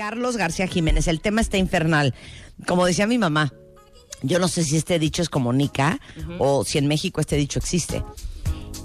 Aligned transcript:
Carlos 0.00 0.38
García 0.38 0.66
Jiménez. 0.66 1.08
El 1.08 1.20
tema 1.20 1.42
está 1.42 1.58
infernal. 1.58 2.14
Como 2.66 2.86
decía 2.86 3.06
mi 3.06 3.18
mamá, 3.18 3.52
yo 4.22 4.38
no 4.38 4.48
sé 4.48 4.64
si 4.64 4.78
este 4.78 4.98
dicho 4.98 5.20
es 5.20 5.28
como 5.28 5.52
Nica 5.52 6.00
o 6.38 6.64
si 6.64 6.78
en 6.78 6.86
México 6.86 7.20
este 7.20 7.36
dicho 7.36 7.58
existe. 7.58 8.02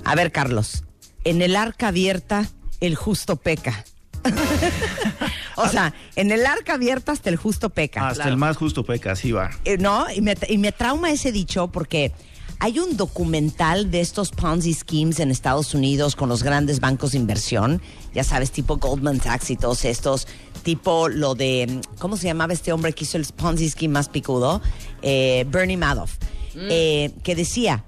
A 0.04 0.14
ver, 0.14 0.34
Carlos, 0.34 0.84
en 1.24 1.42
el 1.42 1.56
arca 1.56 1.88
abierta 1.88 2.50
el 2.82 2.96
justo 2.96 3.38
peca. 3.38 3.86
o 5.56 5.70
sea, 5.70 5.94
en 6.18 6.32
el 6.34 6.46
arca 6.46 6.74
abierta 6.74 7.14
hasta 7.14 7.30
el 7.30 7.38
justo 7.38 7.70
peca. 7.70 8.10
Hasta 8.10 8.28
el 8.28 8.36
más 8.36 8.58
justo 8.58 8.84
peca, 8.84 9.14
así 9.14 9.32
va. 9.32 9.52
Eh, 9.64 9.78
no, 9.78 10.12
y 10.14 10.20
me, 10.20 10.36
y 10.50 10.58
me 10.58 10.74
trauma 10.74 11.12
ese 11.12 11.32
dicho 11.32 11.70
porque 11.70 12.12
hay 12.60 12.80
un 12.80 12.98
documental 12.98 13.92
de 13.92 14.02
estos 14.02 14.32
Ponzi 14.32 14.74
schemes 14.74 15.20
en 15.20 15.32
Estados 15.32 15.74
Unidos 15.74 16.16
con 16.16 16.30
los 16.30 16.44
grandes 16.44 16.80
bancos 16.80 17.12
de 17.12 17.18
inversión, 17.18 17.82
ya 18.14 18.24
sabes, 18.24 18.52
tipo 18.52 18.78
Goldman 18.78 19.22
Sachs 19.22 19.50
y 19.50 19.56
todos 19.56 19.86
estos, 19.86 20.28
tipo 20.64 21.10
lo 21.10 21.36
de, 21.36 21.82
¿cómo 22.00 22.18
se 22.18 22.26
llamaba 22.26 22.54
este 22.54 22.72
hombre 22.72 22.94
que 22.94 23.04
hizo 23.04 23.18
el 23.18 23.26
Ponzi 23.26 23.70
scheme 23.70 23.94
más 23.94 24.10
picudo? 24.10 24.62
Eh, 25.02 25.46
Bernie 25.50 25.78
Madoff, 25.78 26.14
eh, 26.56 27.12
que 27.24 27.36
decía, 27.36 27.84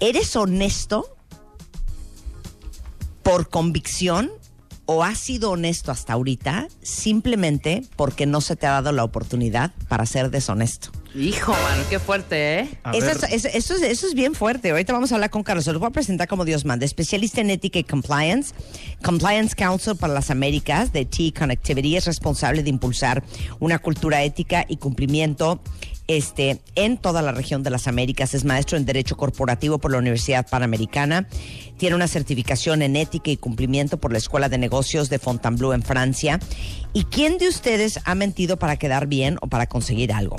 ¿eres 0.00 0.34
honesto 0.34 1.16
por 3.22 3.48
convicción 3.48 4.30
o 4.86 5.04
has 5.04 5.18
sido 5.18 5.52
honesto 5.52 5.92
hasta 5.92 6.14
ahorita 6.14 6.68
simplemente 6.82 7.84
porque 7.96 8.26
no 8.26 8.40
se 8.40 8.56
te 8.56 8.66
ha 8.66 8.72
dado 8.72 8.92
la 8.92 9.04
oportunidad 9.04 9.72
para 9.88 10.06
ser 10.06 10.30
deshonesto? 10.30 10.90
Hijo, 11.14 11.52
mano, 11.52 11.82
qué 11.90 11.98
fuerte, 11.98 12.60
¿eh? 12.60 12.68
Eso, 12.94 13.10
es, 13.10 13.22
eso- 13.44 13.48
eso 13.52 13.74
es- 13.74 13.82
eso 13.82 14.06
es 14.06 14.14
bien 14.14 14.34
fuerte. 14.34 14.70
Ahorita 14.70 14.94
vamos 14.94 15.12
a 15.12 15.16
hablar 15.16 15.28
con 15.30 15.42
Carlos. 15.42 15.64
Se 15.64 15.72
los 15.72 15.78
voy 15.80 15.88
a 15.88 15.92
presentar 15.92 16.26
como 16.26 16.44
Dios 16.46 16.64
manda. 16.64 16.86
Especialista 16.86 17.42
en 17.42 17.50
ética 17.50 17.78
y 17.78 17.84
compliance. 17.84 18.54
Compliance 19.04 19.54
Council 19.54 19.96
para 19.96 20.14
las 20.14 20.30
Américas 20.30 20.92
de 20.92 21.04
T 21.04 21.34
Connectivity. 21.38 21.96
Es 21.96 22.06
responsable 22.06 22.62
de 22.62 22.70
impulsar 22.70 23.22
una 23.60 23.78
cultura 23.78 24.22
ética 24.22 24.64
y 24.66 24.78
cumplimiento 24.78 25.60
este, 26.08 26.60
en 26.76 26.96
toda 26.96 27.20
la 27.22 27.32
región 27.32 27.62
de 27.62 27.68
las 27.70 27.86
Américas. 27.88 28.32
Es 28.32 28.44
maestro 28.44 28.78
en 28.78 28.86
Derecho 28.86 29.16
Corporativo 29.16 29.78
por 29.78 29.92
la 29.92 29.98
Universidad 29.98 30.48
Panamericana. 30.48 31.28
Tiene 31.76 31.94
una 31.94 32.08
certificación 32.08 32.80
en 32.80 32.96
ética 32.96 33.30
y 33.30 33.36
cumplimiento 33.36 33.98
por 33.98 34.12
la 34.12 34.18
Escuela 34.18 34.48
de 34.48 34.56
Negocios 34.56 35.10
de 35.10 35.18
Fontainebleau 35.18 35.72
en 35.74 35.82
Francia. 35.82 36.40
¿Y 36.94 37.04
quién 37.04 37.36
de 37.38 37.48
ustedes 37.48 38.00
ha 38.04 38.14
mentido 38.14 38.58
para 38.58 38.76
quedar 38.76 39.06
bien 39.08 39.36
o 39.42 39.46
para 39.48 39.66
conseguir 39.66 40.12
algo? 40.12 40.36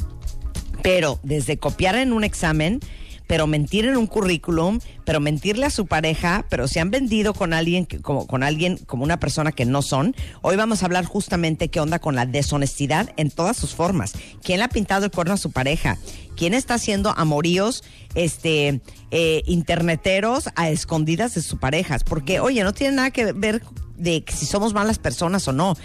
Pero 0.84 1.20
desde 1.23 1.58
copiar 1.58 1.95
en 1.95 2.14
un 2.14 2.23
examen, 2.23 2.80
pero 3.26 3.48
mentir 3.48 3.86
en 3.86 3.95
un 3.95 4.06
currículum, 4.06 4.80
pero 5.06 5.22
mentirle 5.22 5.66
a 5.66 5.70
su 5.70 5.88
pareja, 5.88 6.45
pero 6.50 6.67
se 6.67 6.81
han 6.81 6.92
vendido 6.92 7.34
con 7.34 7.53
alguien 7.53 7.86
que- 7.86 8.00
como 8.02 8.28
con 8.28 8.44
alguien 8.44 8.78
como 8.86 9.03
una 9.06 9.17
persona 9.17 9.53
que 9.53 9.66
no 9.66 9.81
son. 9.81 10.14
Hoy 10.42 10.58
vamos 10.58 10.84
a 10.84 10.86
hablar 10.88 11.06
justamente 11.06 11.70
qué 11.70 11.80
onda 11.80 12.00
con 12.00 12.16
la 12.16 12.25
deshonestidad 12.25 13.12
en 13.16 13.31
todas 13.31 13.56
sus 13.56 13.73
formas. 13.73 14.14
¿Quién 14.44 14.59
le 14.59 14.66
ha 14.66 14.70
pintado 14.70 15.06
el 15.06 15.12
cuerno 15.12 15.34
a 15.34 15.38
su 15.38 15.52
pareja? 15.52 15.98
¿Quién 16.36 16.53
está 16.53 16.73
haciendo 16.75 17.14
amoríos 17.18 17.84
este 18.14 18.81
eh, 19.12 19.42
interneteros 19.45 20.50
a 20.56 20.70
escondidas 20.70 21.34
de 21.36 21.42
sus 21.44 21.58
parejas? 21.59 22.03
Porque, 22.03 22.42
oye, 22.42 22.62
no 22.64 22.73
tiene 22.73 22.97
nada 22.97 23.12
que 23.12 23.31
ver 23.31 23.64
de 23.97 24.25
si 24.28 24.45
somos 24.47 24.73
malas 24.73 24.97
personas 25.00 25.47
o 25.47 25.53
no 25.53 25.78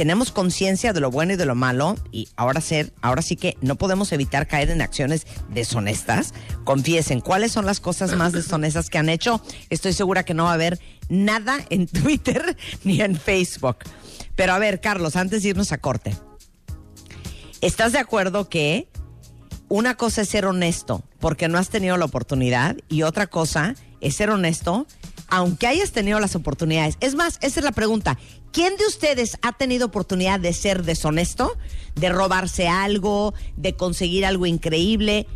tenemos 0.00 0.32
conciencia 0.32 0.94
de 0.94 1.00
lo 1.00 1.10
bueno 1.10 1.34
y 1.34 1.36
de 1.36 1.44
lo 1.44 1.54
malo 1.54 1.94
y 2.10 2.30
ahora 2.34 2.62
ser, 2.62 2.90
ahora 3.02 3.20
sí 3.20 3.36
que 3.36 3.58
no 3.60 3.76
podemos 3.76 4.12
evitar 4.12 4.46
caer 4.46 4.70
en 4.70 4.80
acciones 4.80 5.26
deshonestas. 5.50 6.32
Confiesen 6.64 7.20
cuáles 7.20 7.52
son 7.52 7.66
las 7.66 7.80
cosas 7.80 8.16
más 8.16 8.32
deshonestas 8.32 8.88
que 8.88 8.96
han 8.96 9.10
hecho. 9.10 9.42
Estoy 9.68 9.92
segura 9.92 10.24
que 10.24 10.32
no 10.32 10.44
va 10.44 10.52
a 10.52 10.54
haber 10.54 10.80
nada 11.10 11.58
en 11.68 11.86
Twitter 12.02 12.56
ni 12.82 13.02
en 13.02 13.14
Facebook. 13.14 13.76
Pero 14.36 14.54
a 14.54 14.58
ver, 14.58 14.80
Carlos, 14.80 15.16
antes 15.16 15.42
de 15.42 15.50
irnos 15.50 15.70
a 15.70 15.76
corte, 15.76 16.16
¿estás 17.60 17.92
de 17.92 17.98
acuerdo 17.98 18.48
que 18.48 18.88
una 19.68 19.98
cosa 19.98 20.22
es 20.22 20.30
ser 20.30 20.46
honesto 20.46 21.04
porque 21.18 21.48
no 21.48 21.58
has 21.58 21.68
tenido 21.68 21.98
la 21.98 22.06
oportunidad 22.06 22.74
y 22.88 23.02
otra 23.02 23.26
cosa 23.26 23.74
es 23.74 23.89
ser 24.10 24.30
honesto 24.30 24.86
aunque 25.30 25.66
hayas 25.66 25.92
tenido 25.92 26.20
las 26.20 26.36
oportunidades. 26.36 26.96
Es 27.00 27.14
más, 27.14 27.38
esa 27.40 27.60
es 27.60 27.64
la 27.64 27.72
pregunta. 27.72 28.18
¿Quién 28.52 28.76
de 28.76 28.86
ustedes 28.86 29.38
ha 29.42 29.52
tenido 29.52 29.86
oportunidad 29.86 30.40
de 30.40 30.52
ser 30.52 30.82
deshonesto, 30.82 31.56
de 31.94 32.08
robarse 32.08 32.68
algo, 32.68 33.32
de 33.56 33.74
conseguir 33.74 34.26
algo 34.26 34.44
increíble? 34.46 35.26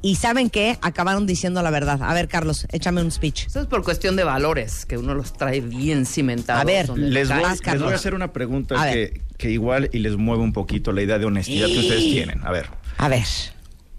Y 0.00 0.16
saben 0.16 0.50
qué? 0.50 0.78
Acabaron 0.80 1.26
diciendo 1.26 1.62
la 1.62 1.70
verdad. 1.70 2.02
A 2.02 2.12
ver, 2.12 2.26
Carlos, 2.28 2.66
échame 2.72 3.02
un 3.02 3.12
speech. 3.12 3.46
Eso 3.46 3.60
es 3.60 3.66
por 3.66 3.84
cuestión 3.84 4.16
de 4.16 4.24
valores, 4.24 4.84
que 4.84 4.98
uno 4.98 5.14
los 5.14 5.34
trae 5.34 5.60
bien 5.60 6.06
cimentados. 6.06 6.62
A 6.62 6.64
ver, 6.64 6.88
les 6.98 7.28
voy, 7.28 7.42
Vas, 7.42 7.60
les 7.64 7.80
voy 7.80 7.92
a 7.92 7.94
hacer 7.94 8.14
una 8.14 8.32
pregunta 8.32 8.90
que 8.92 9.50
igual 9.50 9.90
y 9.92 9.98
les 9.98 10.16
mueve 10.16 10.42
un 10.42 10.52
poquito 10.52 10.92
la 10.92 11.02
idea 11.02 11.18
de 11.18 11.26
honestidad 11.26 11.68
que 11.68 11.78
ustedes 11.78 12.04
tienen. 12.04 12.44
A 12.44 12.50
ver, 12.50 12.70
A 12.96 13.08
ver, 13.08 13.24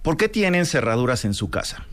¿por 0.02 0.18
qué 0.18 0.28
tienen 0.28 0.66
cerraduras 0.66 1.24
en 1.26 1.34
su 1.34 1.50
casa? 1.50 1.86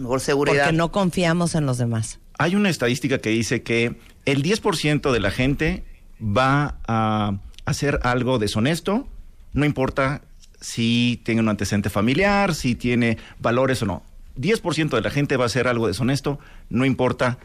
Por 0.00 0.20
seguridad. 0.20 0.64
porque 0.64 0.76
no 0.76 0.92
confiamos 0.92 1.54
en 1.54 1.66
los 1.66 1.78
demás. 1.78 2.18
Hay 2.38 2.56
una 2.56 2.68
estadística 2.68 3.18
que 3.18 3.30
dice 3.30 3.62
que 3.62 3.96
el 4.24 4.42
10% 4.42 5.12
de 5.12 5.20
la 5.20 5.30
gente 5.30 5.84
va 6.20 6.78
a 6.86 7.34
hacer 7.64 8.00
algo 8.02 8.38
deshonesto, 8.38 9.06
no 9.52 9.64
importa 9.64 10.22
si 10.60 11.20
tiene 11.24 11.40
un 11.42 11.48
antecedente 11.48 11.90
familiar, 11.90 12.54
si 12.54 12.74
tiene 12.74 13.18
valores 13.38 13.82
o 13.82 13.86
no. 13.86 14.02
10% 14.36 14.88
de 14.88 15.00
la 15.00 15.10
gente 15.10 15.36
va 15.36 15.44
a 15.44 15.46
hacer 15.46 15.68
algo 15.68 15.86
deshonesto, 15.86 16.38
no 16.70 16.84
importa 16.84 17.38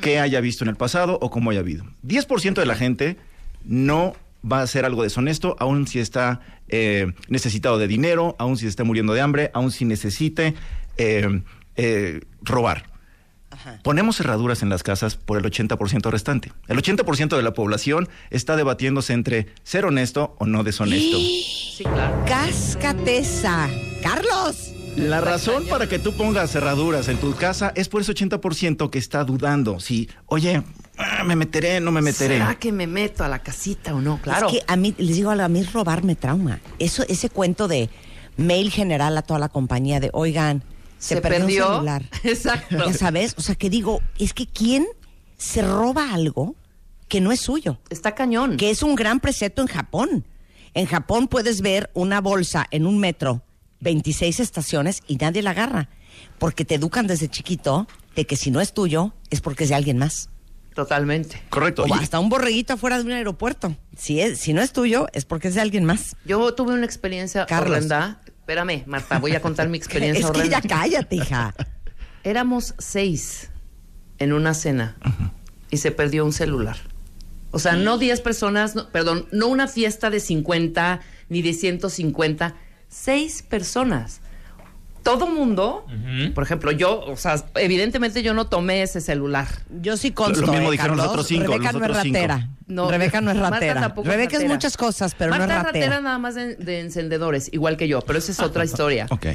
qué 0.00 0.20
haya 0.20 0.40
visto 0.40 0.64
en 0.64 0.70
el 0.70 0.76
pasado 0.76 1.18
o 1.20 1.30
cómo 1.30 1.50
haya 1.50 1.60
habido. 1.60 1.84
10% 2.06 2.54
de 2.54 2.66
la 2.66 2.76
gente 2.76 3.16
no 3.64 4.14
va 4.50 4.60
a 4.60 4.62
hacer 4.62 4.84
algo 4.84 5.02
deshonesto, 5.02 5.56
aun 5.58 5.86
si 5.86 5.98
está 5.98 6.40
eh, 6.68 7.12
necesitado 7.28 7.78
de 7.78 7.88
dinero, 7.88 8.36
aun 8.38 8.56
si 8.56 8.66
está 8.66 8.84
muriendo 8.84 9.12
de 9.12 9.20
hambre, 9.20 9.50
aun 9.54 9.70
si 9.70 9.84
necesite 9.84 10.54
eh, 10.96 11.42
eh, 11.76 12.20
robar. 12.42 12.90
Ponemos 13.82 14.16
cerraduras 14.16 14.62
en 14.62 14.68
las 14.68 14.82
casas 14.82 15.16
por 15.16 15.38
el 15.38 15.44
80% 15.44 16.10
restante. 16.10 16.52
El 16.68 16.80
80% 16.80 17.36
de 17.36 17.42
la 17.42 17.52
población 17.52 18.08
está 18.30 18.56
debatiéndose 18.56 19.12
entre 19.12 19.48
ser 19.64 19.84
honesto 19.84 20.34
o 20.38 20.46
no 20.46 20.62
deshonesto. 20.62 21.18
Sí, 21.18 21.84
claro. 21.84 22.24
Cascateza. 22.26 23.68
Carlos. 24.02 24.72
La 24.96 25.20
razón 25.20 25.66
para 25.68 25.88
que 25.88 25.98
tú 25.98 26.12
pongas 26.12 26.50
cerraduras 26.50 27.08
en 27.08 27.18
tu 27.18 27.34
casa 27.34 27.72
es 27.74 27.88
por 27.88 28.02
ese 28.02 28.12
80% 28.12 28.90
que 28.90 28.98
está 28.98 29.24
dudando. 29.24 29.78
Si, 29.78 30.08
oye, 30.26 30.62
ah, 30.98 31.22
me 31.24 31.36
meteré, 31.36 31.80
no 31.80 31.92
me 31.92 32.02
meteré. 32.02 32.38
¿Será 32.38 32.54
que 32.56 32.72
me 32.72 32.86
meto 32.86 33.24
a 33.24 33.28
la 33.28 33.40
casita 33.40 33.94
o 33.94 34.00
no? 34.00 34.20
Claro. 34.20 34.48
Es 34.48 34.54
que 34.54 34.64
a 34.66 34.76
mí, 34.76 34.94
les 34.98 35.16
digo, 35.16 35.30
a 35.30 35.48
mí 35.48 35.62
robar 35.64 36.02
me 36.02 36.16
trauma. 36.16 36.60
Eso, 36.78 37.04
ese 37.08 37.30
cuento 37.30 37.68
de 37.68 37.88
mail 38.36 38.70
general 38.70 39.16
a 39.16 39.22
toda 39.22 39.38
la 39.38 39.48
compañía 39.48 40.00
de, 40.00 40.10
oigan, 40.12 40.64
se, 41.00 41.16
Se 41.16 41.20
perdió, 41.20 41.40
perdió. 41.40 41.66
celular. 41.74 42.04
Exacto. 42.22 42.76
Ya 42.86 42.92
sabes, 42.94 43.34
o 43.36 43.40
sea, 43.40 43.56
que 43.56 43.68
digo, 43.68 44.00
es 44.18 44.32
que 44.34 44.46
¿quién 44.46 44.86
se 45.36 45.62
roba 45.62 46.12
algo 46.14 46.54
que 47.08 47.20
no 47.20 47.32
es 47.32 47.40
suyo? 47.40 47.80
Está 47.90 48.14
cañón. 48.14 48.56
Que 48.56 48.70
es 48.70 48.84
un 48.84 48.94
gran 48.94 49.18
precepto 49.18 49.62
en 49.62 49.68
Japón. 49.68 50.24
En 50.74 50.86
Japón 50.86 51.26
puedes 51.26 51.62
ver 51.62 51.90
una 51.94 52.20
bolsa 52.20 52.66
en 52.70 52.86
un 52.86 52.98
metro, 52.98 53.42
26 53.80 54.38
estaciones 54.38 55.02
y 55.08 55.16
nadie 55.16 55.42
la 55.42 55.50
agarra. 55.50 55.88
Porque 56.38 56.64
te 56.64 56.76
educan 56.76 57.08
desde 57.08 57.28
chiquito 57.28 57.88
de 58.14 58.24
que 58.26 58.36
si 58.36 58.52
no 58.52 58.60
es 58.60 58.72
tuyo, 58.74 59.12
es 59.30 59.40
porque 59.40 59.64
es 59.64 59.70
de 59.70 59.74
alguien 59.76 59.98
más. 59.98 60.28
Totalmente. 60.74 61.42
Correcto. 61.50 61.82
O 61.82 61.86
Y- 61.88 61.92
hasta 61.92 62.20
un 62.20 62.28
borreguito 62.28 62.74
afuera 62.74 62.98
de 62.98 63.04
un 63.04 63.12
aeropuerto. 63.12 63.76
Si, 63.96 64.20
es, 64.20 64.38
si 64.38 64.52
no 64.52 64.62
es 64.62 64.72
tuyo, 64.72 65.08
es 65.12 65.24
porque 65.24 65.48
es 65.48 65.54
de 65.56 65.60
alguien 65.60 65.84
más. 65.84 66.14
Yo 66.24 66.54
tuve 66.54 66.74
una 66.74 66.84
experiencia 66.86 67.46
Carlos. 67.46 67.70
horrenda. 67.78 68.20
Espérame, 68.40 68.82
Marta, 68.86 69.18
voy 69.18 69.34
a 69.34 69.40
contar 69.42 69.68
mi 69.68 69.78
experiencia 69.82 70.26
es 70.26 70.32
que 70.32 70.48
ya 70.48 70.60
cállate, 70.60 71.16
hija. 71.16 71.54
Éramos 72.24 72.74
seis 72.78 73.50
en 74.18 74.32
una 74.32 74.54
cena 74.54 74.96
y 75.70 75.78
se 75.78 75.92
perdió 75.92 76.24
un 76.24 76.32
celular. 76.32 76.76
O 77.52 77.58
sea, 77.58 77.74
no 77.74 77.98
10 77.98 78.20
personas, 78.20 78.74
no- 78.74 78.88
perdón, 78.90 79.26
no 79.32 79.48
una 79.48 79.66
fiesta 79.66 80.10
de 80.10 80.20
50 80.20 81.00
ni 81.28 81.42
de 81.42 81.52
150, 81.52 82.54
seis 82.88 83.42
personas. 83.42 84.20
Todo 85.02 85.26
mundo, 85.26 85.86
por 86.34 86.44
ejemplo, 86.44 86.70
yo, 86.72 87.00
o 87.00 87.16
sea, 87.16 87.42
evidentemente 87.54 88.22
yo 88.22 88.34
no 88.34 88.46
tomé 88.48 88.82
ese 88.82 89.00
celular. 89.00 89.46
Yo 89.80 89.96
sí 89.96 90.10
consto, 90.10 90.42
Lo 90.44 90.52
mismo 90.52 90.68
eh, 90.68 90.72
dijeron 90.72 90.96
los 90.98 91.06
otros 91.06 91.26
cinco, 91.26 91.52
Rebeca 91.52 91.72
los 91.72 91.80
no 91.80 91.86
es 91.86 91.90
otros 91.90 92.02
cinco. 92.02 92.18
ratera. 92.18 92.48
No, 92.66 92.90
Rebeca 92.90 93.20
no 93.20 93.30
es 93.30 93.36
Marta 93.38 93.50
ratera. 93.56 93.88
Rebeca 93.96 94.22
es 94.28 94.32
ratera. 94.34 94.54
muchas 94.54 94.76
cosas, 94.76 95.14
pero 95.16 95.30
Marta 95.30 95.46
no 95.46 95.54
es 95.60 95.62
ratera. 95.64 96.00
nada 96.00 96.18
más 96.18 96.34
de, 96.34 96.54
de 96.56 96.80
encendedores, 96.80 97.48
igual 97.52 97.76
que 97.78 97.88
yo, 97.88 98.00
pero 98.02 98.18
esa 98.18 98.30
es 98.32 98.40
otra 98.40 98.64
historia. 98.64 99.06
Ok. 99.10 99.26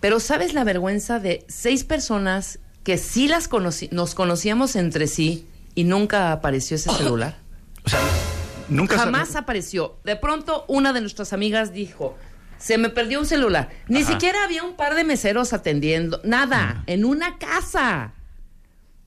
Pero 0.00 0.18
¿sabes 0.20 0.54
la 0.54 0.64
vergüenza 0.64 1.18
de 1.18 1.44
seis 1.48 1.84
personas 1.84 2.58
que 2.84 2.96
sí 2.96 3.28
las 3.28 3.48
conocí, 3.48 3.88
nos 3.92 4.14
conocíamos 4.14 4.74
entre 4.76 5.06
sí 5.08 5.46
y 5.74 5.84
nunca 5.84 6.32
apareció 6.32 6.76
ese 6.76 6.90
celular? 6.90 7.36
O 7.84 7.88
sea, 7.90 8.00
nunca 8.70 8.94
se- 8.96 9.00
Jamás 9.04 9.36
apareció. 9.36 9.98
De 10.04 10.16
pronto 10.16 10.64
una 10.68 10.92
de 10.94 11.00
nuestras 11.02 11.32
amigas 11.34 11.72
dijo, 11.74 12.16
se 12.60 12.78
me 12.78 12.90
perdió 12.90 13.18
un 13.18 13.26
celular. 13.26 13.70
Ni 13.88 14.02
Ajá. 14.02 14.12
siquiera 14.12 14.44
había 14.44 14.62
un 14.62 14.76
par 14.76 14.94
de 14.94 15.02
meseros 15.02 15.52
atendiendo, 15.52 16.20
nada, 16.22 16.84
en 16.86 17.04
una 17.04 17.38
casa. 17.38 18.12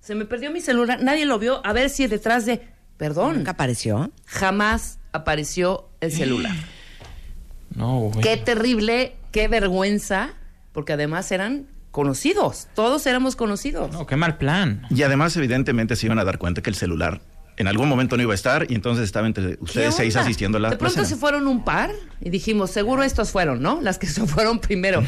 Se 0.02 0.16
me 0.16 0.26
perdió 0.26 0.52
mi 0.52 0.60
celular, 0.60 1.02
nadie 1.02 1.26
lo 1.26 1.40
vio. 1.40 1.66
A 1.66 1.72
ver 1.72 1.90
si 1.90 2.08
detrás 2.08 2.46
de, 2.46 2.62
perdón, 2.98 3.38
Nunca 3.38 3.52
apareció. 3.52 4.12
jamás 4.26 5.00
apareció 5.14 5.88
el 6.02 6.12
celular. 6.12 6.52
No, 7.76 8.02
güey. 8.02 8.22
Qué 8.22 8.38
terrible, 8.38 9.16
qué 9.32 9.48
vergüenza, 9.48 10.30
porque 10.74 10.94
además 10.94 11.32
eran 11.32 11.66
conocidos, 11.90 12.68
todos 12.76 13.08
éramos 13.08 13.36
conocidos. 13.36 13.92
No, 13.92 14.06
qué 14.06 14.16
mal 14.16 14.38
plan. 14.38 14.86
Y 14.92 15.02
además, 15.02 15.36
evidentemente, 15.38 15.96
se 15.96 16.06
iban 16.06 16.20
a 16.20 16.24
dar 16.24 16.38
cuenta 16.38 16.62
que 16.62 16.70
el 16.70 16.76
celular 16.76 17.22
en 17.58 17.68
algún 17.68 17.88
momento 17.90 18.18
no 18.18 18.24
iba 18.24 18.34
a 18.34 18.36
estar 18.36 18.70
y 18.70 18.76
entonces 18.76 19.06
estaba 19.06 19.28
entre 19.28 19.58
¿Qué 19.58 19.64
ustedes 19.64 19.96
seis 19.96 20.16
asistiendo 20.16 20.58
a 20.58 20.62
la 20.62 20.70
De 20.72 20.78
pronto 20.78 21.02
la 21.02 21.08
se 21.08 21.16
fueron 21.16 21.48
un 21.48 21.64
par 21.64 21.92
y 22.22 22.30
dijimos, 22.30 22.72
seguro 22.72 23.04
estos 23.04 23.32
fueron, 23.32 23.62
¿no? 23.62 23.82
Las 23.82 24.00
que 24.00 24.08
se 24.08 24.26
fueron 24.26 24.60
primero. 24.60 25.04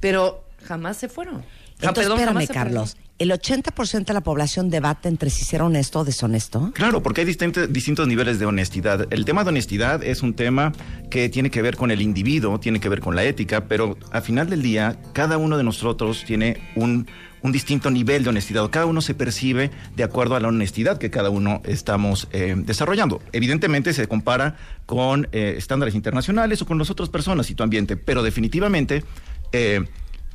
Pero 0.00 0.44
jamás 0.66 0.96
se 0.96 1.08
fueron. 1.08 1.42
Ja, 1.80 1.88
Entonces, 1.88 2.12
perdón, 2.12 2.40
espérame, 2.40 2.46
Carlos. 2.48 2.96
¿El 3.20 3.30
80% 3.32 4.06
de 4.06 4.14
la 4.14 4.22
población 4.22 4.70
debate 4.70 5.06
entre 5.06 5.28
si 5.28 5.44
ser 5.44 5.60
honesto 5.60 6.00
o 6.00 6.04
deshonesto? 6.04 6.72
Claro, 6.74 7.02
porque 7.02 7.20
hay 7.20 7.26
distintos, 7.26 7.70
distintos 7.70 8.08
niveles 8.08 8.38
de 8.38 8.46
honestidad. 8.46 9.06
El 9.12 9.26
tema 9.26 9.44
de 9.44 9.50
honestidad 9.50 10.02
es 10.02 10.22
un 10.22 10.32
tema 10.32 10.72
que 11.10 11.28
tiene 11.28 11.50
que 11.50 11.60
ver 11.60 11.76
con 11.76 11.90
el 11.90 12.00
individuo, 12.00 12.58
tiene 12.60 12.80
que 12.80 12.88
ver 12.88 13.00
con 13.00 13.14
la 13.14 13.24
ética, 13.24 13.66
pero 13.66 13.98
al 14.10 14.22
final 14.22 14.48
del 14.48 14.62
día, 14.62 14.96
cada 15.12 15.36
uno 15.36 15.58
de 15.58 15.64
nosotros 15.64 16.24
tiene 16.26 16.72
un, 16.76 17.08
un 17.42 17.52
distinto 17.52 17.90
nivel 17.90 18.22
de 18.22 18.30
honestidad. 18.30 18.68
Cada 18.70 18.86
uno 18.86 19.00
se 19.00 19.14
percibe 19.14 19.70
de 19.96 20.04
acuerdo 20.04 20.36
a 20.36 20.40
la 20.40 20.48
honestidad 20.48 20.98
que 20.98 21.10
cada 21.10 21.30
uno 21.30 21.62
estamos 21.64 22.28
eh, 22.32 22.54
desarrollando. 22.56 23.22
Evidentemente 23.32 23.92
se 23.92 24.06
compara 24.08 24.56
con 24.86 25.28
eh, 25.32 25.54
estándares 25.56 25.94
internacionales 25.94 26.62
o 26.62 26.66
con 26.66 26.78
las 26.78 26.90
otras 26.90 27.08
personas 27.08 27.50
y 27.50 27.54
tu 27.54 27.62
ambiente, 27.62 27.96
pero 27.96 28.22
definitivamente... 28.22 29.04
eh, 29.52 29.84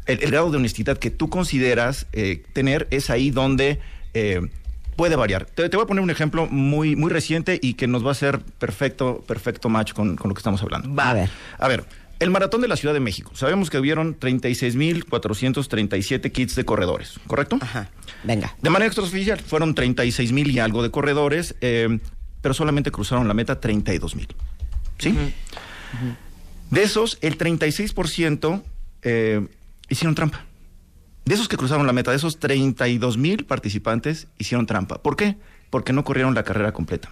el, 0.07 0.23
el 0.23 0.29
grado 0.29 0.51
de 0.51 0.57
honestidad 0.57 0.97
que 0.99 1.09
tú 1.09 1.29
consideras 1.29 2.05
eh, 2.13 2.43
tener 2.53 2.87
es 2.91 3.09
ahí 3.09 3.31
donde 3.31 3.79
puede 4.95 5.15
variar. 5.15 5.45
Te, 5.45 5.67
te 5.67 5.75
voy 5.75 5.83
a 5.83 5.87
poner 5.87 6.03
un 6.03 6.09
ejemplo 6.09 6.47
muy, 6.47 6.95
muy 6.95 7.11
reciente 7.11 7.59
y 7.61 7.73
que 7.73 7.87
nos 7.87 8.03
va 8.03 8.09
a 8.09 8.11
hacer 8.11 8.39
perfecto, 8.39 9.23
perfecto 9.27 9.67
match 9.67 9.93
con, 9.93 10.15
con 10.15 10.29
lo 10.29 10.35
que 10.35 10.39
estamos 10.39 10.61
hablando. 10.61 10.93
Va. 10.93 11.09
A 11.09 11.13
ver. 11.13 11.29
A 11.57 11.67
ver, 11.67 11.85
el 12.19 12.29
maratón 12.29 12.62
de 12.62 12.67
la 12.67 12.75
Ciudad 12.75 12.94
de 12.94 13.00
México. 13.00 13.31
Sabemos 13.35 13.69
que 13.69 13.77
hubieron 13.77 14.19
36.437 14.19 16.31
kits 16.31 16.56
de 16.56 16.65
corredores, 16.65 17.19
¿correcto? 17.27 17.57
Ajá. 17.62 17.89
Venga. 18.23 18.56
De 18.62 18.69
manera 18.69 18.88
extraoficial, 18.88 19.39
fueron 19.39 19.75
36 19.75 20.31
mil 20.31 20.51
y 20.51 20.59
algo 20.59 20.83
de 20.83 20.91
corredores, 20.91 21.56
eh, 21.62 22.00
pero 22.41 22.53
solamente 22.53 22.91
cruzaron 22.91 23.27
la 23.27 23.33
meta 23.33 23.59
32 23.59 24.15
mil. 24.15 24.27
¿Sí? 24.97 25.13
De 26.69 26.83
esos, 26.83 27.17
el 27.21 27.38
36% 27.38 28.63
eh, 29.01 29.47
hicieron 29.89 30.15
trampa. 30.15 30.45
De 31.25 31.33
esos 31.33 31.47
que 31.47 31.57
cruzaron 31.57 31.88
la 31.88 31.94
meta, 31.94 32.12
de 32.12 32.17
esos 32.17 32.39
32 32.39 33.17
mil 33.17 33.45
participantes 33.45 34.27
hicieron 34.38 34.67
trampa. 34.67 35.01
¿Por 35.01 35.15
qué? 35.15 35.38
Porque 35.69 35.91
no 35.91 36.03
corrieron 36.03 36.35
la 36.35 36.44
carrera 36.44 36.71
completa. 36.71 37.09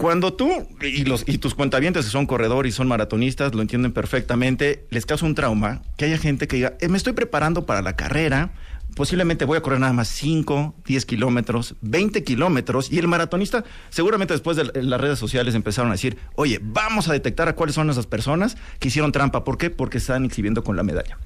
Cuando 0.00 0.32
tú 0.32 0.50
y, 0.80 1.04
los, 1.04 1.24
y 1.28 1.36
tus 1.36 1.54
cuentavientes 1.54 2.06
son 2.06 2.24
corredores 2.24 2.72
y 2.72 2.74
son 2.74 2.88
maratonistas 2.88 3.54
lo 3.54 3.60
entienden 3.60 3.92
perfectamente, 3.92 4.86
les 4.88 5.04
causa 5.04 5.26
un 5.26 5.34
trauma 5.34 5.82
que 5.98 6.06
haya 6.06 6.16
gente 6.16 6.48
que 6.48 6.56
diga, 6.56 6.72
"Eh, 6.80 6.88
me 6.88 6.96
estoy 6.96 7.12
preparando 7.12 7.66
para 7.66 7.82
la 7.82 7.96
carrera, 7.96 8.54
posiblemente 8.96 9.44
voy 9.44 9.58
a 9.58 9.60
correr 9.60 9.78
nada 9.78 9.92
más 9.92 10.08
5, 10.08 10.74
10 10.86 11.04
kilómetros, 11.04 11.74
20 11.82 12.24
kilómetros, 12.24 12.90
y 12.90 12.98
el 12.98 13.08
maratonista 13.08 13.62
seguramente 13.90 14.32
después 14.32 14.56
de 14.56 14.64
la- 14.64 14.72
las 14.74 15.00
redes 15.02 15.18
sociales 15.18 15.54
empezaron 15.54 15.90
a 15.90 15.96
decir, 15.96 16.16
oye, 16.34 16.58
vamos 16.62 17.08
a 17.08 17.12
detectar 17.12 17.48
a 17.50 17.54
cuáles 17.54 17.74
son 17.74 17.90
esas 17.90 18.06
personas 18.06 18.56
que 18.78 18.88
hicieron 18.88 19.12
trampa. 19.12 19.44
¿Por 19.44 19.58
qué? 19.58 19.68
Porque 19.68 19.98
están 19.98 20.24
exhibiendo 20.24 20.64
con 20.64 20.76
la 20.76 20.82
medalla. 20.82 21.18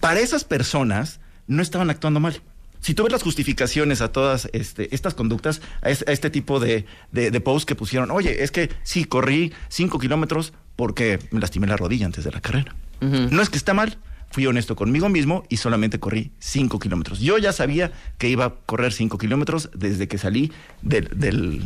Para 0.00 0.20
esas 0.20 0.44
personas 0.44 1.20
no 1.46 1.60
estaban 1.60 1.90
actuando 1.90 2.20
mal. 2.20 2.40
Si 2.82 2.92
tú 2.94 3.04
ves 3.04 3.12
las 3.12 3.22
justificaciones 3.22 4.02
a 4.02 4.12
todas 4.12 4.48
este, 4.52 4.94
estas 4.94 5.14
conductas, 5.14 5.62
a, 5.80 5.88
es- 5.88 6.04
a 6.06 6.12
este 6.12 6.28
tipo 6.28 6.60
de, 6.60 6.84
de, 7.12 7.30
de 7.30 7.40
posts 7.40 7.64
que 7.64 7.74
pusieron, 7.74 8.10
oye, 8.10 8.42
es 8.42 8.50
que 8.50 8.68
sí, 8.82 9.04
corrí 9.06 9.52
cinco 9.70 9.98
kilómetros 9.98 10.52
porque 10.76 11.18
me 11.30 11.40
lastimé 11.40 11.66
la 11.66 11.76
rodilla 11.78 12.04
antes 12.06 12.24
de 12.24 12.30
la 12.32 12.40
carrera. 12.40 12.74
No 13.00 13.40
es 13.42 13.48
que 13.50 13.56
está 13.56 13.72
mal, 13.74 13.98
fui 14.30 14.46
honesto 14.46 14.76
conmigo 14.76 15.08
mismo 15.08 15.44
y 15.48 15.56
solamente 15.58 15.98
corrí 15.98 16.30
cinco 16.38 16.78
kilómetros. 16.78 17.18
Yo 17.20 17.36
ya 17.38 17.52
sabía 17.52 17.92
que 18.18 18.28
iba 18.28 18.44
a 18.44 18.54
correr 18.66 18.92
cinco 18.92 19.16
kilómetros 19.18 19.70
desde 19.74 20.06
que 20.08 20.18
salí 20.18 20.52
del, 20.82 21.08
del, 21.14 21.62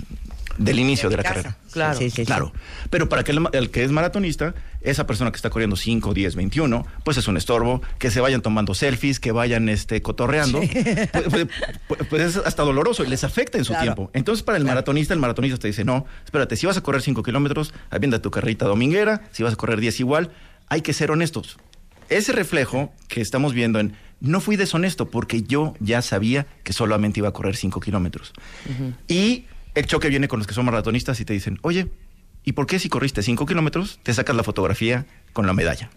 del 0.58 0.79
inicio 0.79 1.08
de, 1.11 1.17
la 1.19 1.23
casa. 1.23 1.35
carrera. 1.35 1.58
Claro. 1.73 1.99
Sí, 1.99 2.11
sí, 2.11 2.17
sí. 2.17 2.26
Claro. 2.26 2.53
Pero 2.91 3.08
para 3.08 3.23
que 3.25 3.32
el, 3.32 3.47
el 3.53 3.70
que 3.70 3.85
es 3.85 3.91
maratonista, 3.93 4.55
esa 4.81 5.06
persona 5.06 5.31
que 5.31 5.37
está 5.37 5.50
corriendo 5.50 5.76
5, 5.76 6.14
10, 6.14 6.35
21, 6.37 6.87
pues 7.05 7.17
es 7.17 7.29
un 7.29 7.37
estorbo, 7.37 7.82
que 7.99 8.11
se 8.11 8.20
vayan 8.20 8.41
tomando 8.43 8.75
selfies, 8.75 9.20
que 9.20 9.32
vayan 9.32 9.69
este, 9.69 10.00
cotorreando. 10.03 10.61
Pues, 10.61 11.23
pues- 11.31 11.47
pues- 11.88 12.00
pues 12.08 12.23
es 12.23 12.37
hasta 12.37 12.62
doloroso 12.62 13.05
y 13.05 13.08
les 13.08 13.25
afecta 13.25 13.58
en 13.58 13.64
su 13.64 13.73
Claro. 13.73 13.82
tiempo. 13.85 14.11
Entonces, 14.14 14.43
para 14.43 14.58
el 14.58 14.64
maratonista, 14.64 15.12
el 15.14 15.20
maratonista 15.20 15.58
te 15.58 15.69
dice, 15.69 15.85
no, 15.85 16.06
espérate, 16.25 16.56
si 16.56 16.67
vas 16.67 16.76
a 16.76 16.82
correr 16.82 17.03
5 17.03 17.23
kilómetros, 17.23 17.75
avienta 17.91 18.20
tu 18.23 18.31
carrita 18.31 18.67
dominguera, 18.67 19.23
si 19.32 19.43
vas 19.43 19.53
a 19.53 19.56
correr 19.56 19.81
10 19.81 20.00
igual, 20.00 20.31
hay 20.69 20.82
que 20.82 20.93
ser 20.93 21.11
honestos. 21.11 21.58
Ese 22.08 22.32
reflejo 22.32 22.93
que 23.08 23.20
estamos 23.20 23.53
viendo 23.53 23.81
en 23.81 23.94
no 24.20 24.41
fui 24.41 24.56
deshonesto 24.56 25.11
porque 25.11 25.43
yo 25.43 25.75
ya 25.81 26.00
sabía 26.03 26.47
que 26.62 26.73
solamente 26.73 27.20
iba 27.20 27.29
a 27.29 27.32
correr 27.32 27.56
5 27.56 27.81
kilómetros. 27.81 28.32
Y 29.08 29.44
el 29.76 29.87
choque 29.87 30.08
viene 30.08 30.26
con 30.26 30.40
los 30.40 30.46
que 30.46 30.55
son 30.55 30.64
maratonistas 30.64 31.20
y 31.20 31.25
te 31.25 31.34
dicen, 31.34 31.58
oye, 31.62 31.88
¿y 32.43 32.52
por 32.52 32.67
qué 32.67 32.78
si 32.78 32.88
corriste 32.88 33.23
5 33.23 33.44
kilómetros 33.44 34.00
te 34.02 34.12
sacas 34.14 34.34
la 34.34 34.43
fotografía 34.43 35.06
con 35.34 35.46
la 35.46 35.52
medalla? 35.52 35.90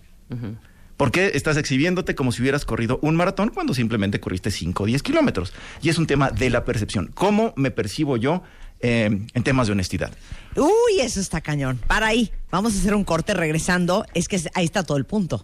¿Por 0.98 1.12
qué 1.12 1.32
estás 1.34 1.56
exhibiéndote 1.56 2.14
como 2.14 2.34
si 2.34 2.42
hubieras 2.42 2.66
corrido 2.66 3.00
un 3.02 3.16
maratón 3.16 3.50
cuando 3.50 3.74
simplemente 3.74 4.20
corriste 4.20 4.52
5 4.52 4.84
o 4.84 4.86
10 4.86 5.02
kilómetros? 5.02 5.54
Y 5.82 5.88
es 5.88 5.98
un 5.98 6.08
tema 6.08 6.30
de 6.30 6.50
la 6.50 6.66
percepción. 6.66 7.10
¿Cómo 7.14 7.54
me 7.56 7.72
percibo 7.72 8.18
yo 8.18 8.44
eh, 8.82 9.26
en 9.34 9.44
temas 9.44 9.68
de 9.68 9.74
honestidad? 9.74 10.12
Uy, 10.58 11.00
eso 11.00 11.22
está 11.22 11.40
cañón. 11.40 11.80
Para 11.88 12.08
ahí. 12.08 12.34
Vamos 12.52 12.76
a 12.76 12.80
hacer 12.80 12.94
un 12.94 13.06
corte 13.06 13.34
regresando. 13.34 14.06
Es 14.14 14.28
que 14.28 14.42
ahí 14.56 14.66
está 14.66 14.84
todo 14.84 14.98
el 14.98 15.06
punto. 15.06 15.42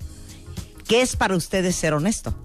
¿Qué 0.89 1.01
es 1.01 1.15
para 1.15 1.37
ustedes 1.37 1.73
ser 1.77 1.93
honesto? 1.93 2.37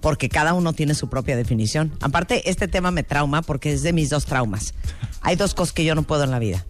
Porque 0.00 0.28
cada 0.28 0.54
uno 0.54 0.72
tiene 0.72 0.94
su 0.94 1.08
propia 1.08 1.36
definición. 1.36 1.92
Aparte, 2.00 2.50
este 2.50 2.68
tema 2.68 2.90
me 2.90 3.02
trauma 3.02 3.42
porque 3.42 3.72
es 3.72 3.82
de 3.82 3.92
mis 3.92 4.10
dos 4.10 4.26
traumas. 4.26 4.74
Hay 5.20 5.36
dos 5.36 5.54
cosas 5.54 5.72
que 5.72 5.84
yo 5.84 5.94
no 5.94 6.02
puedo 6.02 6.24
en 6.24 6.30
la 6.30 6.38
vida. 6.38 6.64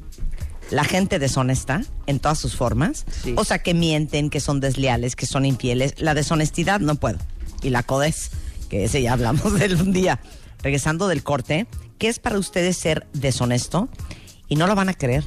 La 0.70 0.84
gente 0.84 1.18
deshonesta 1.18 1.82
en 2.06 2.18
todas 2.18 2.38
sus 2.38 2.56
formas. 2.56 3.04
Sí. 3.22 3.34
O 3.36 3.44
sea, 3.44 3.58
que 3.60 3.74
mienten, 3.74 4.30
que 4.30 4.40
son 4.40 4.60
desleales, 4.60 5.14
que 5.14 5.26
son 5.26 5.44
infieles. 5.44 5.94
La 5.98 6.14
deshonestidad 6.14 6.80
no 6.80 6.96
puedo. 6.96 7.18
Y 7.62 7.70
la 7.70 7.82
codez, 7.82 8.30
que 8.68 8.84
ese 8.84 9.02
ya 9.02 9.12
hablamos 9.12 9.54
de 9.58 9.66
él 9.66 9.80
un 9.80 9.92
día. 9.92 10.20
Regresando 10.62 11.06
del 11.06 11.22
corte, 11.22 11.66
¿qué 11.98 12.08
es 12.08 12.18
para 12.18 12.38
ustedes 12.38 12.76
ser 12.76 13.06
deshonesto? 13.12 13.88
Y 14.48 14.56
no 14.56 14.66
lo 14.66 14.74
van 14.74 14.88
a 14.88 14.94
creer. 14.94 15.24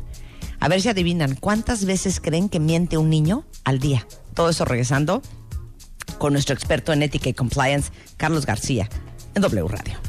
A 0.59 0.67
ver 0.67 0.81
si 0.81 0.89
adivinan, 0.89 1.35
¿cuántas 1.35 1.85
veces 1.85 2.19
creen 2.19 2.49
que 2.49 2.59
miente 2.59 2.97
un 2.97 3.09
niño 3.09 3.45
al 3.63 3.79
día? 3.79 4.05
Todo 4.33 4.49
eso 4.49 4.65
regresando 4.65 5.21
con 6.19 6.33
nuestro 6.33 6.53
experto 6.53 6.93
en 6.93 7.01
ética 7.01 7.29
y 7.29 7.33
compliance, 7.33 7.91
Carlos 8.17 8.45
García, 8.45 8.87
en 9.33 9.41
W 9.41 9.67
Radio. 9.67 10.08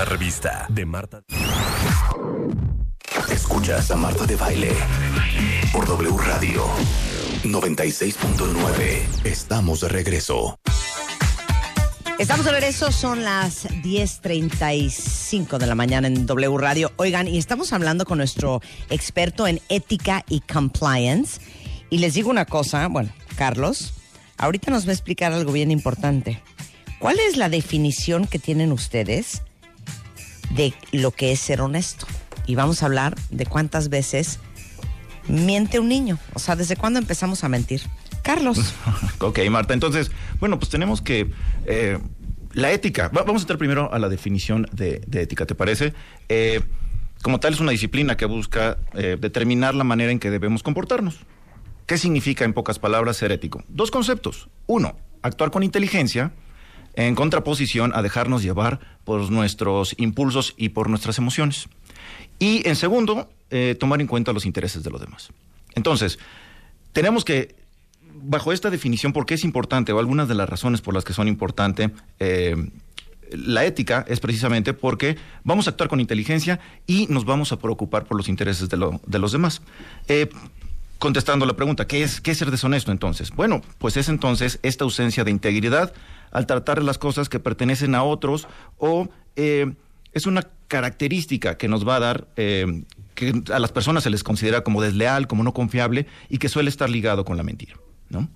Una 0.00 0.08
revista 0.08 0.66
de 0.70 0.86
Marta. 0.86 1.22
Escuchas 3.30 3.90
a 3.90 3.96
Marta 3.96 4.24
de 4.24 4.34
Baile 4.34 4.72
por 5.74 5.86
W 5.86 6.16
Radio 6.16 6.64
96.9. 7.44 9.24
Estamos 9.24 9.82
de 9.82 9.88
regreso. 9.90 10.58
Estamos 12.18 12.46
de 12.46 12.52
regreso, 12.52 12.90
son 12.92 13.24
las 13.24 13.68
10.35 13.68 15.58
de 15.58 15.66
la 15.66 15.74
mañana 15.74 16.06
en 16.06 16.24
W 16.24 16.56
Radio. 16.56 16.92
Oigan, 16.96 17.28
y 17.28 17.36
estamos 17.36 17.74
hablando 17.74 18.06
con 18.06 18.16
nuestro 18.16 18.62
experto 18.88 19.46
en 19.46 19.60
ética 19.68 20.24
y 20.30 20.40
compliance. 20.40 21.42
Y 21.90 21.98
les 21.98 22.14
digo 22.14 22.30
una 22.30 22.46
cosa, 22.46 22.88
bueno, 22.88 23.12
Carlos, 23.36 23.92
ahorita 24.38 24.70
nos 24.70 24.86
va 24.86 24.92
a 24.92 24.94
explicar 24.94 25.34
algo 25.34 25.52
bien 25.52 25.70
importante. 25.70 26.42
¿Cuál 26.98 27.18
es 27.18 27.36
la 27.36 27.50
definición 27.50 28.26
que 28.26 28.38
tienen 28.38 28.72
ustedes 28.72 29.42
de 30.50 30.74
lo 30.92 31.10
que 31.10 31.32
es 31.32 31.40
ser 31.40 31.60
honesto? 31.60 32.06
Y 32.46 32.54
vamos 32.54 32.82
a 32.82 32.86
hablar 32.86 33.16
de 33.30 33.46
cuántas 33.46 33.88
veces 33.88 34.38
miente 35.28 35.78
un 35.78 35.88
niño. 35.88 36.18
O 36.34 36.38
sea, 36.38 36.56
¿desde 36.56 36.76
cuándo 36.76 36.98
empezamos 36.98 37.44
a 37.44 37.48
mentir? 37.48 37.82
Carlos. 38.22 38.74
Ok, 39.20 39.38
Marta. 39.50 39.74
Entonces, 39.74 40.10
bueno, 40.40 40.58
pues 40.58 40.70
tenemos 40.70 41.02
que 41.02 41.30
eh, 41.66 41.98
La 42.52 42.72
ética. 42.72 43.08
Va- 43.08 43.22
vamos 43.22 43.42
a 43.42 43.44
entrar 43.44 43.58
primero 43.58 43.92
a 43.92 43.98
la 43.98 44.08
definición 44.08 44.66
de, 44.72 45.02
de 45.06 45.22
ética, 45.22 45.44
¿te 45.46 45.54
parece? 45.54 45.92
Eh, 46.30 46.62
como 47.22 47.38
tal, 47.38 47.52
es 47.52 47.60
una 47.60 47.70
disciplina 47.72 48.16
que 48.16 48.24
busca 48.24 48.78
eh, 48.94 49.18
determinar 49.20 49.74
la 49.74 49.84
manera 49.84 50.10
en 50.10 50.18
que 50.18 50.30
debemos 50.30 50.62
comportarnos. 50.62 51.18
¿Qué 51.86 51.98
significa, 51.98 52.44
en 52.46 52.54
pocas 52.54 52.78
palabras, 52.78 53.18
ser 53.18 53.30
ético? 53.30 53.62
Dos 53.68 53.90
conceptos. 53.90 54.48
Uno, 54.66 54.96
actuar 55.22 55.50
con 55.50 55.62
inteligencia 55.62 56.32
en 56.94 57.14
contraposición 57.14 57.92
a 57.94 58.02
dejarnos 58.02 58.42
llevar 58.42 58.80
por 59.04 59.30
nuestros 59.30 59.94
impulsos 59.98 60.54
y 60.56 60.70
por 60.70 60.88
nuestras 60.88 61.18
emociones. 61.18 61.68
Y 62.38 62.66
en 62.68 62.76
segundo, 62.76 63.30
eh, 63.50 63.76
tomar 63.78 64.00
en 64.00 64.06
cuenta 64.06 64.32
los 64.32 64.46
intereses 64.46 64.82
de 64.82 64.90
los 64.90 65.00
demás. 65.00 65.30
Entonces, 65.74 66.18
tenemos 66.92 67.24
que, 67.24 67.54
bajo 68.22 68.52
esta 68.52 68.70
definición, 68.70 69.12
¿por 69.12 69.26
qué 69.26 69.34
es 69.34 69.44
importante? 69.44 69.92
O 69.92 69.98
algunas 69.98 70.28
de 70.28 70.34
las 70.34 70.48
razones 70.48 70.80
por 70.80 70.94
las 70.94 71.04
que 71.04 71.12
son 71.12 71.28
importantes, 71.28 71.90
eh, 72.18 72.56
la 73.32 73.64
ética 73.64 74.04
es 74.08 74.18
precisamente 74.18 74.72
porque 74.74 75.16
vamos 75.44 75.66
a 75.68 75.70
actuar 75.70 75.88
con 75.88 76.00
inteligencia 76.00 76.58
y 76.86 77.06
nos 77.08 77.24
vamos 77.24 77.52
a 77.52 77.58
preocupar 77.60 78.04
por 78.04 78.16
los 78.16 78.28
intereses 78.28 78.68
de, 78.68 78.76
lo- 78.76 79.00
de 79.06 79.18
los 79.20 79.30
demás. 79.32 79.62
Eh, 80.08 80.28
contestando 80.98 81.46
la 81.46 81.54
pregunta, 81.54 81.86
¿qué 81.86 82.02
es, 82.02 82.20
¿qué 82.20 82.32
es 82.32 82.38
ser 82.38 82.50
deshonesto 82.50 82.90
entonces? 82.90 83.30
Bueno, 83.30 83.62
pues 83.78 83.96
es 83.96 84.08
entonces 84.08 84.58
esta 84.62 84.84
ausencia 84.84 85.22
de 85.24 85.30
integridad 85.30 85.92
al 86.30 86.46
tratar 86.46 86.82
las 86.82 86.98
cosas 86.98 87.28
que 87.28 87.40
pertenecen 87.40 87.94
a 87.94 88.02
otros 88.02 88.48
o 88.78 89.08
eh, 89.36 89.74
es 90.12 90.26
una 90.26 90.46
característica 90.68 91.56
que 91.56 91.68
nos 91.68 91.86
va 91.86 91.96
a 91.96 92.00
dar, 92.00 92.28
eh, 92.36 92.84
que 93.14 93.42
a 93.52 93.58
las 93.58 93.72
personas 93.72 94.04
se 94.04 94.10
les 94.10 94.22
considera 94.22 94.62
como 94.62 94.82
desleal, 94.82 95.26
como 95.26 95.42
no 95.42 95.52
confiable 95.52 96.06
y 96.28 96.38
que 96.38 96.48
suele 96.48 96.70
estar 96.70 96.88
ligado 96.88 97.24
con 97.24 97.36
la 97.36 97.42
mentira, 97.42 97.74
¿no? 98.08 98.28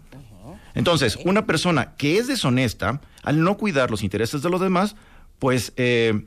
Entonces, 0.74 1.16
una 1.24 1.46
persona 1.46 1.94
que 1.94 2.18
es 2.18 2.26
deshonesta, 2.26 3.00
al 3.22 3.42
no 3.42 3.56
cuidar 3.56 3.92
los 3.92 4.02
intereses 4.02 4.42
de 4.42 4.50
los 4.50 4.60
demás, 4.60 4.96
pues 5.38 5.72
eh, 5.76 6.26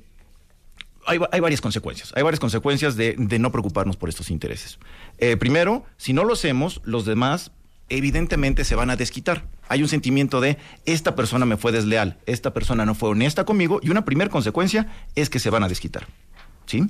hay, 1.06 1.20
hay 1.32 1.40
varias 1.42 1.60
consecuencias. 1.60 2.14
Hay 2.16 2.24
varias 2.24 2.40
consecuencias 2.40 2.96
de, 2.96 3.16
de 3.18 3.40
no 3.40 3.52
preocuparnos 3.52 3.98
por 3.98 4.08
estos 4.08 4.32
intereses. 4.32 4.80
Eh, 5.18 5.36
primero, 5.36 5.86
si 5.98 6.14
no 6.14 6.24
lo 6.24 6.34
hacemos, 6.34 6.82
los 6.86 7.06
demás 7.06 7.52
evidentemente 7.90 8.64
se 8.64 8.76
van 8.76 8.90
a 8.90 8.96
desquitar. 8.96 9.46
Hay 9.70 9.82
un 9.82 9.90
sentimiento 9.90 10.42
de 10.42 10.58
esta 10.86 11.16
persona 11.16 11.46
me 11.46 11.58
fue 11.58 11.72
desleal, 11.72 12.18
esta 12.26 12.54
persona 12.54 12.86
no 12.86 12.96
fue 12.96 13.10
honesta 13.10 13.46
conmigo 13.46 13.80
y 13.82 13.90
una 13.90 14.06
primera 14.06 14.30
consecuencia 14.30 14.88
es 15.16 15.30
que 15.30 15.40
se 15.40 15.50
van 15.50 15.64
a 15.64 15.68
desquitar. 15.68 16.08
¿Sí? 16.66 16.84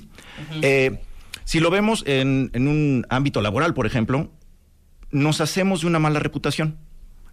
Eh, 0.62 1.00
si 1.44 1.60
lo 1.60 1.70
vemos 1.70 2.02
en, 2.06 2.50
en 2.52 2.68
un 2.68 3.06
ámbito 3.10 3.40
laboral, 3.40 3.74
por 3.74 3.86
ejemplo, 3.86 4.30
nos 5.10 5.40
hacemos 5.40 5.82
de 5.82 5.86
una 5.86 5.98
mala 5.98 6.18
reputación. 6.18 6.78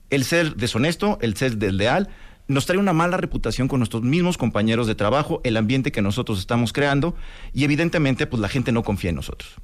El 0.09 0.23
ser 0.23 0.55
deshonesto, 0.55 1.17
el 1.21 1.35
ser 1.35 1.57
desleal, 1.57 2.09
nos 2.47 2.65
trae 2.65 2.77
una 2.77 2.93
mala 2.93 3.17
reputación 3.17 3.67
con 3.67 3.79
nuestros 3.79 4.03
mismos 4.03 4.37
compañeros 4.37 4.87
de 4.87 4.95
trabajo, 4.95 5.41
el 5.43 5.57
ambiente 5.57 5.91
que 5.91 6.01
nosotros 6.01 6.39
estamos 6.39 6.73
creando 6.73 7.15
y 7.53 7.63
evidentemente 7.63 8.27
pues 8.27 8.39
la 8.39 8.49
gente 8.49 8.71
no 8.71 8.83
confía 8.83 9.09
en 9.09 9.15
nosotros. 9.15 9.55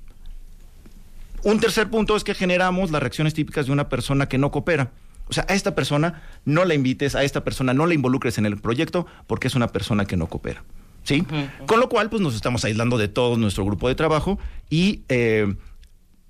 Un 1.43 1.59
tercer 1.59 1.89
punto 1.89 2.15
es 2.15 2.23
que 2.23 2.35
generamos 2.35 2.91
las 2.91 3.01
reacciones 3.01 3.33
típicas 3.33 3.65
de 3.65 3.71
una 3.71 3.89
persona 3.89 4.27
que 4.27 4.37
no 4.37 4.51
coopera. 4.51 4.91
O 5.31 5.33
sea, 5.33 5.45
a 5.47 5.53
esta 5.53 5.73
persona 5.75 6.21
no 6.43 6.65
la 6.65 6.73
invites, 6.73 7.15
a 7.15 7.23
esta 7.23 7.43
persona 7.45 7.73
no 7.73 7.87
la 7.87 7.93
involucres 7.93 8.37
en 8.37 8.45
el 8.45 8.57
proyecto 8.57 9.07
porque 9.27 9.47
es 9.47 9.55
una 9.55 9.69
persona 9.69 10.03
que 10.03 10.17
no 10.17 10.27
coopera. 10.27 10.63
¿Sí? 11.03 11.25
Con 11.65 11.79
lo 11.79 11.89
cual, 11.89 12.09
pues 12.09 12.21
nos 12.21 12.35
estamos 12.35 12.63
aislando 12.65 12.97
de 12.97 13.07
todo 13.07 13.37
nuestro 13.37 13.65
grupo 13.65 13.87
de 13.87 13.95
trabajo 13.95 14.37
y 14.69 15.01
eh, 15.07 15.55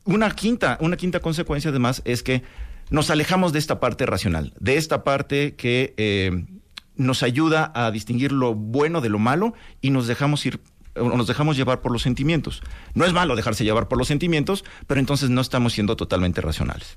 una 0.05 0.31
quinta, 0.31 0.77
una 0.79 0.96
quinta 0.98 1.20
consecuencia 1.20 1.72
además 1.72 2.03
es 2.05 2.22
que 2.22 2.43
nos 2.91 3.10
alejamos 3.10 3.51
de 3.53 3.60
esta 3.60 3.79
parte 3.79 4.05
racional, 4.05 4.53
de 4.60 4.77
esta 4.77 5.03
parte 5.03 5.55
que 5.55 5.96
eh, 5.98 6.46
nos 6.96 7.24
ayuda 7.24 7.72
a 7.74 7.89
distinguir 7.89 8.31
lo 8.31 8.53
bueno 8.53 9.01
de 9.01 9.10
lo 9.10 9.17
malo 9.17 9.55
y 9.81 9.89
nos 9.89 10.05
dejamos 10.05 10.46
ir 10.46 10.62
o 10.96 11.10
nos 11.17 11.25
dejamos 11.25 11.58
llevar 11.58 11.81
por 11.81 11.91
los 11.91 12.03
sentimientos. 12.03 12.62
No 12.93 13.05
es 13.05 13.13
malo 13.13 13.36
dejarse 13.36 13.63
llevar 13.63 13.88
por 13.88 13.98
los 13.98 14.08
sentimientos, 14.08 14.63
pero 14.86 15.00
entonces 15.00 15.31
no 15.31 15.41
estamos 15.41 15.74
siendo 15.74 15.96
totalmente 15.96 16.39
racionales. 16.41 16.96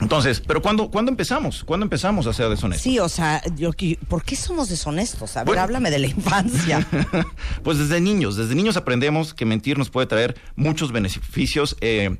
Entonces, 0.00 0.40
pero 0.40 0.62
¿cuándo, 0.62 0.90
¿cuándo 0.90 1.10
empezamos? 1.10 1.62
¿Cuándo 1.64 1.84
empezamos 1.84 2.26
a 2.26 2.32
ser 2.32 2.48
deshonestos? 2.48 2.82
Sí, 2.82 2.98
o 2.98 3.08
sea, 3.08 3.42
yo, 3.56 3.70
¿por 4.08 4.22
qué 4.24 4.34
somos 4.36 4.68
deshonestos? 4.68 5.36
A 5.36 5.40
ver, 5.40 5.46
Bueno. 5.48 5.62
háblame 5.62 5.90
de 5.90 5.98
la 5.98 6.06
infancia. 6.06 6.86
pues 7.62 7.78
desde 7.78 8.00
niños, 8.00 8.36
desde 8.36 8.54
niños 8.54 8.76
aprendemos 8.76 9.34
que 9.34 9.44
mentir 9.44 9.76
nos 9.78 9.90
puede 9.90 10.06
traer 10.06 10.36
muchos 10.56 10.92
beneficios. 10.92 11.76
eh, 11.80 12.16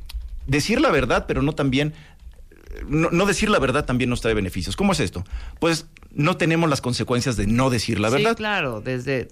decir 0.47 0.81
la 0.81 0.91
verdad, 0.91 1.27
pero 1.29 1.43
no 1.43 1.53
también, 1.53 1.95
no, 2.89 3.11
no 3.11 3.25
decir 3.27 3.49
la 3.51 3.59
verdad 3.61 3.85
también 3.85 4.11
nos 4.11 4.21
trae 4.21 4.35
beneficios. 4.35 4.75
¿Cómo 4.77 4.93
es 4.93 5.01
esto? 5.01 5.25
Pues 5.61 5.87
no 6.13 6.37
tenemos 6.37 6.69
las 6.69 6.81
consecuencias 6.81 7.37
de 7.37 7.47
no 7.47 7.71
decir 7.71 8.01
la 8.01 8.11
verdad. 8.11 8.31
Sí, 8.31 8.37
claro, 8.37 8.81
desde... 8.81 9.29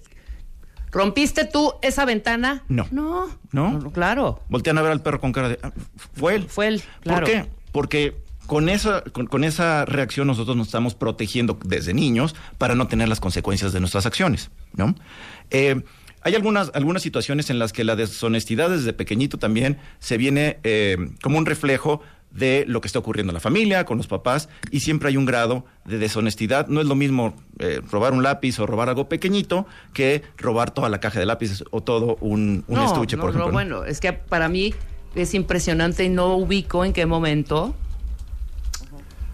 ¿Rompiste 0.90 1.44
tú 1.44 1.74
esa 1.82 2.04
ventana? 2.06 2.62
No. 2.68 2.86
No. 2.90 3.26
¿No? 3.52 3.90
claro. 3.92 4.42
Voltean 4.48 4.78
a 4.78 4.82
ver 4.82 4.92
al 4.92 5.02
perro 5.02 5.20
con 5.20 5.32
cara 5.32 5.50
de, 5.50 5.58
"Ah, 5.62 5.70
fue 6.14 6.36
él. 6.36 6.46
Fue 6.48 6.68
él, 6.68 6.82
claro. 7.00 7.26
¿Por 7.26 7.34
qué? 7.34 7.46
Porque 7.72 8.16
con 8.48 8.70
esa, 8.70 9.02
con, 9.02 9.26
con 9.26 9.44
esa 9.44 9.84
reacción 9.84 10.26
nosotros 10.26 10.56
nos 10.56 10.68
estamos 10.68 10.94
protegiendo 10.94 11.58
desde 11.66 11.92
niños 11.92 12.34
para 12.56 12.74
no 12.74 12.88
tener 12.88 13.06
las 13.06 13.20
consecuencias 13.20 13.74
de 13.74 13.78
nuestras 13.78 14.06
acciones, 14.06 14.50
¿no? 14.72 14.94
Eh, 15.50 15.82
hay 16.22 16.34
algunas, 16.34 16.70
algunas 16.72 17.02
situaciones 17.02 17.50
en 17.50 17.58
las 17.58 17.74
que 17.74 17.84
la 17.84 17.94
deshonestidad 17.94 18.70
desde 18.70 18.94
pequeñito 18.94 19.36
también 19.36 19.76
se 19.98 20.16
viene 20.16 20.58
eh, 20.64 20.96
como 21.22 21.36
un 21.36 21.44
reflejo 21.44 22.00
de 22.30 22.64
lo 22.66 22.80
que 22.80 22.86
está 22.86 22.98
ocurriendo 22.98 23.32
en 23.32 23.34
la 23.34 23.40
familia, 23.40 23.84
con 23.84 23.98
los 23.98 24.06
papás, 24.06 24.48
y 24.70 24.80
siempre 24.80 25.10
hay 25.10 25.18
un 25.18 25.26
grado 25.26 25.66
de 25.84 25.98
deshonestidad. 25.98 26.68
No 26.68 26.80
es 26.80 26.86
lo 26.86 26.94
mismo 26.94 27.34
eh, 27.58 27.82
robar 27.90 28.14
un 28.14 28.22
lápiz 28.22 28.58
o 28.60 28.66
robar 28.66 28.88
algo 28.88 29.10
pequeñito 29.10 29.66
que 29.92 30.22
robar 30.38 30.70
toda 30.70 30.88
la 30.88 31.00
caja 31.00 31.20
de 31.20 31.26
lápices 31.26 31.64
o 31.70 31.82
todo 31.82 32.16
un, 32.22 32.64
un 32.66 32.76
no, 32.76 32.86
estuche, 32.86 33.16
no, 33.16 33.22
por 33.22 33.30
ejemplo. 33.30 33.46
no, 33.46 33.46
¿no? 33.46 33.52
bueno, 33.52 33.84
es 33.84 34.00
que 34.00 34.14
para 34.14 34.48
mí 34.48 34.72
es 35.14 35.34
impresionante 35.34 36.04
y 36.04 36.08
no 36.08 36.34
ubico 36.34 36.86
en 36.86 36.94
qué 36.94 37.04
momento 37.04 37.74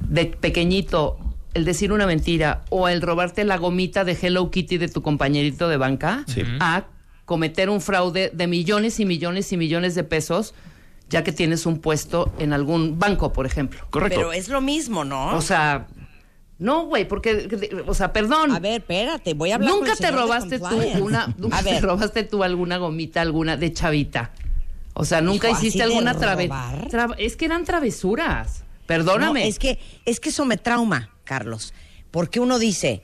de 0.08 0.26
pequeñito 0.26 1.18
el 1.54 1.64
decir 1.64 1.92
una 1.92 2.06
mentira 2.06 2.64
o 2.70 2.88
el 2.88 3.00
robarte 3.00 3.44
la 3.44 3.56
gomita 3.58 4.04
de 4.04 4.18
Hello 4.20 4.50
Kitty 4.50 4.76
de 4.78 4.88
tu 4.88 5.02
compañerito 5.02 5.68
de 5.68 5.76
banca 5.76 6.24
Sí. 6.26 6.42
a 6.60 6.84
cometer 7.24 7.70
un 7.70 7.80
fraude 7.80 8.30
de 8.34 8.46
millones 8.46 8.98
y 9.00 9.04
millones 9.04 9.52
y 9.52 9.56
millones 9.56 9.94
de 9.94 10.04
pesos 10.04 10.54
ya 11.08 11.22
que 11.22 11.32
tienes 11.32 11.66
un 11.66 11.78
puesto 11.78 12.32
en 12.38 12.52
algún 12.52 12.98
banco, 12.98 13.32
por 13.32 13.46
ejemplo. 13.46 13.80
Correcto. 13.90 14.16
Pero 14.18 14.32
es 14.32 14.48
lo 14.48 14.60
mismo, 14.60 15.04
¿no? 15.04 15.36
O 15.36 15.42
sea, 15.42 15.86
no, 16.58 16.86
güey, 16.86 17.06
porque, 17.06 17.82
o 17.86 17.94
sea, 17.94 18.12
perdón. 18.12 18.50
a 18.52 18.58
ver, 18.58 18.80
espérate, 18.80 19.34
voy 19.34 19.50
a 19.52 19.56
hablar 19.56 19.70
con 19.70 19.80
Nunca 19.80 19.92
el 19.92 19.98
te 19.98 20.06
señor 20.06 20.20
robaste 20.22 20.58
tú 20.58 21.04
una, 21.04 21.34
nunca 21.36 21.58
A 21.58 21.62
te 21.62 21.80
robaste 21.80 22.24
tú 22.24 22.42
alguna 22.42 22.78
gomita, 22.78 23.20
alguna 23.20 23.56
de 23.56 23.72
chavita. 23.72 24.32
O 24.94 25.04
sea, 25.04 25.20
nunca 25.20 25.48
Hijo, 25.48 25.56
¿así 25.58 25.66
hiciste 25.68 25.82
alguna 25.84 26.14
travesura. 26.14 27.08
es 27.18 27.36
que 27.36 27.44
eran 27.44 27.64
travesuras. 27.64 28.63
Perdóname. 28.86 29.40
No, 29.42 29.46
es 29.46 29.58
que, 29.58 29.78
es 30.04 30.20
que 30.20 30.28
eso 30.30 30.44
me 30.44 30.56
trauma, 30.56 31.10
Carlos. 31.24 31.72
Porque 32.10 32.40
uno 32.40 32.58
dice, 32.58 33.02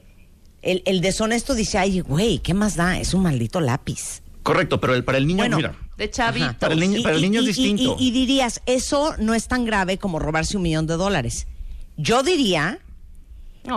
el, 0.63 0.83
el 0.87 1.01
deshonesto 1.01 1.55
dice, 1.55 1.79
ay, 1.79 2.01
güey, 2.01 2.39
¿qué 2.39 2.55
más 2.55 2.77
da? 2.77 2.99
Es 2.99 3.15
un 3.15 3.23
maldito 3.23 3.61
lápiz. 3.61 4.23
Correcto, 4.43 4.81
pero 4.81 4.95
el, 4.95 5.05
para 5.05 5.19
el 5.19 5.27
niño, 5.27 5.39
Bueno, 5.39 5.57
mira, 5.59 5.75
de 5.97 6.11
chavito. 6.11 6.47
Ajá. 6.47 6.59
Para 6.59 6.75
el 6.75 6.81
niño- 6.81 7.03
para 7.03 7.15
el 7.17 7.23
niño 7.23 7.41
es 7.41 7.47
distinto. 7.47 7.97
Y, 7.99 8.09
y 8.09 8.11
dirías, 8.11 8.63
eso 8.67 9.15
no 9.19 9.35
es 9.35 9.49
tan 9.49 9.65
grave 9.65 9.99
como 9.99 10.19
robarse 10.19 10.57
un 10.57 10.63
millón 10.63 10.87
de 10.87 10.95
dólares. 10.97 11.47
Yo 11.97 12.23
diría 12.23 12.79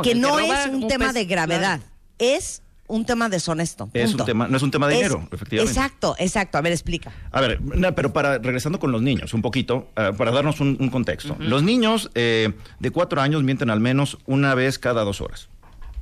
que 0.03 0.15
no 0.15 0.39
es 0.39 0.67
un, 0.69 0.87
tema 0.87 1.09
pez- 1.09 1.13
de 1.13 1.25
gravedad, 1.25 1.81
es 2.17 2.61
un 2.87 3.05
tema 3.05 3.29
deshonesto. 3.29 3.89
Es 3.93 4.13
un 4.13 4.25
tema- 4.25 4.47
no 4.47 4.57
es 4.57 4.63
un 4.63 4.69
tema 4.71 4.87
de 4.87 4.93
Es- 4.95 4.99
dinero, 4.99 5.27
efectivamente. 5.31 5.71
Exacto, 5.79 6.15
exacto. 6.19 6.57
A 6.57 6.61
ver, 6.61 6.71
explica. 6.73 7.11
A 7.31 7.41
ver, 7.41 7.61
no, 7.61 7.95
pero 7.95 8.11
para 8.13 8.37
regresando 8.39 8.79
con 8.79 8.91
los 8.91 9.01
niños 9.01 9.33
un 9.33 9.41
poquito, 9.41 9.89
eh, 9.95 10.11
para 10.17 10.31
darnos 10.31 10.59
un, 10.59 10.77
un 10.79 10.89
contexto. 10.89 11.35
Los 11.39 11.63
niños 11.63 12.11
eh, 12.15 12.53
de 12.79 12.91
cuatro 12.91 13.21
años 13.21 13.41
mienten 13.43 13.69
al 13.69 13.79
menos 13.79 14.17
una 14.25 14.53
vez 14.55 14.79
cada 14.79 15.03
dos 15.03 15.21
horas. 15.21 15.49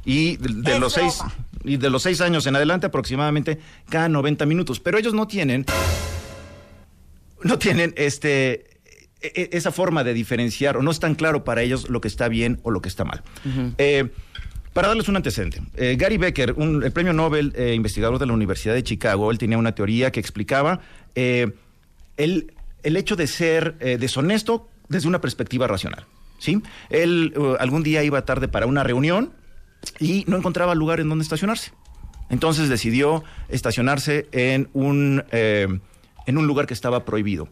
Y 0.04 0.38
de, 0.38 0.80
los 0.80 0.94
seis 0.94 1.20
y 1.64 1.78
de 1.78 1.92
los 1.92 2.02
seis 2.02 2.22
años 2.22 2.48
en 2.48 2.56
adelante 2.56 2.88
aproximadamente 2.88 3.60
cada 3.88 4.10
90 4.10 4.48
minutos. 4.48 4.80
Pero 4.80 4.98
ellos 4.98 5.14
no 5.14 5.28
tienen, 5.28 5.64
no 7.44 7.60
tienen 7.60 7.94
este 7.98 8.80
e- 9.22 9.32
e- 9.36 9.50
esa 9.52 9.72
forma 9.72 10.04
de 10.04 10.14
diferenciar 10.16 10.78
o 10.78 10.82
no 10.82 10.90
es 10.90 11.00
tan 11.00 11.14
claro 11.14 11.44
para 11.44 11.62
ellos 11.62 11.90
lo 11.90 12.02
que 12.02 12.08
está 12.08 12.28
bien 12.28 12.60
o 12.64 12.72
lo 12.72 12.82
que 12.82 12.90
está 12.90 13.04
mal. 13.06 13.22
Eh, 13.78 14.10
para 14.74 14.88
darles 14.88 15.10
un 15.10 15.18
antecedente, 15.18 15.62
eh, 15.76 15.96
Gary 15.98 16.18
Becker, 16.18 16.56
el 16.58 16.92
premio 16.92 17.14
Nobel 17.14 17.54
eh, 17.56 17.74
investigador 17.74 18.20
de 18.20 18.26
la 18.26 18.34
Universidad 18.34 18.74
de 18.74 18.84
Chicago, 18.84 19.32
él 19.32 19.38
tenía 19.38 19.58
una 19.58 19.76
teoría 19.76 20.12
que 20.12 20.20
explicaba 20.20 20.80
eh, 21.16 21.52
el, 22.18 22.54
el 22.84 22.98
hecho 22.98 23.16
de 23.16 23.28
ser 23.28 23.78
deshonesto 24.00 24.70
desde 24.88 25.08
una 25.08 25.22
perspectiva 25.22 25.68
racional. 25.68 26.06
¿sí? 26.38 26.62
Él 26.90 27.34
eh, 27.36 27.56
algún 27.60 27.84
día 27.84 28.04
iba 28.04 28.26
tarde 28.26 28.48
para 28.48 28.66
una 28.66 28.84
reunión 28.84 29.32
y 30.00 30.26
no 30.28 30.38
encontraba 30.38 30.76
lugar 30.76 31.00
en 31.00 31.10
donde 31.10 31.24
estacionarse. 31.24 31.72
Entonces 32.30 32.70
decidió 32.70 33.24
estacionarse 33.50 34.28
en 34.32 34.70
un, 34.74 35.24
en 35.32 36.38
un 36.38 36.48
lugar 36.48 36.66
que 36.66 36.74
estaba 36.74 37.04
prohibido. 37.04 37.50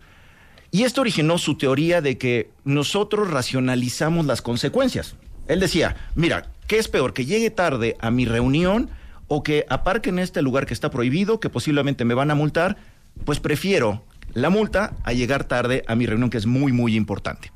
Y 0.72 0.84
esto 0.84 1.02
originó 1.02 1.38
su 1.38 1.58
teoría 1.58 2.02
de 2.02 2.18
que 2.18 2.52
nosotros 2.64 3.30
racionalizamos 3.30 4.26
las 4.26 4.42
consecuencias. 4.42 5.16
Él 5.48 5.60
decía, 5.60 5.98
mira, 6.16 6.52
¿Qué 6.70 6.78
es 6.78 6.88
peor? 6.88 7.14
¿Que 7.14 7.26
llegue 7.26 7.50
tarde 7.50 7.98
a 8.00 8.12
mi 8.12 8.26
reunión 8.26 8.90
o 9.28 9.42
que 9.44 9.66
aparque 9.70 10.10
en 10.12 10.20
este 10.20 10.42
lugar 10.44 10.66
que 10.68 10.74
está 10.76 10.90
prohibido, 10.92 11.40
que 11.40 11.50
posiblemente 11.50 12.06
me 12.06 12.14
van 12.14 12.30
a 12.32 12.36
multar? 12.36 12.78
Pues 13.26 13.40
prefiero 13.40 14.06
la 14.34 14.52
multa 14.52 14.94
a 15.04 15.12
llegar 15.14 15.46
tarde 15.46 15.84
a 15.88 15.96
mi 15.96 16.06
reunión, 16.06 16.30
que 16.30 16.38
es 16.38 16.46
muy, 16.46 16.72
muy 16.72 16.96
importante. 16.96 17.52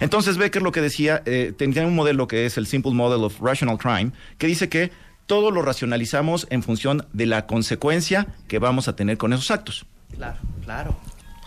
Entonces 0.00 0.36
Becker 0.36 0.60
lo 0.62 0.72
que 0.72 0.80
decía, 0.82 1.22
eh, 1.26 1.52
tenía 1.56 1.86
un 1.86 1.94
modelo 1.94 2.26
que 2.26 2.44
es 2.44 2.58
el 2.58 2.66
Simple 2.66 2.92
Model 2.92 3.24
of 3.24 3.40
Rational 3.40 3.78
Crime, 3.78 4.10
que 4.36 4.46
dice 4.48 4.68
que 4.68 4.90
todo 5.26 5.50
lo 5.50 5.62
racionalizamos 5.62 6.46
en 6.50 6.62
función 6.62 7.06
de 7.12 7.24
la 7.26 7.46
consecuencia 7.46 8.26
que 8.48 8.58
vamos 8.58 8.88
a 8.88 8.96
tener 8.96 9.16
con 9.16 9.32
esos 9.32 9.50
actos. 9.50 9.86
Claro, 10.14 10.36
claro. 10.64 10.96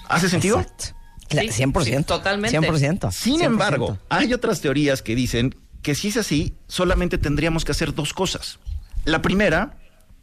¿Hace 0.08 0.30
sentido? 0.30 0.60
Exacto. 0.62 0.96
Cla- 1.30 1.42
Sí, 1.52 1.64
100%. 1.64 1.84
sí, 1.98 2.04
totalmente. 2.06 2.58
100%. 2.58 3.12
Sin 3.12 3.40
100%. 3.42 3.44
embargo, 3.46 3.98
hay 4.10 4.34
otras 4.34 4.62
teorías 4.62 5.02
que 5.02 5.14
dicen 5.14 5.54
que 5.82 5.96
si 5.96 6.10
es 6.10 6.18
así, 6.18 6.54
solamente 6.68 7.18
tendríamos 7.18 7.66
que 7.66 7.72
hacer 7.72 7.94
dos 7.94 8.14
cosas. 8.14 8.60
La 9.06 9.22
primera, 9.22 9.78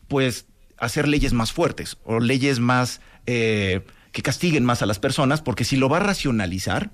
pues 0.09 0.47
hacer 0.79 1.09
leyes 1.09 1.33
más 1.33 1.53
fuertes 1.53 1.97
o 2.05 2.21
leyes 2.21 2.61
más 2.61 3.01
eh, 3.27 3.83
que 4.13 4.23
castiguen 4.23 4.65
más 4.65 4.83
a 4.83 4.87
las 4.87 4.99
personas, 4.99 5.41
porque 5.41 5.65
si 5.65 5.77
lo 5.77 5.89
va 5.89 5.99
a 5.99 6.01
racionalizar, 6.01 6.91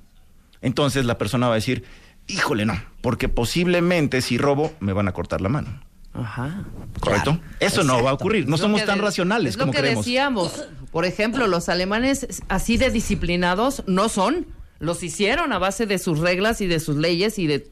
entonces 0.62 1.04
la 1.04 1.18
persona 1.18 1.48
va 1.48 1.54
a 1.54 1.56
decir, 1.56 1.84
híjole, 2.28 2.64
no, 2.66 2.80
porque 3.00 3.28
posiblemente 3.28 4.22
si 4.22 4.38
robo 4.38 4.72
me 4.80 4.92
van 4.92 5.08
a 5.08 5.12
cortar 5.12 5.40
la 5.40 5.48
mano. 5.48 5.80
Ajá. 6.12 6.64
¿Correcto? 6.98 7.38
Claro, 7.38 7.56
Eso 7.60 7.84
no 7.84 8.02
va 8.02 8.10
a 8.10 8.14
ocurrir. 8.14 8.48
No 8.48 8.56
somos 8.56 8.84
tan 8.84 8.98
racionales 8.98 9.50
es 9.50 9.56
lo 9.56 9.62
como 9.62 9.72
que 9.72 9.78
creemos. 9.78 10.04
decíamos. 10.04 10.64
Por 10.90 11.04
ejemplo, 11.04 11.46
los 11.46 11.68
alemanes 11.68 12.42
así 12.48 12.76
de 12.76 12.90
disciplinados 12.90 13.84
no 13.86 14.08
son. 14.08 14.46
Los 14.80 15.02
hicieron 15.02 15.52
a 15.52 15.58
base 15.58 15.86
de 15.86 15.98
sus 15.98 16.18
reglas 16.18 16.60
y 16.62 16.66
de 16.66 16.80
sus 16.80 16.96
leyes 16.96 17.38
y 17.38 17.46
de 17.46 17.70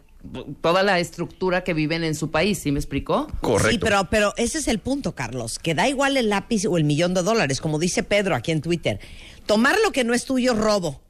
toda 0.60 0.82
la 0.82 0.98
estructura 0.98 1.64
que 1.64 1.75
viven 1.75 2.04
en 2.04 2.14
su 2.14 2.30
país. 2.30 2.58
¿Sí 2.58 2.72
me 2.72 2.78
explicó? 2.78 3.28
Correcto. 3.40 3.70
Sí, 3.70 3.78
pero, 3.78 4.08
pero 4.10 4.34
ese 4.37 4.58
es 4.58 4.68
el 4.68 4.78
punto, 4.78 5.14
Carlos, 5.14 5.58
que 5.58 5.75
da 5.75 5.88
igual 5.88 6.16
el 6.16 6.28
lápiz 6.28 6.66
o 6.66 6.76
el 6.76 6.84
millón 6.84 7.14
de 7.14 7.22
dólares, 7.22 7.60
como 7.60 7.78
dice 7.78 8.02
Pedro 8.02 8.34
aquí 8.34 8.50
en 8.50 8.60
Twitter. 8.60 9.00
Tomar 9.46 9.76
lo 9.84 9.92
que 9.92 10.04
no 10.04 10.14
es 10.14 10.25
tuyo 10.25 10.52
es 10.52 10.58
robo. 10.58 11.00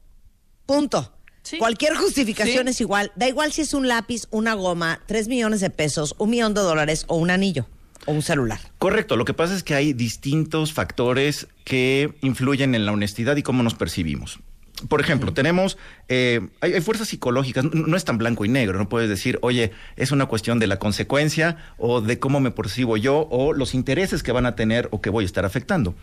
Punto. 0.65 1.13
Sí. 1.41 1.57
Cualquier 1.57 1.95
justificación 1.95 2.65
Sí. 2.65 2.71
es 2.71 2.81
igual. 2.81 3.11
Da 3.15 3.27
igual 3.27 3.51
si 3.51 3.61
es 3.61 3.73
un 3.73 3.87
lápiz, 3.87 4.27
una 4.29 4.53
goma, 4.53 5.01
tres 5.07 5.27
millones 5.27 5.61
de 5.61 5.69
pesos, 5.69 6.13
un 6.19 6.29
millón 6.29 6.53
de 6.53 6.61
dólares 6.61 7.05
o 7.07 7.15
un 7.15 7.31
anillo 7.31 7.65
o 8.05 8.11
un 8.11 8.21
celular. 8.21 8.59
Correcto, 8.77 9.17
lo 9.17 9.25
que 9.25 9.33
pasa 9.33 9.55
es 9.55 9.63
que 9.63 9.73
hay 9.73 9.93
distintos 9.93 10.71
factores 10.73 11.47
que 11.63 12.13
influyen 12.21 12.75
en 12.75 12.85
la 12.85 12.91
honestidad 12.91 13.35
y 13.37 13.43
cómo 13.43 13.63
nos 13.63 13.73
percibimos. 13.73 14.39
Por 14.87 15.01
ejemplo, 15.01 15.33
tenemos, 15.33 15.77
eh, 16.07 16.47
hay, 16.61 16.73
hay 16.73 16.81
fuerzas 16.81 17.09
psicológicas, 17.09 17.65
no, 17.65 17.71
no 17.71 17.97
es 17.97 18.05
tan 18.05 18.17
blanco 18.17 18.45
y 18.45 18.49
negro, 18.49 18.77
no 18.77 18.87
puedes 18.87 19.09
decir, 19.09 19.37
oye, 19.41 19.71
es 19.97 20.11
una 20.11 20.27
cuestión 20.27 20.59
de 20.59 20.67
la 20.67 20.79
consecuencia 20.79 21.57
o 21.77 21.99
de 22.01 22.19
cómo 22.19 22.39
me 22.39 22.51
percibo 22.51 22.95
yo 22.95 23.27
o 23.29 23.53
los 23.53 23.73
intereses 23.73 24.23
que 24.23 24.31
van 24.31 24.45
a 24.45 24.55
tener 24.55 24.87
o 24.91 25.01
que 25.01 25.09
voy 25.09 25.23
a 25.23 25.25
estar 25.25 25.43
afectando. 25.43 25.95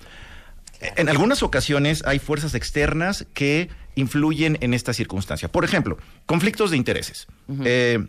En 0.97 1.09
algunas 1.09 1.43
ocasiones 1.43 2.03
hay 2.07 2.19
fuerzas 2.19 2.55
externas 2.55 3.27
que 3.33 3.71
influyen 3.95 4.59
en 4.61 4.75
esta 4.75 4.93
circunstancia. 4.93 5.49
Por 5.51 5.65
ejemplo, 5.65 5.97
conflictos 6.27 6.71
de 6.71 6.77
intereses. 6.77 7.27
Eh, 7.65 8.07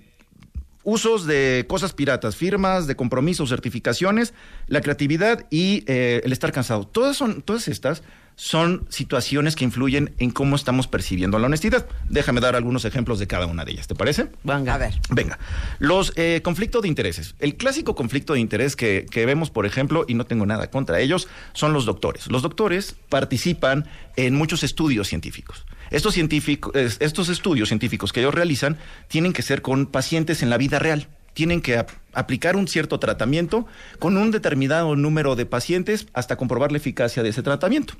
usos 0.83 1.25
de 1.25 1.65
cosas 1.67 1.93
piratas, 1.93 2.35
firmas 2.35 2.87
de 2.87 2.95
compromisos, 2.95 3.49
certificaciones, 3.49 4.33
la 4.67 4.81
creatividad 4.81 5.45
y 5.49 5.83
eh, 5.87 6.21
el 6.23 6.31
estar 6.33 6.51
cansado. 6.51 6.85
Todas, 6.87 7.15
son, 7.15 7.41
todas 7.41 7.67
estas 7.67 8.03
son 8.39 8.85
situaciones 8.89 9.55
que 9.55 9.63
influyen 9.65 10.13
en 10.19 10.29
cómo 10.29 10.55
estamos 10.55 10.87
percibiendo 10.87 11.39
la 11.39 11.47
honestidad. 11.47 11.87
Déjame 12.07 12.39
dar 12.39 12.55
algunos 12.55 12.85
ejemplos 12.85 13.17
de 13.17 13.25
cada 13.25 13.47
una 13.47 13.65
de 13.65 13.71
ellas, 13.71 13.87
¿te 13.87 13.95
parece? 13.95 14.29
Venga. 14.43 14.75
A 14.75 14.77
ver. 14.77 14.93
Venga, 15.09 15.39
los 15.79 16.13
eh, 16.15 16.41
conflictos 16.43 16.83
de 16.83 16.87
intereses. 16.87 17.33
El 17.39 17.55
clásico 17.55 17.95
conflicto 17.95 18.33
de 18.33 18.39
interés 18.39 18.75
que, 18.75 19.07
que 19.09 19.25
vemos, 19.25 19.49
por 19.49 19.65
ejemplo, 19.65 20.05
y 20.07 20.13
no 20.13 20.25
tengo 20.27 20.45
nada 20.45 20.69
contra 20.69 20.99
ellos, 20.99 21.27
son 21.53 21.73
los 21.73 21.85
doctores. 21.85 22.27
Los 22.27 22.43
doctores 22.43 22.95
participan 23.09 23.87
en 24.15 24.35
muchos 24.35 24.63
estudios 24.63 25.07
científicos. 25.07 25.65
Estos, 25.89 26.13
científicos, 26.13 26.75
es- 26.75 26.97
estos 26.99 27.29
estudios 27.29 27.69
científicos 27.69 28.13
que 28.13 28.19
ellos 28.19 28.35
realizan 28.35 28.77
tienen 29.07 29.33
que 29.33 29.41
ser 29.41 29.63
con 29.63 29.87
pacientes 29.87 30.43
en 30.43 30.51
la 30.51 30.57
vida 30.57 30.77
real. 30.77 31.07
Tienen 31.33 31.59
que 31.61 31.77
ap- 31.77 31.89
aplicar 32.13 32.55
un 32.55 32.67
cierto 32.67 32.99
tratamiento 32.99 33.65
con 33.97 34.15
un 34.15 34.29
determinado 34.29 34.95
número 34.95 35.35
de 35.35 35.47
pacientes 35.47 36.05
hasta 36.13 36.35
comprobar 36.35 36.71
la 36.71 36.77
eficacia 36.77 37.23
de 37.23 37.29
ese 37.29 37.41
tratamiento. 37.41 37.95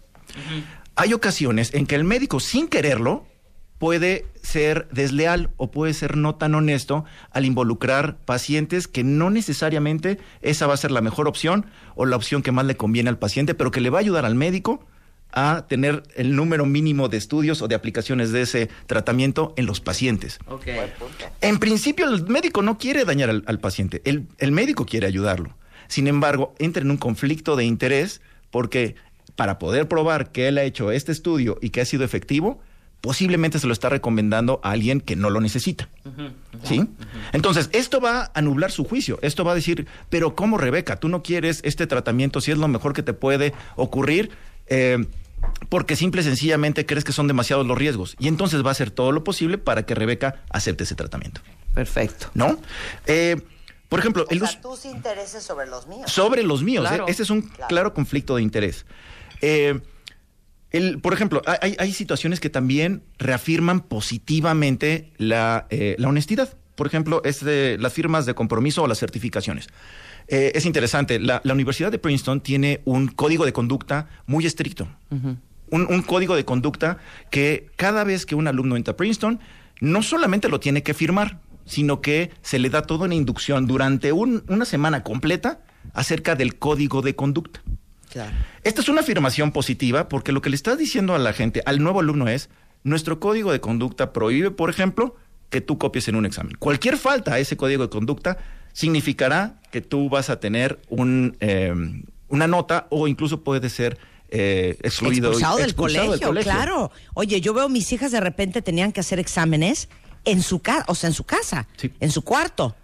Hay 0.95 1.13
ocasiones 1.13 1.73
en 1.73 1.85
que 1.85 1.95
el 1.95 2.03
médico, 2.03 2.39
sin 2.39 2.67
quererlo, 2.67 3.25
puede 3.77 4.25
ser 4.41 4.87
desleal 4.91 5.51
o 5.57 5.69
puede 5.71 5.93
ser 5.93 6.17
no 6.17 6.35
tan 6.35 6.55
honesto 6.55 7.05
al 7.31 7.45
involucrar 7.45 8.17
pacientes 8.17 8.87
que 8.87 9.03
no 9.03 9.29
necesariamente 9.29 10.17
esa 10.41 10.67
va 10.67 10.73
a 10.73 10.77
ser 10.77 10.91
la 10.91 11.01
mejor 11.01 11.27
opción 11.27 11.67
o 11.95 12.05
la 12.05 12.15
opción 12.15 12.41
que 12.41 12.51
más 12.51 12.65
le 12.65 12.77
conviene 12.77 13.09
al 13.09 13.19
paciente, 13.19 13.53
pero 13.53 13.71
que 13.71 13.81
le 13.81 13.89
va 13.89 13.99
a 13.99 14.01
ayudar 14.01 14.25
al 14.25 14.35
médico 14.35 14.85
a 15.31 15.65
tener 15.67 16.03
el 16.15 16.35
número 16.35 16.65
mínimo 16.65 17.09
de 17.09 17.17
estudios 17.17 17.61
o 17.61 17.67
de 17.67 17.75
aplicaciones 17.75 18.31
de 18.31 18.41
ese 18.41 18.69
tratamiento 18.87 19.53
en 19.57 19.65
los 19.65 19.81
pacientes. 19.81 20.39
En 21.41 21.59
principio, 21.59 22.09
el 22.09 22.25
médico 22.27 22.61
no 22.61 22.77
quiere 22.77 23.05
dañar 23.05 23.29
al, 23.29 23.43
al 23.45 23.59
paciente, 23.59 24.01
el, 24.05 24.27
el 24.39 24.51
médico 24.51 24.85
quiere 24.85 25.05
ayudarlo. 25.05 25.55
Sin 25.87 26.07
embargo, 26.07 26.55
entra 26.59 26.81
en 26.81 26.91
un 26.91 26.97
conflicto 26.97 27.55
de 27.55 27.65
interés 27.65 28.21
porque 28.49 28.95
para 29.37 29.57
poder 29.59 29.87
probar 29.87 30.31
que 30.33 30.49
él 30.49 30.57
ha 30.57 30.63
hecho 30.63 30.91
este 30.91 31.13
estudio 31.13 31.57
y 31.61 31.69
que 31.69 31.79
ha 31.79 31.85
sido 31.85 32.03
efectivo, 32.03 32.59
posiblemente 32.99 33.59
se 33.59 33.67
lo 33.67 33.71
está 33.73 33.87
recomendando 33.87 34.59
a 34.63 34.71
alguien 34.71 34.99
que 34.99 35.15
no 35.15 35.29
lo 35.29 35.39
necesita. 35.39 35.87
¿Sí? 36.63 36.85
Entonces, 37.31 37.69
esto 37.71 38.01
va 38.01 38.31
a 38.33 38.41
nublar 38.41 38.71
su 38.71 38.83
juicio. 38.83 39.19
Esto 39.21 39.45
va 39.45 39.53
a 39.53 39.55
decir, 39.55 39.87
pero 40.09 40.35
¿cómo, 40.35 40.57
Rebeca? 40.57 40.99
Tú 40.99 41.07
no 41.07 41.23
quieres 41.23 41.61
este 41.63 41.87
tratamiento 41.87 42.41
si 42.41 42.51
es 42.51 42.57
lo 42.57 42.67
mejor 42.67 42.91
que 42.93 43.03
te 43.03 43.13
puede 43.13 43.53
ocurrir. 43.77 44.31
eh, 44.67 45.05
porque 45.69 45.95
simple 45.95 46.21
y 46.21 46.23
sencillamente 46.23 46.87
crees 46.87 47.03
que 47.03 47.11
son 47.13 47.27
demasiados 47.27 47.65
los 47.67 47.77
riesgos. 47.77 48.15
Y 48.19 48.27
entonces 48.27 48.63
va 48.65 48.69
a 48.69 48.71
hacer 48.71 48.89
todo 48.89 49.11
lo 49.11 49.23
posible 49.23 49.59
para 49.59 49.85
que 49.85 49.93
Rebeca 49.93 50.41
acepte 50.49 50.83
ese 50.83 50.95
tratamiento. 50.95 51.41
Perfecto. 51.75 52.31
¿No? 52.33 52.57
Eh, 53.05 53.39
por 53.87 53.99
ejemplo, 53.99 54.25
el 54.31 54.41
uso- 54.41 54.57
tus 54.63 54.85
intereses 54.85 55.43
sobre 55.43 55.67
los 55.67 55.85
míos. 55.85 56.11
sobre 56.11 56.41
los 56.41 56.63
míos. 56.63 56.85
Claro. 56.87 57.07
¿eh? 57.07 57.11
Ese 57.11 57.21
es 57.21 57.29
un 57.29 57.43
claro. 57.67 57.93
conflicto 57.93 58.35
de 58.35 58.41
interés. 58.41 58.85
Eh, 59.41 59.79
el, 60.71 60.99
por 60.99 61.13
ejemplo, 61.13 61.41
hay- 61.61 61.93
situaciones 61.93 62.39
que 62.39 62.49
también 62.49 63.03
reafirman 63.19 63.79
positivamente 63.81 65.11
la, 65.17 65.65
eh, 65.69 65.95
la 65.97 66.09
honestidad. 66.09 66.57
Por 66.75 66.87
ejemplo, 66.87 67.21
es 67.23 67.43
de 67.43 67.77
las 67.79 67.93
firmas 67.93 68.25
de 68.25 68.33
compromiso 68.35 68.83
o 68.83 68.87
las 68.87 68.99
certificaciones. 68.99 69.67
Eh, 70.27 70.51
es 70.55 70.65
interesante, 70.65 71.19
la, 71.19 71.41
la 71.43 71.53
Universidad 71.53 71.91
de 71.91 71.99
Princeton 71.99 72.41
tiene 72.41 72.81
un 72.85 73.07
código 73.07 73.45
de 73.45 73.53
conducta 73.53 74.09
muy 74.25 74.45
estricto. 74.45 74.87
un, 75.09 75.39
un 75.89 76.01
código 76.01 76.35
de 76.35 76.45
conducta 76.45 76.97
que 77.31 77.69
cada 77.77 78.03
vez 78.03 78.25
que 78.25 78.35
un 78.35 78.47
alumno 78.47 78.75
entra 78.77 78.93
a 78.93 78.97
Princeton, 78.97 79.39
no 79.81 80.01
solamente 80.03 80.49
lo 80.49 80.59
tiene 80.59 80.83
que 80.83 80.93
firmar, 80.93 81.39
sino 81.65 81.99
que 82.01 82.31
se 82.41 82.59
le 82.59 82.69
da 82.69 82.81
toda 82.83 83.05
una 83.05 83.15
inducción 83.15 83.67
durante 83.67 84.11
un- 84.11 84.43
una 84.47 84.65
semana 84.65 85.03
completa 85.03 85.59
acerca 85.93 86.35
del 86.35 86.57
código 86.57 87.01
de 87.01 87.15
conducta. 87.15 87.61
Claro. 88.09 88.35
Esta 88.63 88.81
es 88.81 88.89
una 88.89 89.01
afirmación 89.01 89.51
positiva 89.51 90.09
porque 90.09 90.31
lo 90.31 90.41
que 90.41 90.49
le 90.49 90.55
estás 90.55 90.77
diciendo 90.77 91.13
a 91.15 91.19
la 91.19 91.33
gente, 91.33 91.61
al 91.65 91.81
nuevo 91.81 91.99
alumno 91.99 92.27
es, 92.27 92.49
nuestro 92.83 93.19
código 93.19 93.51
de 93.51 93.59
conducta 93.59 94.13
prohíbe, 94.13 94.51
por 94.51 94.69
ejemplo, 94.69 95.15
que 95.49 95.61
tú 95.61 95.77
copies 95.77 96.07
en 96.07 96.15
un 96.15 96.25
examen. 96.25 96.55
Cualquier 96.57 96.97
falta 96.97 97.33
a 97.33 97.39
ese 97.39 97.57
código 97.57 97.83
de 97.83 97.89
conducta 97.89 98.37
significará 98.73 99.55
que 99.71 99.81
tú 99.81 100.09
vas 100.09 100.29
a 100.29 100.39
tener 100.39 100.79
un, 100.89 101.35
eh, 101.39 101.73
una 102.29 102.47
nota 102.47 102.87
o 102.89 103.07
incluso 103.07 103.43
puede 103.43 103.69
ser 103.69 103.97
eh, 104.29 104.77
excluido. 104.81 105.29
expulsado, 105.29 105.57
del, 105.57 105.65
expulsado 105.67 106.07
colegio, 106.19 106.51
claro. 106.51 106.91
Oye, 107.13 107.39
yo 107.41 107.53
veo 107.53 107.69
mis 107.69 107.91
hijas 107.93 108.11
de 108.11 108.19
repente 108.19 108.61
tenían 108.61 108.91
que 108.91 108.99
hacer 108.99 109.19
exámenes 109.19 109.89
en 110.25 110.41
su 110.41 110.59
casa, 110.59 110.83
o 110.87 110.95
sea, 110.95 111.09
en 111.09 111.13
su 111.13 111.23
casa, 111.23 111.67
Sí. 111.77 111.91
en 111.99 112.11
su 112.11 112.21
cuarto. 112.21 112.75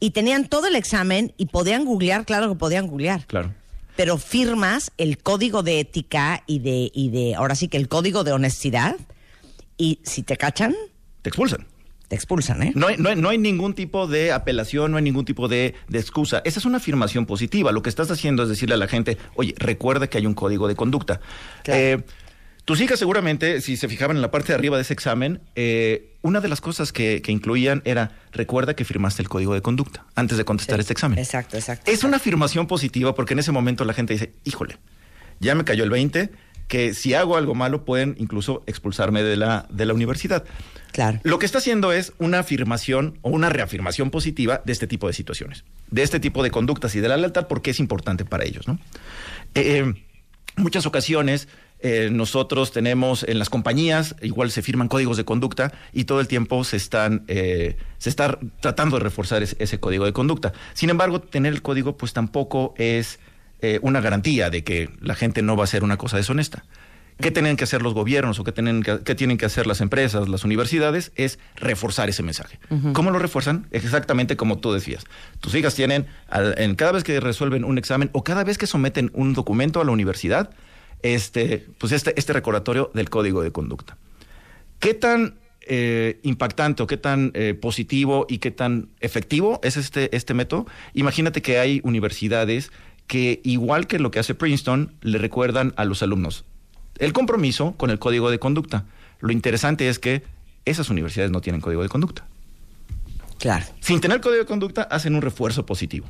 Y 0.00 0.10
tenían 0.10 0.48
todo 0.48 0.66
el 0.66 0.74
examen 0.74 1.32
y 1.36 1.46
podían 1.46 1.84
googlear, 1.84 2.24
claro 2.24 2.48
que 2.48 2.56
podían 2.56 2.88
googlear. 2.88 3.24
Claro. 3.26 3.54
Pero 3.96 4.18
firmas 4.18 4.90
el 4.98 5.18
código 5.18 5.62
de 5.62 5.80
ética 5.80 6.42
y 6.46 6.60
de, 6.60 6.90
y 6.94 7.10
de, 7.10 7.34
ahora 7.34 7.54
sí 7.54 7.68
que 7.68 7.76
el 7.76 7.88
código 7.88 8.24
de 8.24 8.32
honestidad. 8.32 8.96
Y 9.76 9.98
si 10.02 10.22
te 10.22 10.36
cachan, 10.36 10.74
Te 11.22 11.28
expulsan. 11.30 11.66
te 12.08 12.14
expulsan, 12.14 12.62
¿eh? 12.62 12.72
No 12.74 12.86
hay, 12.88 12.96
no, 12.98 13.08
hay, 13.08 13.16
no 13.16 13.28
hay 13.30 13.38
ningún 13.38 13.74
tipo 13.74 14.06
de 14.06 14.32
apelación, 14.32 14.90
no 14.92 14.96
hay 14.98 15.02
ningún 15.02 15.24
tipo 15.24 15.48
de, 15.48 15.74
de 15.88 15.98
excusa. 15.98 16.42
Esa 16.44 16.58
es 16.58 16.64
una 16.66 16.76
afirmación 16.78 17.26
positiva. 17.26 17.72
Lo 17.72 17.82
que 17.82 17.88
estás 17.88 18.10
haciendo 18.10 18.42
es 18.44 18.48
decirle 18.48 18.74
a 18.74 18.78
la 18.78 18.86
gente, 18.88 19.18
oye, 19.34 19.54
recuerda 19.58 20.06
que 20.08 20.18
hay 20.18 20.26
un 20.26 20.34
código 20.34 20.68
de 20.68 20.76
conducta. 20.76 21.20
Claro. 21.64 21.80
Eh, 21.80 22.04
tus 22.64 22.80
hijas 22.80 22.98
seguramente, 22.98 23.60
si 23.60 23.76
se 23.76 23.88
fijaban 23.88 24.16
en 24.16 24.22
la 24.22 24.30
parte 24.30 24.48
de 24.48 24.54
arriba 24.54 24.76
de 24.76 24.82
ese 24.82 24.92
examen, 24.92 25.40
eh, 25.56 26.14
una 26.22 26.40
de 26.40 26.48
las 26.48 26.60
cosas 26.60 26.92
que, 26.92 27.20
que 27.20 27.32
incluían 27.32 27.82
era, 27.84 28.12
recuerda 28.32 28.74
que 28.74 28.84
firmaste 28.84 29.22
el 29.22 29.28
código 29.28 29.54
de 29.54 29.62
conducta 29.62 30.04
antes 30.14 30.38
de 30.38 30.44
contestar 30.44 30.78
este 30.78 30.92
examen. 30.92 31.18
Exacto, 31.18 31.56
exacto. 31.56 31.90
Es 31.90 32.04
una 32.04 32.18
afirmación 32.18 32.66
positiva 32.68 33.14
porque 33.14 33.32
en 33.32 33.40
ese 33.40 33.50
momento 33.50 33.84
la 33.84 33.94
gente 33.94 34.12
dice, 34.12 34.32
híjole, 34.44 34.78
ya 35.40 35.56
me 35.56 35.64
cayó 35.64 35.82
el 35.82 35.90
20, 35.90 36.30
que 36.68 36.94
si 36.94 37.14
hago 37.14 37.36
algo 37.36 37.54
malo 37.54 37.84
pueden 37.84 38.14
incluso 38.18 38.62
expulsarme 38.66 39.22
de 39.22 39.36
la, 39.36 39.66
de 39.68 39.84
la 39.84 39.94
universidad. 39.94 40.44
Claro. 40.92 41.18
Lo 41.24 41.38
que 41.38 41.46
está 41.46 41.58
haciendo 41.58 41.92
es 41.92 42.12
una 42.18 42.38
afirmación 42.38 43.18
o 43.22 43.30
una 43.30 43.48
reafirmación 43.48 44.10
positiva 44.10 44.62
de 44.64 44.72
este 44.72 44.86
tipo 44.86 45.08
de 45.08 45.14
situaciones, 45.14 45.64
de 45.90 46.02
este 46.02 46.20
tipo 46.20 46.42
de 46.42 46.50
conductas 46.50 46.94
y 46.94 47.00
de 47.00 47.08
la 47.08 47.16
lealtad, 47.16 47.48
porque 47.48 47.72
es 47.72 47.80
importante 47.80 48.24
para 48.24 48.44
ellos, 48.44 48.68
¿no? 48.68 48.78
Eh, 49.54 49.92
muchas 50.56 50.86
ocasiones 50.86 51.48
eh, 51.82 52.08
nosotros 52.12 52.72
tenemos 52.72 53.24
en 53.24 53.38
las 53.38 53.50
compañías, 53.50 54.14
igual 54.22 54.50
se 54.50 54.62
firman 54.62 54.88
códigos 54.88 55.16
de 55.16 55.24
conducta 55.24 55.72
y 55.92 56.04
todo 56.04 56.20
el 56.20 56.28
tiempo 56.28 56.64
se 56.64 56.76
están, 56.76 57.24
eh, 57.28 57.76
se 57.98 58.08
está 58.10 58.38
tratando 58.60 58.98
de 58.98 59.02
reforzar 59.04 59.42
es- 59.42 59.56
ese 59.58 59.78
código 59.80 60.04
de 60.04 60.12
conducta. 60.12 60.52
Sin 60.74 60.90
embargo, 60.90 61.20
tener 61.20 61.52
el 61.52 61.62
código 61.62 61.96
pues 61.96 62.12
tampoco 62.12 62.74
es 62.78 63.18
eh, 63.60 63.78
una 63.82 64.00
garantía 64.00 64.50
de 64.50 64.64
que 64.64 64.90
la 65.00 65.14
gente 65.14 65.40
no 65.42 65.56
va 65.56 65.62
a 65.62 65.64
hacer 65.64 65.84
una 65.84 65.96
cosa 65.96 66.16
deshonesta. 66.16 66.64
¿Qué 67.20 67.30
tienen 67.30 67.56
que 67.56 67.62
hacer 67.64 67.82
los 67.82 67.94
gobiernos 67.94 68.38
o 68.40 68.44
qué 68.44 68.50
tienen 68.50 68.82
que, 68.82 69.00
qué 69.04 69.14
tienen 69.14 69.36
que 69.38 69.44
hacer 69.46 69.66
las 69.68 69.80
empresas, 69.80 70.28
las 70.28 70.42
universidades? 70.44 71.12
Es 71.14 71.38
reforzar 71.56 72.08
ese 72.08 72.22
mensaje. 72.24 72.58
¿Cómo 72.94 73.10
lo 73.12 73.18
refuerzan? 73.20 73.66
Exactamente 73.70 74.36
como 74.36 74.58
tú 74.58 74.72
decías. 74.72 75.04
Tus 75.40 75.54
hijas 75.54 75.74
tienen, 75.76 76.06
al- 76.28 76.54
en 76.58 76.74
cada 76.74 76.90
vez 76.92 77.04
que 77.04 77.20
resuelven 77.20 77.64
un 77.64 77.78
examen 77.78 78.08
o 78.12 78.24
cada 78.24 78.42
vez 78.42 78.58
que 78.58 78.66
someten 78.66 79.10
un 79.14 79.34
documento 79.34 79.80
a 79.80 79.84
la 79.84 79.92
universidad, 79.92 80.50
este, 81.02 81.66
pues 81.78 81.92
este, 81.92 82.18
este 82.18 82.32
recordatorio 82.32 82.90
del 82.94 83.10
código 83.10 83.42
de 83.42 83.52
conducta. 83.52 83.96
¿Qué 84.78 84.94
tan 84.94 85.38
eh, 85.60 86.20
impactante 86.22 86.82
o 86.82 86.86
qué 86.86 86.96
tan 86.96 87.30
eh, 87.34 87.54
positivo 87.54 88.26
y 88.28 88.38
qué 88.38 88.50
tan 88.50 88.88
efectivo 89.00 89.60
es 89.62 89.76
este, 89.76 90.14
este 90.16 90.34
método? 90.34 90.66
Imagínate 90.94 91.42
que 91.42 91.58
hay 91.58 91.80
universidades 91.84 92.72
que, 93.06 93.40
igual 93.44 93.86
que 93.86 93.98
lo 93.98 94.10
que 94.10 94.18
hace 94.18 94.34
Princeton, 94.34 94.94
le 95.02 95.18
recuerdan 95.18 95.72
a 95.76 95.84
los 95.84 96.02
alumnos 96.02 96.44
el 96.98 97.12
compromiso 97.12 97.72
con 97.76 97.90
el 97.90 97.98
código 97.98 98.30
de 98.30 98.38
conducta. 98.38 98.84
Lo 99.20 99.32
interesante 99.32 99.88
es 99.88 99.98
que 99.98 100.22
esas 100.64 100.90
universidades 100.90 101.30
no 101.30 101.40
tienen 101.40 101.60
código 101.60 101.82
de 101.82 101.88
conducta. 101.88 102.26
Claro, 103.38 103.66
Sin 103.80 104.00
tener 104.00 104.20
código 104.20 104.38
de 104.38 104.46
conducta, 104.46 104.82
hacen 104.82 105.16
un 105.16 105.22
refuerzo 105.22 105.66
positivo, 105.66 106.06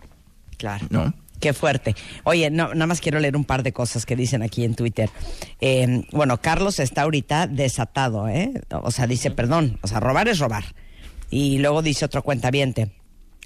claro. 0.59 0.87
¿no? 0.91 1.15
Qué 1.43 1.53
fuerte. 1.53 1.97
Oye, 2.23 2.51
no, 2.51 2.73
nada 2.73 2.87
más 2.87 3.01
quiero 3.01 3.19
leer 3.19 3.37
un 3.37 3.45
par 3.45 3.65
de 3.65 3.73
cosas 3.73 4.07
que 4.07 4.15
dicen 4.15 4.43
aquí 4.43 4.65
en 4.65 4.77
Twitter. 4.77 5.11
Eh, 5.61 6.05
bueno, 6.13 6.41
Carlos 6.41 6.79
está 6.79 7.03
ahorita 7.03 7.49
desatado, 7.49 8.29
¿eh? 8.29 8.53
O 8.71 8.93
sea, 8.93 9.09
dice, 9.09 9.33
perdón, 9.33 9.81
o 9.83 9.89
sea, 9.89 9.99
robar 9.99 10.29
es 10.29 10.39
robar. 10.39 10.63
Y 11.31 11.59
luego 11.59 11.83
dice 11.83 12.05
otro 12.05 12.23
cuentaviente, 12.23 12.93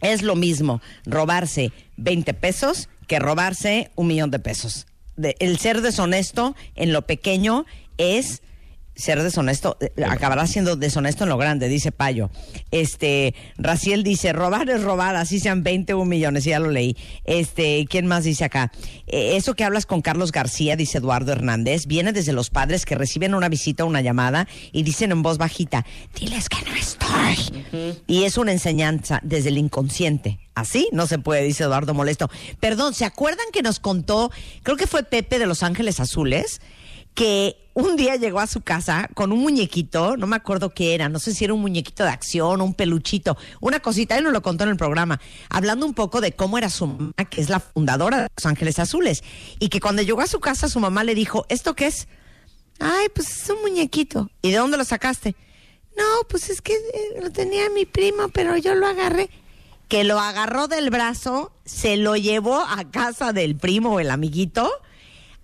es 0.03 0.21
lo 0.21 0.37
mismo 0.37 0.83
robarse 1.07 1.73
20 1.97 2.35
pesos 2.35 2.91
que 3.07 3.19
robarse 3.19 3.91
un 3.95 4.09
millón 4.09 4.31
de 4.31 4.41
pesos. 4.41 4.87
De- 5.17 5.35
el 5.39 5.59
ser 5.59 5.81
deshonesto 5.81 6.55
en 6.75 6.93
lo 6.93 7.07
pequeño 7.07 7.65
es 7.97 8.43
ser 8.97 9.23
deshonesto, 9.23 9.77
eh, 9.81 9.93
acabará 10.09 10.47
siendo 10.47 10.75
deshonesto 10.75 11.25
en 11.25 11.31
lo 11.31 11.37
grande, 11.37 11.69
dice 11.69 11.93
Payo. 11.93 12.31
Este, 12.71 13.35
Raciel 13.59 14.03
dice, 14.03 14.33
robar 14.33 14.69
es 14.71 14.83
robar, 14.83 15.17
así 15.17 15.39
sean 15.39 15.63
20 15.63 15.95
o 15.95 16.01
un 16.01 16.09
millones, 16.09 16.45
ya 16.45 16.59
lo 16.59 16.71
leí. 16.71 16.97
Este, 17.25 17.87
¿quién 17.89 18.07
más 18.07 18.25
dice 18.25 18.45
acá? 18.45 18.73
Eh, 19.07 19.37
eso 19.37 19.55
que 19.55 19.65
hablas 19.65 19.87
con 19.87 20.01
Carlos 20.01 20.33
García, 20.33 20.77
dice 20.77 20.99
Eduardo 20.99 21.33
Hernández, 21.33 21.87
viene 21.87 22.13
desde 22.13 22.33
los 22.33 22.51
padres 22.51 22.87
que 22.87 22.95
reciben 22.95 23.35
una 23.35 23.49
visita 23.49 23.85
o 23.85 23.87
una 23.87 24.01
llamada 24.01 24.49
y 24.73 24.83
dicen 24.83 25.13
en 25.13 25.23
voz 25.23 25.39
bajita, 25.39 25.85
diles 26.19 26.49
que 26.49 26.59
no 26.69 26.75
estoy. 26.75 28.03
Y 28.07 28.25
es 28.25 28.39
una 28.39 28.53
enseñanza 28.53 29.21
desde 29.23 29.51
el 29.51 29.59
inconsciente. 29.59 30.39
Así 30.55 30.89
no 30.91 31.07
se 31.07 31.19
puede, 31.19 31.43
dice 31.43 31.65
Eduardo 31.65 31.93
Molesto. 31.93 32.31
Perdón, 32.61 32.95
¿se 32.95 33.05
acuerdan 33.05 33.45
que 33.53 33.61
nos 33.61 33.79
contó, 33.79 34.31
creo 34.63 34.79
que 34.79 34.87
fue 34.87 35.03
Pepe 35.03 35.39
de 35.39 35.47
Los 35.47 35.63
Ángeles 35.63 36.01
Azules? 36.01 36.63
Que 37.17 37.57
un 37.73 37.97
día 37.97 38.17
llegó 38.17 38.41
a 38.41 38.47
su 38.47 38.61
casa 38.61 39.09
con 39.15 39.33
un 39.33 39.41
muñequito, 39.41 40.17
no 40.17 40.27
me 40.27 40.37
acuerdo 40.37 40.73
qué 40.73 40.95
era, 40.95 41.09
no 41.09 41.19
sé 41.19 41.35
si 41.35 41.45
era 41.45 41.55
un 41.55 41.61
muñequito 41.61 42.05
de 42.05 42.11
acción 42.11 42.61
o 42.61 42.65
un 42.65 42.75
peluchito, 42.75 43.37
una 43.61 43.81
cosita, 43.81 44.17
él 44.17 44.25
nos 44.25 44.33
lo 44.35 44.43
contó 44.43 44.65
en 44.65 44.71
el 44.71 44.77
programa, 44.77 45.19
hablando 45.49 45.87
un 45.87 45.95
poco 45.95 46.21
de 46.21 46.33
cómo 46.33 46.59
era 46.59 46.71
su 46.71 46.87
mamá, 46.87 47.13
que 47.29 47.41
es 47.41 47.49
la 47.49 47.59
fundadora 47.59 48.23
de 48.23 48.29
Los 48.37 48.47
Ángeles 48.47 48.79
Azules, 48.79 49.25
y 49.59 49.71
que 49.71 49.81
cuando 49.81 50.03
llegó 50.03 50.21
a 50.21 50.27
su 50.27 50.41
casa 50.41 50.69
su 50.69 50.79
mamá 50.79 51.05
le 51.05 51.15
dijo, 51.15 51.47
¿esto 51.49 51.75
qué 51.75 51.87
es? 51.87 52.07
Ay, 52.79 53.09
pues 53.15 53.43
es 53.43 53.51
un 53.51 53.63
muñequito. 53.63 54.31
¿Y 54.43 54.51
de 54.51 54.59
dónde 54.59 54.77
lo 54.77 54.85
sacaste? 54.85 55.35
No, 55.97 56.05
pues 56.29 56.51
es 56.51 56.61
que 56.61 56.75
eh, 56.75 57.21
lo 57.23 57.33
tenía 57.33 57.71
mi 57.71 57.87
primo, 57.87 58.29
pero 58.29 58.59
yo 58.59 58.75
lo 58.75 58.87
agarré. 58.87 59.31
Que 59.89 60.05
lo 60.05 60.21
agarró 60.21 60.69
del 60.69 60.91
brazo, 60.91 61.53
se 61.65 61.97
lo 61.97 62.17
llevó 62.17 62.61
a 62.61 62.91
casa 62.91 63.33
del 63.33 63.57
primo 63.57 63.95
o 63.95 64.01
el 64.01 64.11
amiguito, 64.11 64.71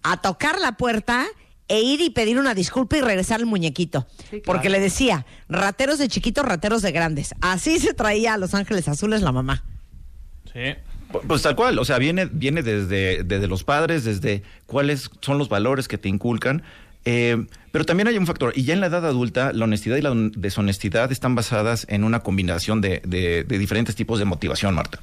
a 0.02 0.20
tocar 0.20 0.60
la 0.60 0.76
puerta 0.76 1.26
e 1.72 1.80
ir 1.80 2.00
y 2.00 2.10
pedir 2.10 2.38
una 2.38 2.54
disculpa 2.54 2.96
y 2.96 3.00
regresar 3.00 3.40
el 3.40 3.46
muñequito. 3.46 4.06
Sí, 4.18 4.26
claro. 4.28 4.42
Porque 4.44 4.68
le 4.68 4.78
decía, 4.80 5.24
rateros 5.48 5.98
de 5.98 6.08
chiquitos, 6.08 6.44
rateros 6.44 6.82
de 6.82 6.92
grandes. 6.92 7.34
Así 7.40 7.78
se 7.78 7.94
traía 7.94 8.34
a 8.34 8.38
Los 8.38 8.54
Ángeles 8.54 8.88
Azules 8.88 9.22
la 9.22 9.32
mamá. 9.32 9.64
Sí. 10.52 10.60
Pu- 11.12 11.20
Pues 11.26 11.42
tal 11.42 11.56
cual, 11.56 11.78
o 11.78 11.84
sea, 11.84 11.98
viene, 11.98 12.26
viene 12.26 12.62
desde, 12.62 13.22
desde 13.24 13.46
los 13.46 13.64
padres, 13.64 14.04
desde 14.04 14.42
cuáles 14.66 15.10
son 15.20 15.38
los 15.38 15.48
valores 15.48 15.88
que 15.88 15.98
te 15.98 16.08
inculcan. 16.08 16.62
Eh, 17.04 17.46
pero 17.72 17.84
también 17.86 18.06
hay 18.06 18.18
un 18.18 18.26
factor, 18.26 18.52
y 18.54 18.64
ya 18.64 18.74
en 18.74 18.80
la 18.80 18.86
edad 18.88 19.06
adulta, 19.06 19.52
la 19.54 19.64
honestidad 19.64 19.96
y 19.96 20.02
la 20.02 20.10
hon- 20.10 20.30
deshonestidad 20.36 21.10
están 21.10 21.34
basadas 21.34 21.86
en 21.88 22.04
una 22.04 22.20
combinación 22.20 22.80
de, 22.82 23.00
de- 23.06 23.44
de 23.44 23.58
diferentes 23.58 23.94
tipos 23.96 24.18
de 24.18 24.26
motivación, 24.26 24.74
Marta. 24.74 25.00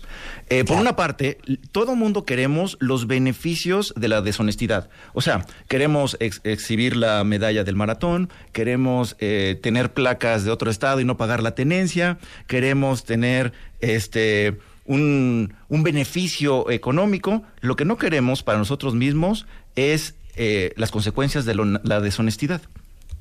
Eh, 0.49 0.63
Por 0.63 0.77
una 0.77 0.95
parte, 0.95 1.39
todo 1.71 1.95
mundo 1.95 2.25
queremos 2.25 2.77
los 2.79 3.07
beneficios 3.07 3.91
de 3.97 4.07
la 4.07 4.21
deshonestidad. 4.21 4.89
O 5.13 5.21
sea, 5.21 5.45
queremos 5.67 6.15
ex- 6.19 6.41
exhibir 6.43 6.95
la 6.95 7.23
medalla 7.23 7.63
del 7.63 7.75
maratón, 7.75 8.29
queremos 8.53 9.15
eh, 9.19 9.59
tener 9.63 9.91
placas 9.93 10.45
de 10.45 10.51
otro 10.51 10.69
estado 10.69 10.99
y 11.01 11.05
no 11.05 11.17
pagar 11.17 11.41
la 11.41 11.55
tenencia, 11.55 12.19
queremos 12.47 13.03
tener 13.03 13.51
este 13.81 14.59
un, 14.85 15.53
un 15.69 15.83
beneficio 15.83 16.69
económico. 16.71 17.43
Lo 17.62 17.75
que 17.75 17.85
no 17.85 17.97
queremos 17.97 18.43
para 18.43 18.57
nosotros 18.57 18.95
mismos 18.95 19.45
es 19.75 20.15
eh, 20.39 20.73
las 20.78 20.89
consecuencias 20.89 21.45
de 21.45 21.54
lo- 21.54 21.65
la 21.65 21.99
deshonestidad. 22.02 22.62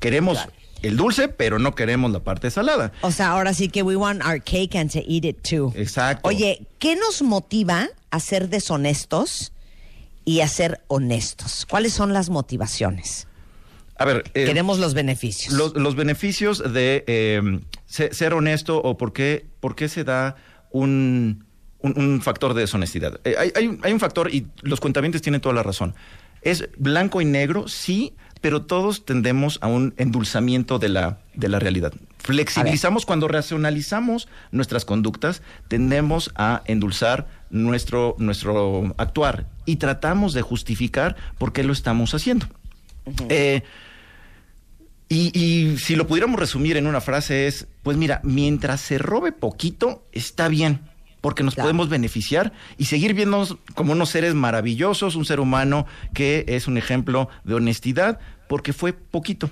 Queremos 0.00 0.38
el 0.82 0.96
dulce, 0.96 1.26
pero 1.28 1.58
no 1.58 1.74
queremos 1.74 2.12
la 2.12 2.20
parte 2.20 2.50
salada. 2.50 2.92
O 3.02 3.10
sea, 3.10 3.30
ahora 3.32 3.52
sí 3.52 3.68
que 3.68 3.82
we 3.82 3.96
want 3.96 4.22
our 4.24 4.40
cake 4.40 4.76
and 4.76 4.90
to 4.92 5.00
eat 5.00 5.24
it 5.24 5.42
too. 5.42 5.72
Exacto. 5.76 6.28
Oye, 6.28 6.66
¿qué 6.78 6.94
nos 6.96 7.20
motiva 7.22 7.88
a 8.10 8.20
ser 8.20 8.48
deshonestos 8.48 9.52
y 10.24 10.40
a 10.40 10.48
ser 10.48 10.80
honestos? 10.86 11.66
¿Cuáles 11.68 11.92
son 11.92 12.12
las 12.12 12.30
motivaciones? 12.30 13.26
A 13.96 14.04
ver, 14.04 14.22
eh, 14.34 14.44
Queremos 14.44 14.78
los 14.78 14.94
beneficios. 14.94 15.52
los, 15.52 15.74
los 15.74 15.96
beneficios 15.96 16.62
de 16.72 17.02
eh, 17.08 17.60
se- 17.86 18.14
ser 18.14 18.32
honesto 18.34 18.80
o 18.80 18.96
por 18.96 19.12
qué, 19.12 19.44
por 19.58 19.74
qué 19.74 19.88
se 19.88 20.04
da 20.04 20.36
un, 20.70 21.44
un- 21.80 21.98
un 22.00 22.22
factor 22.22 22.54
de 22.54 22.60
deshonestidad. 22.60 23.18
Eh, 23.24 23.34
hay, 23.36 23.50
hay 23.56 23.66
un- 23.66 23.80
hay 23.82 23.92
un 23.92 23.98
factor, 23.98 24.32
y 24.32 24.46
los 24.62 24.78
cuentavientes 24.78 25.20
tienen 25.22 25.40
toda 25.40 25.56
la 25.56 25.64
razón. 25.64 25.96
Es 26.42 26.68
blanco 26.76 27.20
y 27.20 27.24
negro, 27.24 27.68
sí, 27.68 28.14
pero 28.40 28.62
todos 28.62 29.04
tendemos 29.04 29.58
a 29.60 29.66
un 29.66 29.94
endulzamiento 29.96 30.78
de 30.78 30.88
la, 30.88 31.18
de 31.34 31.48
la 31.48 31.58
realidad. 31.58 31.92
Flexibilizamos 32.18 33.06
cuando 33.06 33.28
racionalizamos 33.28 34.28
nuestras 34.50 34.84
conductas, 34.84 35.42
tendemos 35.68 36.30
a 36.34 36.62
endulzar 36.66 37.28
nuestro, 37.50 38.16
nuestro 38.18 38.94
actuar 38.98 39.46
y 39.64 39.76
tratamos 39.76 40.34
de 40.34 40.42
justificar 40.42 41.16
por 41.38 41.52
qué 41.52 41.62
lo 41.64 41.72
estamos 41.72 42.14
haciendo. 42.14 42.46
Eh, 43.28 43.62
y, 45.08 45.38
y 45.38 45.78
si 45.78 45.96
lo 45.96 46.06
pudiéramos 46.06 46.38
resumir 46.38 46.76
en 46.76 46.86
una 46.86 47.00
frase 47.00 47.46
es, 47.46 47.66
pues 47.82 47.96
mira, 47.96 48.20
mientras 48.24 48.80
se 48.80 48.98
robe 48.98 49.32
poquito, 49.32 50.04
está 50.12 50.48
bien, 50.48 50.80
porque 51.20 51.42
nos 51.42 51.54
Claro. 51.54 51.66
podemos 51.66 51.88
beneficiar 51.88 52.52
y 52.76 52.84
seguir 52.86 53.14
viéndonos 53.14 53.56
como 53.74 53.92
unos 53.92 54.10
seres 54.10 54.34
maravillosos, 54.34 55.16
un 55.16 55.24
ser 55.24 55.40
humano 55.40 55.86
que 56.14 56.44
es 56.48 56.68
un 56.68 56.78
ejemplo 56.78 57.28
de 57.44 57.54
honestidad, 57.54 58.18
porque 58.48 58.72
fue 58.72 58.92
poquito. 58.92 59.50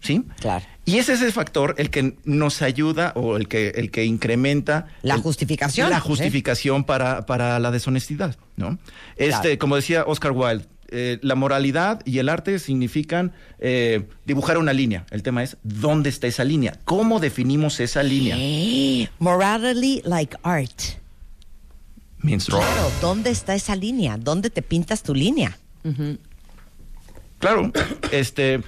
¿Sí? 0.00 0.22
Claro. 0.40 0.64
Y 0.84 0.98
es 0.98 1.08
ese 1.08 1.32
factor 1.32 1.74
el 1.76 1.90
que 1.90 2.14
nos 2.24 2.62
ayuda 2.62 3.12
o 3.16 3.36
el 3.36 3.48
que, 3.48 3.70
el 3.70 3.90
que 3.90 4.04
incrementa 4.04 4.86
La 5.02 5.14
el- 5.16 5.22
justificación, 5.22 5.90
La 5.90 5.96
¿eh? 5.96 6.00
justificación 6.00 6.84
para, 6.84 7.26
para 7.26 7.58
la 7.58 7.72
deshonestidad, 7.72 8.36
¿no? 8.56 8.78
Este, 9.16 9.40
Claro. 9.42 9.58
como 9.58 9.74
decía 9.74 10.04
Oscar 10.06 10.30
Wilde, 10.30 10.66
eh, 10.90 11.18
la 11.22 11.34
moralidad 11.34 12.00
y 12.06 12.18
el 12.18 12.28
arte 12.28 12.58
significan 12.58 13.32
eh, 13.58 14.06
dibujar 14.24 14.56
una 14.56 14.72
línea. 14.72 15.04
El 15.10 15.22
tema 15.22 15.42
es 15.42 15.58
dónde 15.62 16.08
está 16.08 16.26
esa 16.26 16.44
línea, 16.44 16.78
cómo 16.84 17.20
definimos 17.20 17.78
esa 17.80 18.02
línea. 18.02 18.36
Eh, 18.38 19.08
Morality 19.18 20.02
like 20.04 20.36
art. 20.42 20.80
Means 22.20 22.48
wrong. 22.48 22.62
Claro, 22.62 22.90
¿dónde 23.00 23.30
está 23.30 23.54
esa 23.54 23.76
línea? 23.76 24.16
¿Dónde 24.16 24.50
te 24.50 24.62
pintas 24.62 25.02
tu 25.02 25.14
línea? 25.14 25.58
Claro, 27.38 27.70
este, 28.10 28.60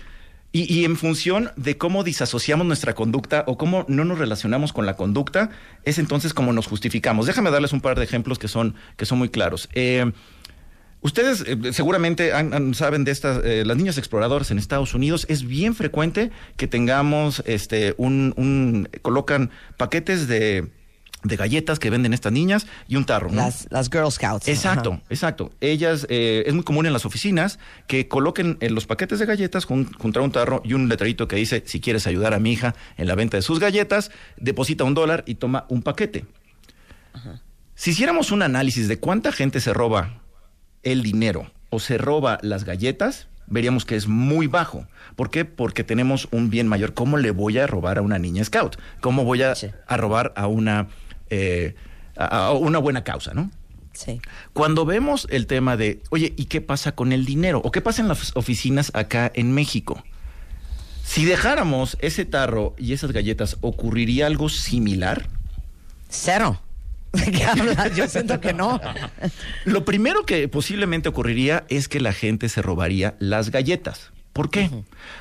y, 0.52 0.72
y 0.72 0.84
en 0.84 0.96
función 0.96 1.50
de 1.56 1.76
cómo 1.76 2.04
disasociamos 2.04 2.66
nuestra 2.66 2.94
conducta 2.94 3.44
o 3.46 3.56
cómo 3.58 3.84
no 3.88 4.04
nos 4.04 4.18
relacionamos 4.18 4.72
con 4.72 4.86
la 4.86 4.94
conducta, 4.94 5.50
es 5.84 5.98
entonces 5.98 6.34
como 6.34 6.52
nos 6.52 6.66
justificamos. 6.66 7.26
Déjame 7.26 7.50
darles 7.50 7.72
un 7.72 7.80
par 7.80 7.98
de 7.98 8.04
ejemplos 8.04 8.38
que 8.38 8.48
son, 8.48 8.74
que 8.96 9.06
son 9.06 9.18
muy 9.18 9.30
claros. 9.30 9.68
Eh, 9.72 10.12
Ustedes 11.02 11.44
eh, 11.46 11.72
seguramente 11.72 12.32
han- 12.34 12.52
han- 12.52 12.74
saben 12.74 13.04
de 13.04 13.10
estas, 13.12 13.42
eh, 13.44 13.64
las 13.64 13.76
niñas 13.76 13.96
exploradoras 13.96 14.50
en 14.50 14.58
Estados 14.58 14.92
Unidos, 14.94 15.24
es 15.30 15.44
bien 15.46 15.74
frecuente 15.74 16.30
que 16.56 16.66
tengamos, 16.66 17.42
este, 17.46 17.94
un, 17.96 18.34
un- 18.36 18.88
colocan 19.00 19.50
paquetes 19.78 20.28
de, 20.28 20.68
de 21.22 21.36
galletas 21.36 21.78
que 21.78 21.88
venden 21.88 22.12
estas 22.12 22.32
niñas 22.32 22.66
y 22.86 22.96
un 22.96 23.06
tarro. 23.06 23.30
¿no? 23.30 23.36
Las, 23.36 23.66
las 23.70 23.88
Girl 23.90 24.10
Scouts. 24.12 24.46
Exacto, 24.48 24.92
Ajá. 24.92 25.02
exacto. 25.08 25.52
Ellas, 25.62 26.06
eh, 26.10 26.44
es 26.46 26.52
muy 26.52 26.64
común 26.64 26.84
en 26.84 26.92
las 26.92 27.06
oficinas 27.06 27.58
que 27.86 28.06
coloquen 28.06 28.58
en 28.60 28.74
los 28.74 28.84
paquetes 28.86 29.18
de 29.18 29.24
galletas 29.26 29.64
con, 29.64 29.84
contra 29.86 30.20
un 30.20 30.32
tarro 30.32 30.60
y 30.64 30.74
un 30.74 30.88
letrerito 30.90 31.28
que 31.28 31.36
dice, 31.36 31.62
si 31.66 31.80
quieres 31.80 32.06
ayudar 32.06 32.34
a 32.34 32.38
mi 32.38 32.52
hija 32.52 32.74
en 32.98 33.06
la 33.06 33.14
venta 33.14 33.38
de 33.38 33.42
sus 33.42 33.58
galletas, 33.58 34.10
deposita 34.36 34.84
un 34.84 34.92
dólar 34.92 35.24
y 35.26 35.36
toma 35.36 35.64
un 35.70 35.80
paquete. 35.82 36.26
Si 37.74 37.90
hiciéramos 37.92 38.30
un 38.32 38.42
análisis 38.42 38.86
de 38.88 38.98
cuánta 38.98 39.32
gente 39.32 39.60
se 39.60 39.72
roba 39.72 40.20
el 40.82 41.02
dinero 41.02 41.50
o 41.70 41.78
se 41.80 41.98
roba 41.98 42.38
las 42.42 42.64
galletas, 42.64 43.28
veríamos 43.46 43.84
que 43.84 43.96
es 43.96 44.06
muy 44.08 44.46
bajo. 44.46 44.86
¿Por 45.16 45.30
qué? 45.30 45.44
Porque 45.44 45.84
tenemos 45.84 46.28
un 46.30 46.50
bien 46.50 46.66
mayor. 46.68 46.94
¿Cómo 46.94 47.16
le 47.16 47.30
voy 47.30 47.58
a 47.58 47.66
robar 47.66 47.98
a 47.98 48.02
una 48.02 48.18
niña 48.18 48.44
scout? 48.44 48.76
¿Cómo 49.00 49.24
voy 49.24 49.42
a, 49.42 49.54
Sí. 49.54 49.68
a 49.86 49.96
robar 49.96 50.32
a 50.36 50.46
una, 50.46 50.88
eh, 51.30 51.74
a- 52.16 52.46
a 52.46 52.52
una 52.52 52.78
buena 52.78 53.04
causa, 53.04 53.32
no? 53.34 53.50
Sí. 53.92 54.20
Cuando 54.52 54.84
vemos 54.84 55.26
el 55.30 55.46
tema 55.46 55.76
de, 55.76 56.00
oye, 56.10 56.32
¿y 56.36 56.44
qué 56.46 56.60
pasa 56.60 56.92
con 56.92 57.12
el 57.12 57.24
dinero? 57.26 57.60
¿O 57.64 57.70
qué 57.72 57.80
pasa 57.80 58.02
en 58.02 58.08
las 58.08 58.34
oficinas 58.36 58.90
acá 58.94 59.30
en 59.34 59.52
México? 59.52 60.02
Si 61.04 61.24
dejáramos 61.24 61.96
ese 62.00 62.24
tarro 62.24 62.74
y 62.78 62.92
esas 62.92 63.10
galletas, 63.12 63.56
¿ocurriría 63.62 64.26
algo 64.26 64.48
similar? 64.48 65.28
Cero. 66.08 66.60
¿De 67.12 67.32
qué 67.32 67.44
hablas? 67.44 67.96
Yo 67.96 68.06
siento 68.08 68.40
que 68.40 68.52
no. 68.52 68.80
Lo 69.64 69.84
primero 69.84 70.24
que 70.24 70.48
posiblemente 70.48 71.08
ocurriría 71.08 71.64
es 71.68 71.88
que 71.88 72.00
la 72.00 72.12
gente 72.12 72.48
se 72.48 72.62
robaría 72.62 73.16
las 73.18 73.50
galletas. 73.50 74.12
¿Por 74.32 74.48
qué? 74.48 74.70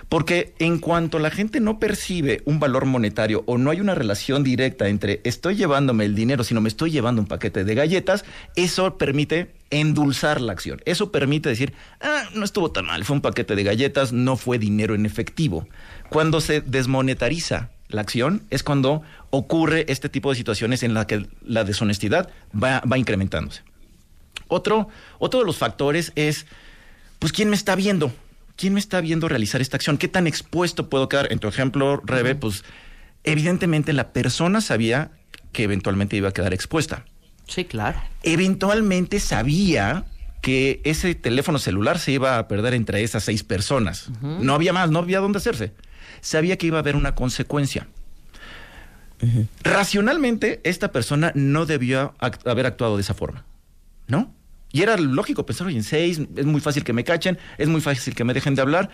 Porque 0.08 0.54
en 0.60 0.78
cuanto 0.78 1.18
la 1.18 1.32
gente 1.32 1.60
no 1.60 1.80
percibe 1.80 2.44
un 2.46 2.60
valor 2.60 2.86
monetario 2.86 3.44
o 3.48 3.58
no 3.58 3.72
hay 3.72 3.82
una 3.82 3.96
relación 3.96 4.44
directa 4.44 4.88
entre 4.88 5.20
estoy 5.24 5.56
llevándome 5.56 6.06
el 6.06 6.14
dinero, 6.14 6.44
sino 6.44 6.62
me 6.62 6.70
estoy 6.70 6.92
llevando 6.92 7.20
un 7.20 7.28
paquete 7.28 7.64
de 7.64 7.74
galletas, 7.74 8.24
eso 8.56 9.00
permite 9.00 9.52
endulzar 9.72 10.40
la 10.42 10.54
acción. 10.54 10.80
Eso 10.86 11.12
permite 11.12 11.50
decir, 11.50 11.74
ah, 12.02 12.26
no 12.36 12.46
estuvo 12.46 12.72
tan 12.72 12.86
mal, 12.86 13.04
fue 13.04 13.16
un 13.16 13.22
paquete 13.22 13.56
de 13.56 13.64
galletas, 13.64 14.14
no 14.14 14.38
fue 14.38 14.60
dinero 14.60 14.94
en 14.94 15.08
efectivo. 15.08 15.68
Cuando 16.10 16.40
se 16.40 16.62
desmonetariza 16.62 17.72
la 17.90 18.02
acción 18.02 18.44
es 18.50 18.64
cuando 18.64 19.02
ocurre 19.32 19.86
este 19.90 20.10
tipo 20.10 20.30
de 20.30 20.36
situaciones 20.36 20.84
en 20.84 20.94
la 20.94 21.08
que 21.08 21.28
la 21.44 21.64
deshonestidad 21.64 22.30
va, 22.52 22.82
va 22.82 22.98
incrementándose. 22.98 23.64
Otro, 24.48 24.90
otro 25.18 25.42
de 25.42 25.46
los 25.46 25.58
factores 25.58 26.12
es, 26.16 26.46
pues, 27.20 27.32
¿quién 27.32 27.50
me 27.50 27.56
está 27.56 27.76
viendo? 27.76 28.14
¿Quién 28.56 28.74
me 28.74 28.80
está 28.80 29.02
viendo 29.02 29.28
realizar 29.28 29.62
esta 29.62 29.78
acción? 29.78 29.98
¿Qué 29.98 30.08
tan 30.08 30.28
expuesto 30.28 30.90
puedo 30.90 31.10
quedar? 31.10 31.32
En 31.32 31.40
tu 31.40 31.48
ejemplo, 31.48 32.02
Rebe, 32.04 32.36
pues, 32.36 32.64
evidentemente 33.24 33.94
la 33.94 34.12
persona 34.12 34.62
sabía 34.62 35.12
que 35.52 35.64
eventualmente 35.64 36.16
iba 36.16 36.30
a 36.30 36.34
quedar 36.34 36.54
expuesta. 36.54 37.06
Sí, 37.48 37.66
claro. 37.66 38.02
Eventualmente 38.24 39.20
sabía 39.20 40.06
que 40.42 40.82
ese 40.84 41.16
teléfono 41.16 41.60
celular 41.60 42.00
se 42.00 42.12
iba 42.12 42.38
a 42.38 42.48
perder 42.48 42.74
entre 42.74 43.04
esas 43.04 43.24
seis 43.24 43.44
personas. 43.44 44.10
No 44.22 44.54
había 44.54 44.74
más, 44.74 44.90
no 44.92 45.00
había 45.00 45.20
dónde 45.20 45.38
hacerse. 45.38 45.74
Sabía 46.22 46.58
que 46.58 46.68
iba 46.68 46.78
a 46.78 46.82
haber 46.82 46.96
una 46.96 47.16
consecuencia. 47.16 47.88
Racionalmente, 49.64 50.62
esta 50.64 50.92
persona 50.92 51.32
no 51.36 51.66
debió 51.66 52.14
act- 52.20 52.48
haber 52.50 52.66
actuado 52.66 52.96
de 52.96 53.02
esa 53.02 53.14
forma, 53.14 53.46
¿no? 54.08 54.34
Y 54.72 54.82
era 54.82 54.96
lógico 54.98 55.46
pensar, 55.46 55.68
oye, 55.68 55.78
en 55.78 55.84
seis, 55.84 56.22
es 56.36 56.46
muy 56.46 56.62
fácil 56.62 56.84
que 56.84 56.94
me 56.94 57.04
cachen, 57.04 57.38
es 57.58 57.68
muy 57.68 57.82
fácil 57.82 58.16
que 58.16 58.24
me 58.24 58.34
dejen 58.34 58.56
de 58.56 58.62
hablar. 58.62 58.90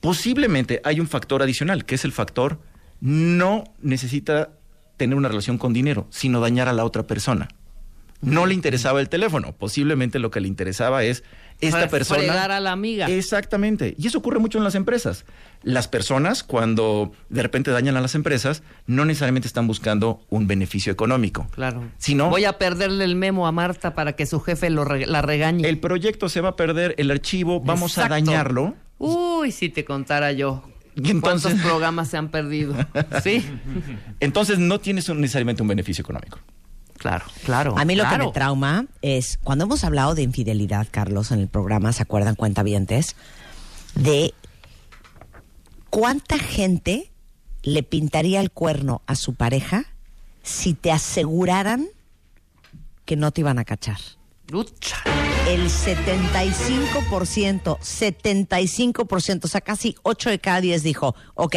Posiblemente 0.00 0.80
hay 0.84 1.00
un 1.00 1.08
factor 1.08 1.42
adicional, 1.42 1.84
que 1.84 1.96
es 1.96 2.04
el 2.04 2.12
factor 2.12 2.60
no 3.00 3.64
necesita 3.82 4.50
tener 4.96 5.16
una 5.16 5.28
relación 5.28 5.58
con 5.58 5.72
dinero, 5.72 6.06
sino 6.10 6.40
dañar 6.40 6.68
a 6.68 6.72
la 6.72 6.84
otra 6.84 7.02
persona. 7.06 7.48
No 8.20 8.46
le 8.46 8.54
interesaba 8.54 9.00
el 9.00 9.08
teléfono, 9.08 9.52
posiblemente 9.52 10.18
lo 10.18 10.30
que 10.30 10.40
le 10.40 10.48
interesaba 10.48 11.04
es 11.04 11.24
esta 11.60 11.86
Fre- 11.86 11.90
persona. 11.90 12.44
a 12.44 12.60
la 12.60 12.72
amiga. 12.72 13.06
Exactamente. 13.06 13.94
Y 13.98 14.06
eso 14.06 14.18
ocurre 14.18 14.38
mucho 14.38 14.58
en 14.58 14.64
las 14.64 14.74
empresas. 14.74 15.24
Las 15.62 15.88
personas, 15.88 16.42
cuando 16.42 17.12
de 17.28 17.42
repente 17.42 17.70
dañan 17.70 17.96
a 17.96 18.00
las 18.00 18.14
empresas, 18.14 18.62
no 18.86 19.04
necesariamente 19.04 19.46
están 19.46 19.66
buscando 19.66 20.24
un 20.30 20.46
beneficio 20.46 20.90
económico. 20.92 21.46
Claro. 21.52 21.84
Sino 21.98 22.30
Voy 22.30 22.44
a 22.44 22.54
perderle 22.58 23.04
el 23.04 23.14
memo 23.16 23.46
a 23.46 23.52
Marta 23.52 23.94
para 23.94 24.14
que 24.14 24.26
su 24.26 24.40
jefe 24.40 24.70
lo 24.70 24.84
re- 24.84 25.06
la 25.06 25.20
regañe. 25.22 25.68
el 25.68 25.78
proyecto 25.78 26.28
se 26.28 26.40
va 26.40 26.50
a 26.50 26.56
perder, 26.56 26.94
el 26.98 27.10
archivo, 27.10 27.60
vamos 27.60 27.98
a 27.98 28.08
dañarlo. 28.08 28.74
Uy, 28.98 29.52
si 29.52 29.68
te 29.68 29.84
contara 29.84 30.32
yo. 30.32 30.62
Y 30.96 31.10
entonces- 31.10 31.50
¿Cuántos 31.52 31.66
programas 31.70 32.08
se 32.08 32.16
han 32.16 32.28
perdido? 32.30 32.74
Sí, 33.22 33.44
Entonces 34.20 34.58
no 34.58 34.80
tienes 34.80 35.08
un- 35.08 35.20
necesariamente 35.20 35.62
un 35.62 35.68
beneficio 35.68 36.02
económico. 36.02 36.38
Claro, 37.04 37.26
claro. 37.44 37.74
A 37.76 37.84
mí 37.84 37.96
lo 37.96 38.08
que 38.08 38.16
me 38.16 38.32
trauma 38.32 38.86
es 39.02 39.38
cuando 39.44 39.64
hemos 39.64 39.84
hablado 39.84 40.14
de 40.14 40.22
infidelidad, 40.22 40.88
Carlos, 40.90 41.32
en 41.32 41.40
el 41.40 41.48
programa, 41.48 41.92
¿se 41.92 42.02
acuerdan 42.02 42.34
cuentavientes? 42.34 43.14
De 43.94 44.32
cuánta 45.90 46.38
gente 46.38 47.12
le 47.62 47.82
pintaría 47.82 48.40
el 48.40 48.50
cuerno 48.50 49.02
a 49.06 49.16
su 49.16 49.34
pareja 49.34 49.84
si 50.42 50.72
te 50.72 50.92
aseguraran 50.92 51.88
que 53.04 53.16
no 53.16 53.32
te 53.32 53.42
iban 53.42 53.58
a 53.58 53.66
cachar. 53.66 53.98
Lucha. 54.48 54.96
El 55.46 55.68
75%, 55.68 57.78
75%, 57.78 59.44
o 59.44 59.48
sea, 59.48 59.60
casi 59.60 59.94
8 60.04 60.30
de 60.30 60.38
cada 60.38 60.62
10 60.62 60.82
dijo, 60.82 61.14
ok, 61.34 61.56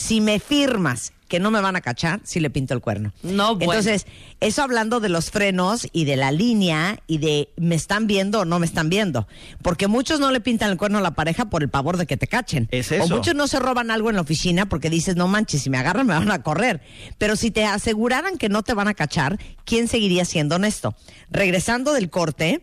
si 0.00 0.20
me 0.20 0.40
firmas 0.40 1.12
que 1.28 1.38
no 1.38 1.52
me 1.52 1.60
van 1.60 1.76
a 1.76 1.80
cachar, 1.80 2.20
si 2.24 2.40
le 2.40 2.50
pinto 2.50 2.74
el 2.74 2.80
cuerno. 2.80 3.12
No, 3.22 3.54
bueno. 3.54 3.72
Entonces, 3.72 4.04
eso 4.40 4.62
hablando 4.64 4.98
de 4.98 5.08
los 5.08 5.30
frenos 5.30 5.86
y 5.92 6.04
de 6.04 6.16
la 6.16 6.32
línea 6.32 6.98
y 7.06 7.18
de 7.18 7.50
me 7.56 7.76
están 7.76 8.08
viendo 8.08 8.40
o 8.40 8.44
no 8.44 8.58
me 8.58 8.66
están 8.66 8.88
viendo. 8.88 9.28
Porque 9.62 9.86
muchos 9.86 10.18
no 10.18 10.32
le 10.32 10.40
pintan 10.40 10.72
el 10.72 10.76
cuerno 10.76 10.98
a 10.98 11.02
la 11.02 11.12
pareja 11.12 11.44
por 11.44 11.62
el 11.62 11.68
pavor 11.68 11.98
de 11.98 12.06
que 12.06 12.16
te 12.16 12.26
cachen. 12.26 12.66
Es 12.72 12.90
O 12.90 12.94
eso. 12.96 13.14
muchos 13.14 13.36
no 13.36 13.46
se 13.46 13.60
roban 13.60 13.92
algo 13.92 14.10
en 14.10 14.16
la 14.16 14.22
oficina 14.22 14.66
porque 14.66 14.90
dices, 14.90 15.14
no 15.14 15.28
manches, 15.28 15.62
si 15.62 15.70
me 15.70 15.78
agarran 15.78 16.04
me 16.06 16.14
van 16.14 16.32
a 16.32 16.42
correr. 16.42 16.80
Pero 17.18 17.36
si 17.36 17.52
te 17.52 17.64
aseguraran 17.64 18.36
que 18.36 18.48
no 18.48 18.64
te 18.64 18.74
van 18.74 18.88
a 18.88 18.94
cachar, 18.94 19.38
¿quién 19.64 19.86
seguiría 19.86 20.24
siendo 20.24 20.56
honesto? 20.56 20.96
Regresando 21.30 21.92
del 21.92 22.10
corte, 22.10 22.60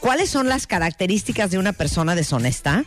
¿cuáles 0.00 0.30
son 0.30 0.48
las 0.48 0.66
características 0.66 1.50
de 1.50 1.58
una 1.58 1.74
persona 1.74 2.14
deshonesta? 2.14 2.86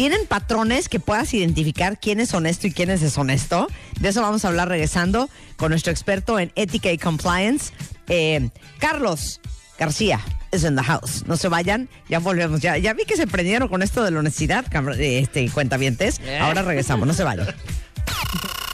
¿Tienen 0.00 0.26
patrones 0.26 0.88
que 0.88 0.98
puedas 0.98 1.34
identificar 1.34 2.00
quién 2.00 2.20
es 2.20 2.32
honesto 2.32 2.66
y 2.66 2.72
quién 2.72 2.88
es 2.88 3.02
deshonesto? 3.02 3.68
De 4.00 4.08
eso 4.08 4.22
vamos 4.22 4.46
a 4.46 4.48
hablar 4.48 4.70
regresando 4.70 5.28
con 5.58 5.68
nuestro 5.68 5.92
experto 5.92 6.38
en 6.38 6.50
ética 6.54 6.90
y 6.90 6.96
compliance, 6.96 7.74
eh, 8.08 8.48
Carlos 8.78 9.42
García. 9.78 10.18
is 10.52 10.64
in 10.64 10.74
the 10.74 10.82
house. 10.82 11.26
No 11.26 11.36
se 11.36 11.48
vayan, 11.48 11.90
ya 12.08 12.18
volvemos. 12.18 12.62
Ya, 12.62 12.78
ya 12.78 12.94
vi 12.94 13.04
que 13.04 13.14
se 13.14 13.26
prendieron 13.26 13.68
con 13.68 13.82
esto 13.82 14.02
de 14.02 14.10
la 14.10 14.20
honestidad, 14.20 14.64
eh, 14.98 15.18
este, 15.18 15.46
cuentavientes. 15.50 16.18
Ahora 16.40 16.62
regresamos, 16.62 17.06
no 17.06 17.12
se 17.12 17.22
vayan. 17.22 17.48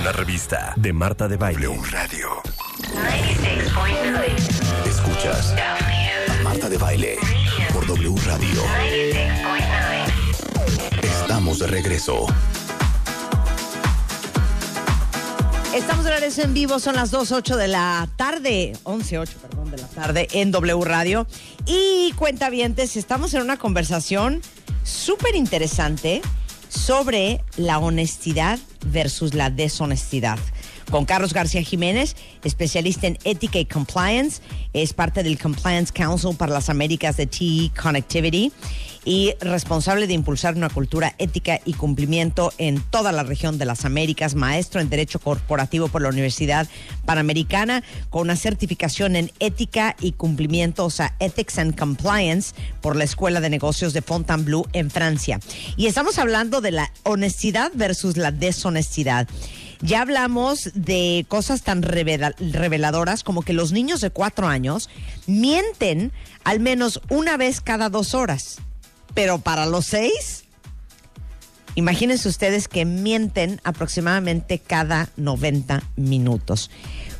Una 0.00 0.12
revista 0.12 0.72
de 0.76 0.92
Marta 0.94 1.28
de 1.28 1.36
Baile. 1.36 1.66
W 1.66 1.82
Radio. 1.90 2.42
96.9 2.80 4.88
Escuchas 4.88 5.50
W. 5.50 6.42
Marta 6.42 6.70
de 6.70 6.78
Baile 6.78 7.18
por 7.74 7.86
W 7.86 8.14
Radio. 8.24 8.62
96.9 8.62 11.02
Estamos 11.02 11.58
de 11.58 11.66
regreso. 11.66 12.24
Estamos 15.74 16.06
de 16.06 16.12
regreso 16.12 16.40
en 16.42 16.54
vivo, 16.54 16.78
son 16.78 16.96
las 16.96 17.12
2.08 17.12 17.56
de 17.56 17.68
la 17.68 18.08
tarde, 18.16 18.72
11.08, 18.84 19.34
perdón, 19.34 19.70
de 19.70 19.76
la 19.76 19.88
tarde 19.88 20.28
en 20.32 20.50
W 20.50 20.82
Radio. 20.82 21.26
Y 21.66 22.14
cuentavientes, 22.16 22.96
estamos 22.96 23.34
en 23.34 23.42
una 23.42 23.58
conversación 23.58 24.40
súper 24.82 25.36
interesante 25.36 26.22
sobre 26.70 27.42
la 27.56 27.78
honestidad 27.78 28.58
versus 28.86 29.34
la 29.34 29.50
deshonestidad. 29.50 30.38
Con 30.90 31.04
Carlos 31.04 31.32
García 31.32 31.62
Jiménez, 31.62 32.16
especialista 32.44 33.06
en 33.06 33.18
ética 33.24 33.58
y 33.58 33.64
compliance. 33.64 34.42
Es 34.72 34.92
parte 34.92 35.22
del 35.22 35.38
Compliance 35.38 35.92
Council 35.92 36.36
para 36.36 36.52
las 36.52 36.68
Américas 36.68 37.16
de 37.16 37.26
TE 37.26 37.70
Connectivity 37.80 38.52
y 39.04 39.34
responsable 39.40 40.06
de 40.06 40.14
impulsar 40.14 40.56
una 40.56 40.68
cultura 40.68 41.14
ética 41.18 41.60
y 41.64 41.72
cumplimiento 41.72 42.52
en 42.58 42.80
toda 42.80 43.12
la 43.12 43.22
región 43.22 43.58
de 43.58 43.64
las 43.64 43.84
Américas, 43.84 44.34
maestro 44.34 44.80
en 44.80 44.90
Derecho 44.90 45.18
Corporativo 45.18 45.88
por 45.88 46.02
la 46.02 46.10
Universidad 46.10 46.68
Panamericana, 47.06 47.82
con 48.10 48.22
una 48.22 48.36
certificación 48.36 49.16
en 49.16 49.32
ética 49.40 49.96
y 50.00 50.12
cumplimiento, 50.12 50.84
o 50.84 50.90
sea, 50.90 51.14
Ethics 51.18 51.58
and 51.58 51.78
Compliance 51.78 52.54
por 52.80 52.96
la 52.96 53.04
Escuela 53.04 53.40
de 53.40 53.50
Negocios 53.50 53.92
de 53.92 54.02
Fontainebleau 54.02 54.66
en 54.72 54.90
Francia. 54.90 55.40
Y 55.76 55.86
estamos 55.86 56.18
hablando 56.18 56.60
de 56.60 56.72
la 56.72 56.92
honestidad 57.04 57.72
versus 57.74 58.16
la 58.16 58.32
deshonestidad. 58.32 59.28
Ya 59.82 60.02
hablamos 60.02 60.70
de 60.74 61.24
cosas 61.28 61.62
tan 61.62 61.82
revela- 61.82 62.34
reveladoras 62.38 63.24
como 63.24 63.42
que 63.42 63.52
los 63.54 63.72
niños 63.72 64.00
de 64.00 64.10
cuatro 64.10 64.46
años 64.46 64.90
mienten 65.26 66.12
al 66.44 66.60
menos 66.60 67.00
una 67.08 67.36
vez 67.36 67.60
cada 67.60 67.88
dos 67.88 68.14
horas. 68.14 68.58
Pero 69.14 69.38
para 69.38 69.64
los 69.66 69.86
seis, 69.86 70.44
imagínense 71.74 72.28
ustedes 72.28 72.68
que 72.68 72.84
mienten 72.84 73.60
aproximadamente 73.64 74.58
cada 74.58 75.08
90 75.16 75.82
minutos. 75.96 76.70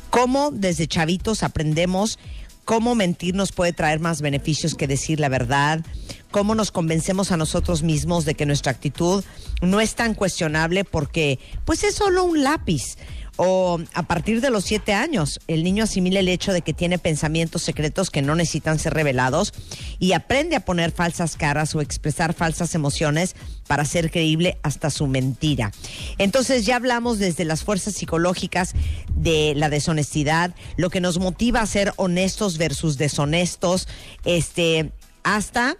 ¿Cómo 0.09 0.51
desde 0.51 0.87
chavitos 0.87 1.41
aprendemos 1.41 2.19
cómo 2.65 2.95
mentir 2.95 3.35
nos 3.35 3.51
puede 3.51 3.73
traer 3.73 3.99
más 3.99 4.21
beneficios 4.21 4.75
que 4.75 4.87
decir 4.87 5.19
la 5.19 5.29
verdad? 5.29 5.85
¿Cómo 6.31 6.55
nos 6.55 6.71
convencemos 6.71 7.31
a 7.31 7.37
nosotros 7.37 7.83
mismos 7.83 8.25
de 8.25 8.35
que 8.35 8.45
nuestra 8.45 8.71
actitud 8.71 9.23
no 9.61 9.81
es 9.81 9.95
tan 9.95 10.13
cuestionable 10.13 10.85
porque 10.85 11.39
pues 11.65 11.83
es 11.83 11.95
solo 11.95 12.23
un 12.23 12.43
lápiz? 12.43 12.97
O 13.43 13.79
a 13.95 14.03
partir 14.03 14.39
de 14.39 14.51
los 14.51 14.65
siete 14.65 14.93
años, 14.93 15.39
el 15.47 15.63
niño 15.63 15.85
asimila 15.85 16.19
el 16.19 16.27
hecho 16.27 16.53
de 16.53 16.61
que 16.61 16.75
tiene 16.75 16.99
pensamientos 16.99 17.63
secretos 17.63 18.11
que 18.11 18.21
no 18.21 18.35
necesitan 18.35 18.77
ser 18.77 18.93
revelados 18.93 19.51
y 19.97 20.13
aprende 20.13 20.55
a 20.55 20.63
poner 20.63 20.91
falsas 20.91 21.37
caras 21.37 21.73
o 21.73 21.81
expresar 21.81 22.35
falsas 22.35 22.75
emociones 22.75 23.35
para 23.65 23.83
ser 23.83 24.11
creíble 24.11 24.59
hasta 24.61 24.91
su 24.91 25.07
mentira. 25.07 25.71
Entonces 26.19 26.67
ya 26.67 26.75
hablamos 26.75 27.17
desde 27.17 27.43
las 27.43 27.63
fuerzas 27.63 27.95
psicológicas 27.95 28.73
de 29.15 29.53
la 29.55 29.69
deshonestidad, 29.69 30.53
lo 30.77 30.91
que 30.91 31.01
nos 31.01 31.17
motiva 31.17 31.61
a 31.61 31.65
ser 31.65 31.93
honestos 31.95 32.59
versus 32.59 32.99
deshonestos, 32.99 33.87
este, 34.23 34.91
hasta 35.23 35.77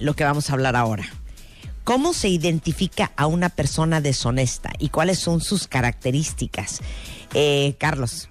lo 0.00 0.16
que 0.16 0.24
vamos 0.24 0.50
a 0.50 0.54
hablar 0.54 0.74
ahora. 0.74 1.08
¿Cómo 1.86 2.14
se 2.14 2.28
identifica 2.28 3.12
a 3.14 3.28
una 3.28 3.48
persona 3.48 4.00
deshonesta 4.00 4.72
y 4.80 4.88
cuáles 4.88 5.20
son 5.20 5.40
sus 5.40 5.68
características? 5.68 6.80
Eh, 7.32 7.76
Carlos. 7.78 8.28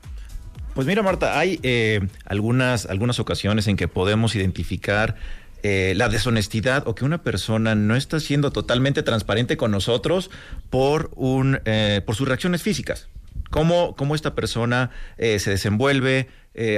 Pues 0.73 0.85
mira, 0.85 1.01
Marta, 1.01 1.39
hay 1.39 1.61
eh, 1.63 2.05
algunas, 2.25 2.85
algunas 2.85 3.17
ocasiones 3.21 3.69
en 3.69 3.77
que 3.77 3.87
podemos 3.87 4.35
identificar 4.35 5.15
eh, 5.63 5.93
la 5.95 6.09
deshonestidad 6.09 6.85
o 6.85 6.95
que 6.95 7.05
una 7.05 7.23
persona 7.23 7.75
no 7.75 7.95
está 7.95 8.19
siendo 8.19 8.51
totalmente 8.51 9.03
transparente 9.03 9.55
con 9.55 9.71
nosotros 9.71 10.31
por, 10.69 11.11
un, 11.15 11.61
eh, 11.63 12.01
por 12.05 12.17
sus 12.17 12.27
reacciones 12.27 12.61
físicas. 12.61 13.07
Cómo, 13.51 13.95
esta 14.15 14.35
persona 14.35 14.91
se 15.17 15.49
desenvuelve. 15.49 16.27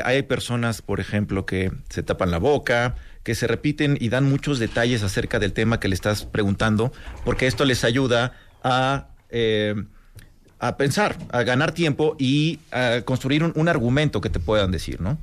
Hay 0.03 0.21
personas, 0.23 0.83
por 0.83 0.99
ejemplo, 0.99 1.47
que 1.47 1.71
se 1.89 2.03
tapan 2.03 2.29
la 2.29 2.37
boca, 2.37 2.97
que 3.27 3.35
se 3.35 3.45
repiten 3.45 3.97
y 3.99 4.07
dan 4.07 4.23
muchos 4.23 4.57
detalles 4.57 5.03
acerca 5.03 5.37
del 5.37 5.51
tema 5.51 5.81
que 5.81 5.89
le 5.89 5.95
estás 5.95 6.23
preguntando, 6.23 6.93
porque 7.25 7.45
esto 7.45 7.65
les 7.65 7.83
ayuda 7.83 8.31
a... 8.63 9.09
eh, 9.29 9.75
a 10.59 10.75
pensar, 10.75 11.17
a 11.31 11.43
ganar 11.43 11.71
tiempo 11.71 12.15
y 12.17 12.57
a 12.71 13.01
construir 13.05 13.43
un, 13.43 13.51
un 13.55 13.67
argumento 13.67 14.21
que 14.21 14.31
te 14.31 14.39
puedan 14.39 14.71
decir, 14.71 14.99
¿no? 14.99 15.19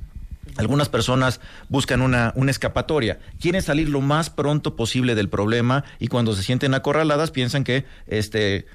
Algunas 0.55 0.87
personas 0.87 1.41
buscan 1.67 2.01
una, 2.01 2.31
una 2.37 2.51
escapatoria, 2.51 3.19
quieren 3.41 3.61
salir 3.61 3.89
lo 3.89 3.99
más 3.99 4.29
pronto 4.29 4.77
posible 4.77 5.13
del 5.13 5.27
problema 5.27 5.83
y 5.99 6.07
cuando 6.07 6.33
se 6.35 6.41
sienten 6.43 6.73
acorraladas 6.73 7.31
piensan 7.31 7.65
que 7.65 7.83
este 8.07 8.65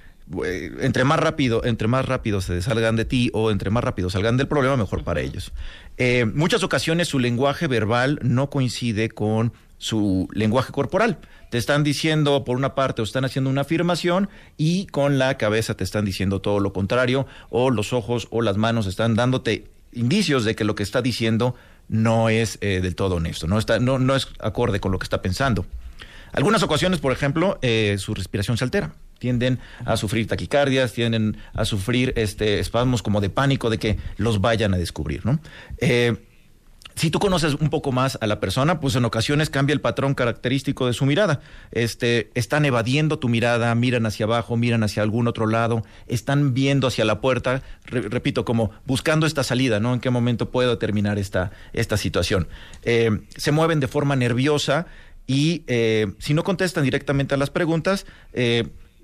entre 0.80 1.04
más 1.04 1.18
rápido, 1.18 1.64
entre 1.64 1.88
más 1.88 2.06
rápido 2.06 2.40
se 2.40 2.62
salgan 2.62 2.96
de 2.96 3.04
ti 3.04 3.30
o 3.32 3.50
entre 3.50 3.70
más 3.70 3.82
rápido 3.82 4.10
salgan 4.10 4.36
del 4.36 4.48
problema, 4.48 4.76
mejor 4.76 5.02
para 5.04 5.20
ellos. 5.20 5.52
Eh, 5.96 6.24
muchas 6.24 6.62
ocasiones 6.62 7.08
su 7.08 7.18
lenguaje 7.18 7.66
verbal 7.66 8.18
no 8.22 8.50
coincide 8.50 9.08
con 9.08 9.52
su 9.78 10.28
lenguaje 10.32 10.72
corporal. 10.72 11.18
Te 11.50 11.58
están 11.58 11.82
diciendo 11.82 12.44
por 12.44 12.56
una 12.56 12.74
parte 12.74 13.00
o 13.00 13.04
están 13.04 13.24
haciendo 13.24 13.50
una 13.50 13.62
afirmación 13.62 14.28
y 14.56 14.86
con 14.86 15.18
la 15.18 15.36
cabeza 15.36 15.74
te 15.74 15.84
están 15.84 16.04
diciendo 16.04 16.40
todo 16.40 16.60
lo 16.60 16.72
contrario 16.72 17.26
o 17.48 17.70
los 17.70 17.92
ojos 17.92 18.28
o 18.30 18.42
las 18.42 18.56
manos 18.56 18.86
están 18.86 19.16
dándote 19.16 19.64
indicios 19.92 20.44
de 20.44 20.54
que 20.54 20.64
lo 20.64 20.74
que 20.74 20.82
está 20.82 21.02
diciendo 21.02 21.56
no 21.88 22.28
es 22.28 22.58
eh, 22.60 22.80
del 22.80 22.94
todo 22.94 23.16
honesto, 23.16 23.48
no, 23.48 23.58
está, 23.58 23.80
no, 23.80 23.98
no 23.98 24.14
es 24.14 24.28
acorde 24.38 24.78
con 24.78 24.92
lo 24.92 24.98
que 25.00 25.04
está 25.04 25.22
pensando. 25.22 25.66
Algunas 26.32 26.62
ocasiones, 26.62 27.00
por 27.00 27.10
ejemplo, 27.10 27.58
eh, 27.62 27.96
su 27.98 28.14
respiración 28.14 28.56
se 28.56 28.62
altera. 28.62 28.92
Tienden 29.20 29.60
a 29.84 29.96
sufrir 29.96 30.26
taquicardias, 30.26 30.92
tienden 30.92 31.36
a 31.52 31.64
sufrir 31.64 32.12
este, 32.16 32.58
espasmos 32.58 33.02
como 33.02 33.20
de 33.20 33.30
pánico 33.30 33.70
de 33.70 33.78
que 33.78 33.98
los 34.16 34.40
vayan 34.40 34.74
a 34.74 34.78
descubrir. 34.78 35.24
¿no? 35.24 35.38
Eh, 35.78 36.16
si 36.96 37.10
tú 37.10 37.18
conoces 37.18 37.54
un 37.54 37.70
poco 37.70 37.92
más 37.92 38.18
a 38.20 38.26
la 38.26 38.40
persona, 38.40 38.80
pues 38.80 38.94
en 38.96 39.04
ocasiones 39.04 39.48
cambia 39.48 39.72
el 39.72 39.80
patrón 39.80 40.14
característico 40.14 40.86
de 40.86 40.92
su 40.92 41.06
mirada. 41.06 41.40
Este, 41.70 42.30
están 42.34 42.64
evadiendo 42.64 43.18
tu 43.18 43.28
mirada, 43.28 43.74
miran 43.74 44.04
hacia 44.06 44.24
abajo, 44.26 44.56
miran 44.56 44.82
hacia 44.82 45.02
algún 45.02 45.28
otro 45.28 45.46
lado, 45.46 45.82
están 46.08 46.52
viendo 46.52 46.86
hacia 46.88 47.04
la 47.04 47.20
puerta, 47.20 47.62
re- 47.84 48.08
repito, 48.08 48.44
como 48.44 48.70
buscando 48.86 49.26
esta 49.26 49.44
salida, 49.44 49.80
¿no? 49.80 49.94
¿En 49.94 50.00
qué 50.00 50.10
momento 50.10 50.50
puedo 50.50 50.76
terminar 50.78 51.18
esta, 51.18 51.52
esta 51.72 51.96
situación? 51.96 52.48
Eh, 52.82 53.20
se 53.36 53.52
mueven 53.52 53.80
de 53.80 53.86
forma 53.88 54.16
nerviosa 54.16 54.86
y 55.26 55.62
eh, 55.68 56.06
si 56.18 56.34
no 56.34 56.42
contestan 56.42 56.84
directamente 56.84 57.34
a 57.34 57.38
las 57.38 57.50
preguntas, 57.50 58.04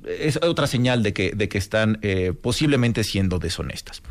es 0.05 0.39
otra 0.43 0.67
señal 0.67 1.03
de 1.03 1.13
que, 1.13 1.33
de 1.33 1.49
que 1.49 1.59
están 1.59 1.99
eh, 2.03 2.33
posiblemente 2.41 3.05
siendo 3.05 3.39
deshonestas. 3.39 4.03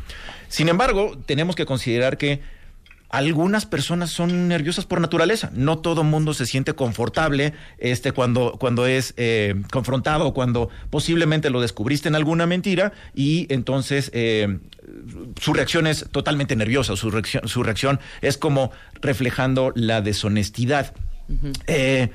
Sin 0.48 0.68
embargo, 0.68 1.18
tenemos 1.26 1.56
que 1.56 1.66
considerar 1.66 2.18
que 2.18 2.40
algunas 3.08 3.66
personas 3.66 4.10
son 4.10 4.48
nerviosas 4.48 4.84
por 4.84 5.00
naturaleza. 5.00 5.50
No 5.54 5.78
todo 5.78 6.02
mundo 6.02 6.34
se 6.34 6.44
siente 6.44 6.74
confortable 6.74 7.54
este, 7.78 8.12
cuando, 8.12 8.56
cuando 8.58 8.86
es 8.86 9.14
eh, 9.16 9.54
confrontado, 9.70 10.34
cuando 10.34 10.70
posiblemente 10.90 11.50
lo 11.50 11.60
descubriste 11.60 12.08
en 12.08 12.14
alguna 12.16 12.46
mentira 12.46 12.92
y 13.14 13.46
entonces 13.52 14.10
eh, 14.12 14.58
su 15.40 15.54
reacción 15.54 15.86
es 15.86 16.06
totalmente 16.10 16.56
nerviosa. 16.56 16.96
Su 16.96 17.10
reacción, 17.10 17.48
su 17.48 17.62
reacción 17.62 18.00
es 18.22 18.38
como 18.38 18.72
reflejando 19.00 19.72
la 19.74 20.00
deshonestidad. 20.00 20.92
Eh, 21.66 22.10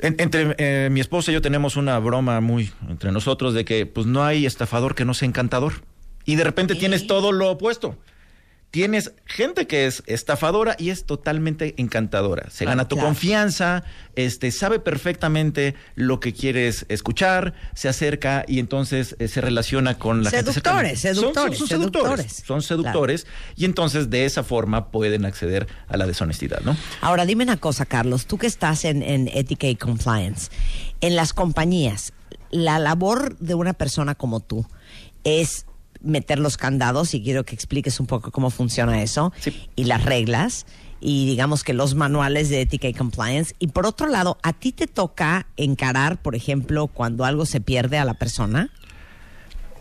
en- 0.00 0.16
entre 0.18 0.54
eh, 0.58 0.88
mi 0.90 1.00
esposa 1.00 1.30
y 1.30 1.34
yo 1.34 1.42
tenemos 1.42 1.76
una 1.76 1.98
broma 1.98 2.40
muy 2.40 2.70
entre 2.88 3.12
nosotros 3.12 3.54
de 3.54 3.64
que 3.64 3.86
pues 3.86 4.06
no 4.06 4.24
hay 4.24 4.46
estafador 4.46 4.94
que 4.94 5.04
no 5.04 5.14
sea 5.14 5.26
encantador. 5.28 5.74
Y 6.24 6.36
de 6.36 6.44
repente 6.44 6.74
tienes 6.74 7.06
todo 7.06 7.32
lo 7.32 7.50
opuesto. 7.50 7.96
Tienes 8.70 9.12
gente 9.24 9.66
que 9.66 9.86
es 9.86 10.02
estafadora 10.06 10.76
y 10.78 10.90
es 10.90 11.06
totalmente 11.06 11.74
encantadora. 11.78 12.50
Se 12.50 12.66
gana 12.66 12.86
tu 12.86 12.96
claro. 12.96 13.08
confianza, 13.08 13.82
este, 14.14 14.50
sabe 14.50 14.78
perfectamente 14.78 15.74
lo 15.94 16.20
que 16.20 16.34
quieres 16.34 16.84
escuchar, 16.90 17.54
se 17.74 17.88
acerca 17.88 18.44
y 18.46 18.58
entonces 18.58 19.16
eh, 19.18 19.28
se 19.28 19.40
relaciona 19.40 19.98
con 19.98 20.22
la 20.22 20.30
gente. 20.30 20.52
Seductores, 20.52 21.00
seductores, 21.00 21.58
Son, 21.58 21.66
son 21.66 21.68
seductores. 21.68 22.26
seductores. 22.26 22.42
Son 22.46 22.62
seductores 22.62 23.26
y 23.56 23.64
entonces 23.64 24.10
de 24.10 24.26
esa 24.26 24.42
forma 24.42 24.90
pueden 24.90 25.24
acceder 25.24 25.66
a 25.88 25.96
la 25.96 26.06
deshonestidad, 26.06 26.60
¿no? 26.60 26.76
Ahora 27.00 27.24
dime 27.24 27.44
una 27.44 27.56
cosa, 27.56 27.86
Carlos, 27.86 28.26
tú 28.26 28.36
que 28.36 28.46
estás 28.46 28.84
en, 28.84 29.02
en 29.02 29.30
y 29.32 29.76
Compliance, 29.76 30.50
en 31.00 31.16
las 31.16 31.32
compañías, 31.32 32.12
la 32.50 32.78
labor 32.78 33.36
de 33.38 33.54
una 33.54 33.72
persona 33.72 34.14
como 34.14 34.40
tú 34.40 34.66
es 35.24 35.66
meter 36.00 36.38
los 36.38 36.56
candados 36.56 37.14
y 37.14 37.22
quiero 37.22 37.44
que 37.44 37.54
expliques 37.54 38.00
un 38.00 38.06
poco 38.06 38.30
cómo 38.30 38.50
funciona 38.50 39.02
eso 39.02 39.32
Sí. 39.40 39.68
y 39.76 39.84
las 39.84 40.04
reglas 40.04 40.66
y 41.00 41.26
digamos 41.26 41.62
que 41.62 41.74
los 41.74 41.94
manuales 41.94 42.48
de 42.48 42.60
ética 42.60 42.88
y 42.88 42.94
compliance 42.94 43.54
y 43.60 43.68
por 43.68 43.86
otro 43.86 44.08
lado 44.08 44.36
a 44.42 44.52
ti 44.52 44.72
te 44.72 44.86
toca 44.88 45.46
encarar 45.56 46.20
por 46.20 46.34
ejemplo 46.34 46.88
cuando 46.88 47.24
algo 47.24 47.46
se 47.46 47.60
pierde 47.60 47.98
a 47.98 48.04
la 48.04 48.14
persona 48.14 48.70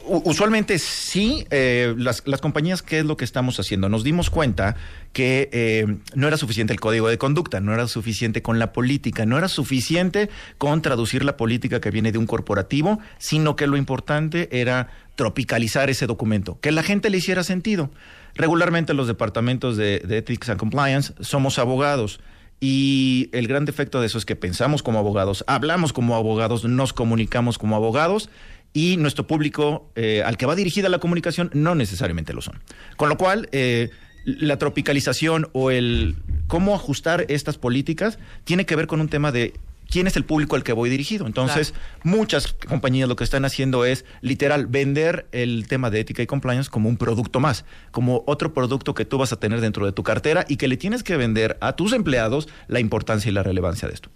Usualmente 0.07 0.79
sí, 0.79 1.45
eh, 1.49 1.93
las, 1.97 2.23
las 2.25 2.41
compañías, 2.41 2.81
¿qué 2.81 2.99
es 2.99 3.05
lo 3.05 3.17
que 3.17 3.25
estamos 3.25 3.59
haciendo? 3.59 3.89
Nos 3.89 4.03
dimos 4.03 4.29
cuenta 4.29 4.75
que 5.13 5.49
eh, 5.51 5.97
no 6.15 6.27
era 6.27 6.37
suficiente 6.37 6.73
el 6.73 6.79
código 6.79 7.09
de 7.09 7.17
conducta, 7.17 7.59
no 7.59 7.73
era 7.73 7.87
suficiente 7.87 8.41
con 8.41 8.59
la 8.59 8.71
política, 8.73 9.25
no 9.25 9.37
era 9.37 9.47
suficiente 9.47 10.29
con 10.57 10.81
traducir 10.81 11.25
la 11.25 11.37
política 11.37 11.81
que 11.81 11.91
viene 11.91 12.11
de 12.11 12.17
un 12.17 12.25
corporativo, 12.25 12.99
sino 13.17 13.55
que 13.55 13.67
lo 13.67 13.77
importante 13.77 14.49
era 14.59 14.89
tropicalizar 15.15 15.89
ese 15.89 16.07
documento, 16.07 16.59
que 16.61 16.71
la 16.71 16.83
gente 16.83 17.09
le 17.09 17.17
hiciera 17.17 17.43
sentido. 17.43 17.91
Regularmente 18.35 18.93
los 18.93 19.07
departamentos 19.07 19.77
de, 19.77 19.99
de 19.99 20.17
Ethics 20.17 20.49
and 20.49 20.59
Compliance 20.59 21.13
somos 21.19 21.59
abogados. 21.59 22.19
Y 22.59 23.29
el 23.33 23.47
gran 23.47 23.65
defecto 23.65 24.01
de 24.01 24.07
eso 24.07 24.17
es 24.17 24.25
que 24.25 24.35
pensamos 24.35 24.81
como 24.81 24.97
abogados, 24.97 25.43
hablamos 25.45 25.93
como 25.93 26.15
abogados, 26.15 26.63
nos 26.65 26.91
comunicamos 26.91 27.59
como 27.59 27.75
abogados 27.75 28.31
y 28.73 28.97
nuestro 28.97 29.27
público 29.27 29.91
eh, 29.95 30.21
al 30.23 30.37
que 30.37 30.45
va 30.45 30.55
dirigida 30.55 30.89
la 30.89 30.99
comunicación 30.99 31.49
no 31.53 31.75
necesariamente 31.75 32.33
lo 32.33 32.41
son. 32.41 32.59
Con 32.95 33.09
lo 33.09 33.17
cual, 33.17 33.49
eh, 33.51 33.89
la 34.25 34.57
tropicalización 34.57 35.49
o 35.53 35.71
el 35.71 36.17
cómo 36.47 36.75
ajustar 36.75 37.25
estas 37.29 37.57
políticas 37.57 38.19
tiene 38.43 38.65
que 38.65 38.75
ver 38.75 38.87
con 38.87 39.01
un 39.01 39.09
tema 39.09 39.31
de 39.31 39.53
quién 39.89 40.07
es 40.07 40.15
el 40.17 40.25
público 40.25 40.55
al 40.55 40.63
que 40.63 40.73
voy 40.73 40.89
dirigido. 40.89 41.25
Entonces, 41.25 41.73
muchas 42.03 42.53
compañías 42.53 43.07
lo 43.09 43.15
que 43.15 43.23
están 43.23 43.45
haciendo 43.45 43.85
es 43.85 44.05
literal 44.21 44.67
vender 44.67 45.27
el 45.31 45.67
tema 45.67 45.89
de 45.89 46.01
ética 46.01 46.21
y 46.21 46.27
compliance 46.27 46.69
como 46.69 46.89
un 46.89 46.97
producto 46.97 47.39
más, 47.39 47.65
como 47.91 48.23
otro 48.27 48.53
producto 48.53 48.93
que 48.93 49.05
tú 49.05 49.17
vas 49.17 49.33
a 49.33 49.39
tener 49.39 49.61
dentro 49.61 49.85
de 49.85 49.91
tu 49.91 50.03
cartera 50.03 50.45
y 50.47 50.57
que 50.57 50.67
le 50.67 50.77
tienes 50.77 51.03
que 51.03 51.17
vender 51.17 51.57
a 51.61 51.75
tus 51.75 51.93
empleados 51.93 52.47
la 52.67 52.79
importancia 52.79 53.29
y 53.29 53.33
la 53.33 53.43
relevancia 53.43 53.87
de 53.87 53.93
esto. 53.93 54.09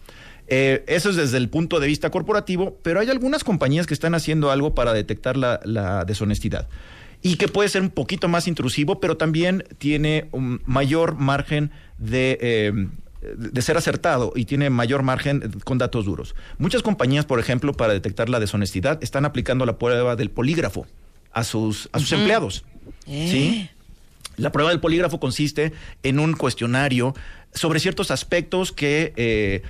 Eh, 0.54 0.84
eso 0.88 1.10
es 1.10 1.16
desde 1.16 1.38
el 1.38 1.47
punto 1.47 1.80
de 1.80 1.88
vista 1.88 2.10
corporativo, 2.10 2.78
pero 2.84 2.99
hay 2.99 3.10
algunas 3.10 3.43
compañías 3.45 3.88
que 3.88 3.93
están 3.93 4.14
haciendo 4.16 4.52
algo 4.52 4.76
para 4.76 4.91
detectar 4.91 5.38
la, 5.38 5.62
la 5.64 6.04
deshonestidad 6.04 6.68
y 7.22 7.38
que 7.38 7.47
puede 7.47 7.70
ser 7.70 7.82
un 7.84 7.89
poquito 7.89 8.28
más 8.28 8.49
intrusivo, 8.49 8.99
pero 8.99 9.16
también 9.16 9.64
tiene 9.78 10.28
un 10.32 10.62
mayor 10.66 11.16
margen 11.16 11.72
de, 11.97 12.38
eh, 12.41 12.88
de 13.22 13.62
ser 13.62 13.78
acertado 13.78 14.34
y 14.36 14.45
tiene 14.45 14.70
mayor 14.70 15.04
margen 15.04 15.54
con 15.64 15.78
datos 15.78 16.06
duros. 16.06 16.36
Muchas 16.58 16.82
compañías, 16.82 17.26
por 17.26 17.39
ejemplo, 17.39 17.74
para 17.74 17.93
detectar 17.93 18.28
la 18.28 18.39
deshonestidad, 18.39 19.02
están 19.02 19.24
aplicando 19.24 19.66
la 19.66 19.78
prueba 19.78 20.16
del 20.16 20.32
polígrafo 20.32 20.86
a 21.32 21.43
sus, 21.43 21.89
a 21.93 21.99
sus 21.99 22.12
empleados. 22.12 22.66
¿Sí? 23.06 23.70
La 24.38 24.52
prueba 24.52 24.72
del 24.72 24.80
polígrafo 24.80 25.20
consiste 25.20 25.72
en 26.04 26.20
un 26.20 26.34
cuestionario 26.34 27.14
sobre 27.54 27.80
ciertos 27.80 28.12
aspectos 28.12 28.72
que 28.72 29.14
eh, 29.16 29.62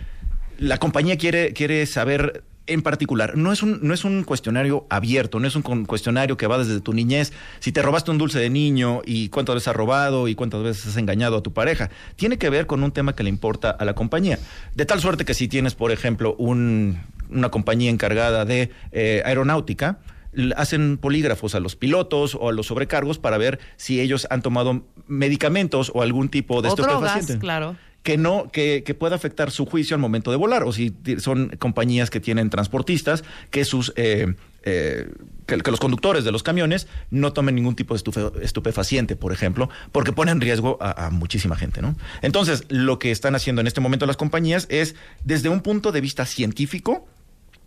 la 0.62 0.78
compañía 0.78 1.18
quiere, 1.18 1.54
quiere 1.54 1.86
saber 1.88 2.44
en 2.68 2.84
particular. 2.84 3.36
No 3.36 3.52
es, 3.52 3.64
un, 3.64 3.80
no 3.82 3.94
es 3.96 4.06
un 4.06 4.24
cuestionario 4.24 4.86
abierto, 4.90 5.40
no 5.40 5.48
es 5.48 5.56
un 5.56 5.64
cuestionario 5.86 6.38
que 6.38 6.46
va 6.46 6.60
desde 6.60 6.80
tu 6.80 6.94
niñez. 6.94 7.34
Si 7.60 7.72
te 7.72 7.82
robaste 7.82 8.12
un 8.12 8.20
dulce 8.20 8.38
de 8.38 8.50
niño 8.52 9.02
y 9.04 9.30
cuántas 9.30 9.56
veces 9.56 9.70
has 9.70 9.76
robado 9.76 10.28
y 10.28 10.36
cuántas 10.36 10.62
veces 10.62 10.86
has 10.88 10.98
engañado 10.98 11.38
a 11.38 11.42
tu 11.44 11.52
pareja. 11.52 11.90
Tiene 12.16 12.38
que 12.38 12.50
ver 12.52 12.68
con 12.68 12.84
un 12.84 12.92
tema 12.92 13.16
que 13.16 13.24
le 13.24 13.30
importa 13.30 13.72
a 13.72 13.84
la 13.84 13.96
compañía. 13.96 14.38
De 14.76 14.86
tal 14.86 15.02
suerte 15.02 15.26
que 15.26 15.34
si 15.34 15.48
tienes, 15.48 15.74
por 15.74 15.92
ejemplo, 15.92 16.36
un- 16.38 17.00
una 17.32 17.50
compañía 17.50 17.90
encargada 17.90 18.46
de 18.46 18.70
eh, 18.92 19.24
aeronáutica, 19.26 19.98
hacen 20.56 20.98
polígrafos 20.98 21.56
a 21.56 21.60
los 21.60 21.76
pilotos 21.76 22.36
o 22.40 22.50
a 22.50 22.54
los 22.54 22.68
sobrecargos 22.68 23.18
para 23.20 23.38
ver 23.38 23.60
si 23.78 24.00
ellos 24.00 24.28
han 24.30 24.42
tomado 24.42 24.86
medicamentos 25.08 25.92
o 25.94 26.02
algún 26.04 26.30
tipo 26.30 26.62
de 26.62 26.70
O 26.70 26.76
drogas, 26.76 26.94
estupefaciente 26.96 27.40
claro. 27.40 27.76
Que 28.04 28.18
no 28.18 28.50
que, 28.52 28.84
que 28.84 28.94
pueda 28.94 29.16
afectar 29.16 29.52
su 29.52 29.66
juicio 29.66 29.96
al 29.96 30.02
momento 30.02 30.32
de 30.32 30.38
volar 30.38 30.64
o 30.64 30.72
si 30.72 30.94
son 31.20 31.50
compañías 31.60 32.10
que 32.10 32.20
tienen 32.20 32.50
transportistas 32.50 33.24
que 33.52 33.64
sus 33.64 33.94
eh, 33.96 34.34
eh, 34.64 35.08
que, 35.46 35.58
los 35.58 35.80
conductores 35.80 36.24
de 36.24 36.32
los 36.32 36.44
camiones 36.44 36.88
no 37.10 37.34
tomen 37.34 37.56
ningún 37.56 37.76
tipo 37.76 37.94
de 37.96 38.04
estufe- 38.04 38.42
estupefaciente, 38.42 39.16
por 39.16 39.34
ejemplo, 39.34 39.70
porque 39.92 40.14
pone 40.14 40.32
en 40.32 40.40
riesgo 40.40 40.78
a, 40.80 41.08
a 41.08 41.10
muchísima 41.10 41.56
gente, 41.56 41.82
¿no? 41.82 41.96
Entonces, 42.22 42.66
lo 42.70 43.00
que 43.00 43.12
están 43.12 43.34
haciendo 43.36 43.62
en 43.62 43.68
este 43.68 43.82
momento 43.82 44.06
las 44.06 44.18
compañías 44.18 44.68
es, 44.70 44.96
desde 45.24 45.50
un 45.50 45.62
punto 45.62 45.92
de 45.92 46.00
vista 46.02 46.26
científico, 46.26 47.08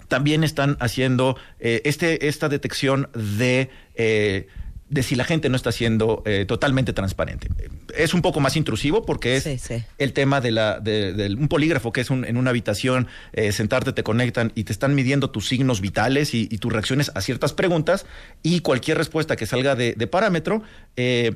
también 0.07 0.45
están 0.45 0.77
haciendo 0.81 1.37
eh, 1.59 1.83
este, 1.85 2.29
esta 2.29 2.49
detección 2.49 3.09
de, 3.15 3.71
eh, 3.97 4.47
de 4.95 5.03
si 5.03 5.17
la 5.17 5.25
gente 5.25 5.49
no 5.49 5.57
está 5.57 5.73
siendo 5.73 6.23
eh, 6.25 6.45
totalmente 6.47 6.93
transparente. 6.93 7.49
Es 7.97 8.15
un 8.15 8.23
poco 8.23 8.39
más 8.41 8.57
intrusivo 8.57 9.05
porque 9.05 9.37
es 9.37 9.43
Sí, 9.43 9.59
sí. 9.59 9.83
el 9.99 10.13
tema 10.13 10.41
de 10.41 10.53
la 10.53 10.79
de, 10.79 11.13
del- 11.13 11.37
un 11.37 11.49
polígrafo 11.49 11.93
que 11.93 12.01
es 12.01 12.11
un- 12.11 12.25
en 12.25 12.37
una 12.37 12.51
habitación, 12.51 13.09
eh, 13.33 13.51
sentarte, 13.53 13.93
te 13.93 14.03
conectan 14.05 14.53
y 14.55 14.65
te 14.65 14.73
están 14.73 14.95
midiendo 14.95 15.31
tus 15.31 15.49
signos 15.49 15.81
vitales 15.81 16.33
y, 16.33 16.49
y 16.51 16.59
tus 16.59 16.73
reacciones 16.73 17.11
a 17.15 17.21
ciertas 17.21 17.53
preguntas 17.53 18.07
y 18.43 18.61
cualquier 18.61 18.97
respuesta 18.99 19.35
que 19.37 19.47
salga 19.47 19.75
de, 19.75 19.95
de 19.95 20.07
parámetro. 20.07 20.63
eh, 20.97 21.35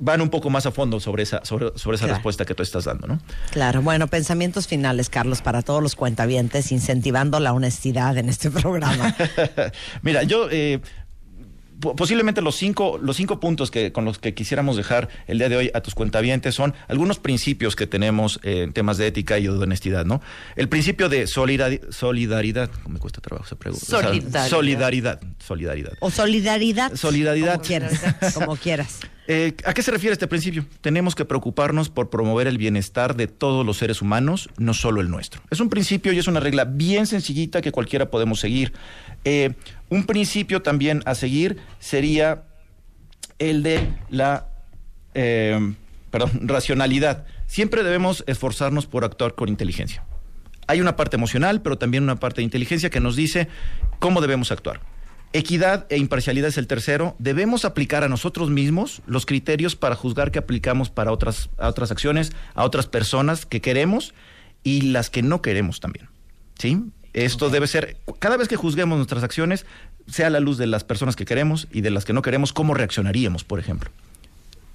van 0.00 0.20
un 0.20 0.28
poco 0.28 0.48
más 0.48 0.64
a 0.64 0.70
fondo 0.70 1.00
sobre 1.00 1.24
esa, 1.24 1.44
sobre, 1.44 1.76
sobre 1.76 1.96
esa 1.96 2.04
Claro. 2.04 2.14
respuesta 2.18 2.44
que 2.44 2.54
tú 2.54 2.62
estás 2.62 2.84
dando, 2.84 3.08
¿no? 3.08 3.20
Claro, 3.50 3.82
bueno, 3.82 4.06
pensamientos 4.06 4.68
finales, 4.68 5.08
Carlos, 5.10 5.42
para 5.42 5.62
todos 5.62 5.82
los 5.82 5.96
cuentavientes, 5.96 6.70
incentivando 6.70 7.40
la 7.40 7.52
honestidad 7.52 8.16
en 8.16 8.28
este 8.28 8.48
programa. 8.62 9.16
Mira, 10.02 10.22
yo 10.22 10.48
eh, 10.52 10.78
posiblemente 11.80 12.40
los 12.42 12.56
cinco, 12.56 12.98
los 13.00 13.16
cinco 13.16 13.40
puntos 13.40 13.70
que 13.70 13.92
con 13.92 14.04
los 14.04 14.18
que 14.18 14.34
quisiéramos 14.34 14.76
dejar 14.76 15.08
el 15.26 15.38
día 15.38 15.48
de 15.48 15.56
hoy 15.56 15.70
a 15.74 15.80
tus 15.80 15.94
cuentavientes 15.94 16.54
son 16.54 16.74
algunos 16.88 17.18
principios 17.18 17.76
que 17.76 17.86
tenemos 17.86 18.40
en 18.42 18.72
temas 18.72 18.98
de 18.98 19.06
ética 19.06 19.38
y 19.38 19.44
de 19.44 19.50
honestidad, 19.50 20.04
¿no? 20.04 20.20
El 20.56 20.68
principio 20.68 21.08
de 21.08 21.24
solidari- 21.26 21.80
solidaridad, 21.92 22.70
me 22.88 22.98
cuesta 22.98 23.20
trabajo 23.20 23.46
esa 23.46 23.56
pregunta. 23.56 23.84
O 23.84 23.88
sea, 23.88 24.02
Solidaridad. 24.08 24.48
solidaridad, 24.48 25.20
solidaridad. 25.38 25.92
O 26.00 26.10
solidaridad. 26.10 26.94
Solidaridad. 26.96 27.52
Como 27.54 27.64
quieras. 27.64 28.00
Como 28.34 28.56
quieras. 28.56 29.00
Eh, 29.30 29.54
¿A 29.66 29.74
qué 29.74 29.82
se 29.82 29.90
refiere 29.90 30.14
este 30.14 30.26
principio? 30.26 30.64
Tenemos 30.80 31.14
que 31.14 31.26
preocuparnos 31.26 31.90
por 31.90 32.08
promover 32.08 32.46
el 32.46 32.56
bienestar 32.56 33.14
de 33.14 33.26
todos 33.26 33.64
los 33.64 33.76
seres 33.76 34.00
humanos, 34.00 34.48
no 34.56 34.72
solo 34.72 35.02
el 35.02 35.10
nuestro. 35.10 35.42
Es 35.50 35.60
un 35.60 35.68
principio 35.68 36.14
y 36.14 36.18
es 36.18 36.28
una 36.28 36.40
regla 36.40 36.64
bien 36.64 37.06
sencillita 37.06 37.60
que 37.60 37.70
cualquiera 37.70 38.10
podemos 38.10 38.40
seguir. 38.40 38.72
Eh, 39.26 39.52
un 39.90 40.06
principio 40.06 40.62
también 40.62 41.02
a 41.04 41.14
seguir 41.14 41.58
sería 41.78 42.44
el 43.38 43.62
de 43.62 43.86
la 44.08 44.48
eh, 45.12 45.74
perdón, 46.10 46.30
racionalidad. 46.48 47.26
Siempre 47.46 47.82
debemos 47.82 48.24
esforzarnos 48.26 48.86
por 48.86 49.04
actuar 49.04 49.34
con 49.34 49.50
inteligencia. 49.50 50.04
Hay 50.68 50.80
una 50.80 50.96
parte 50.96 51.16
emocional, 51.16 51.60
pero 51.60 51.76
también 51.76 52.02
una 52.02 52.16
parte 52.16 52.40
de 52.40 52.44
inteligencia 52.44 52.88
que 52.88 53.00
nos 53.00 53.14
dice 53.14 53.48
cómo 53.98 54.22
debemos 54.22 54.52
actuar. 54.52 54.80
Equidad 55.32 55.86
e 55.90 55.98
imparcialidad 55.98 56.48
es 56.48 56.58
el 56.58 56.66
tercero. 56.66 57.14
Debemos 57.18 57.64
aplicar 57.64 58.02
a 58.02 58.08
nosotros 58.08 58.48
mismos 58.50 59.02
los 59.06 59.26
criterios 59.26 59.76
para 59.76 59.94
juzgar 59.94 60.30
que 60.30 60.38
aplicamos 60.38 60.88
para 60.88 61.12
otras, 61.12 61.50
a 61.58 61.68
otras 61.68 61.90
acciones, 61.90 62.32
a 62.54 62.64
otras 62.64 62.86
personas 62.86 63.44
que 63.44 63.60
queremos 63.60 64.14
y 64.62 64.82
las 64.82 65.10
que 65.10 65.22
no 65.22 65.42
queremos 65.42 65.80
también. 65.80 66.08
¿Sí? 66.58 66.82
Esto 67.12 67.50
debe 67.50 67.66
ser, 67.66 67.98
cada 68.18 68.36
vez 68.36 68.48
que 68.48 68.56
juzguemos 68.56 68.96
nuestras 68.96 69.22
acciones, 69.22 69.66
sea 70.06 70.28
a 70.28 70.30
la 70.30 70.40
luz 70.40 70.56
de 70.56 70.66
las 70.66 70.84
personas 70.84 71.16
que 71.16 71.24
queremos 71.24 71.68
y 71.72 71.82
de 71.82 71.90
las 71.90 72.04
que 72.04 72.12
no 72.12 72.22
queremos, 72.22 72.52
cómo 72.52 72.74
reaccionaríamos, 72.74 73.44
por 73.44 73.58
ejemplo. 73.58 73.90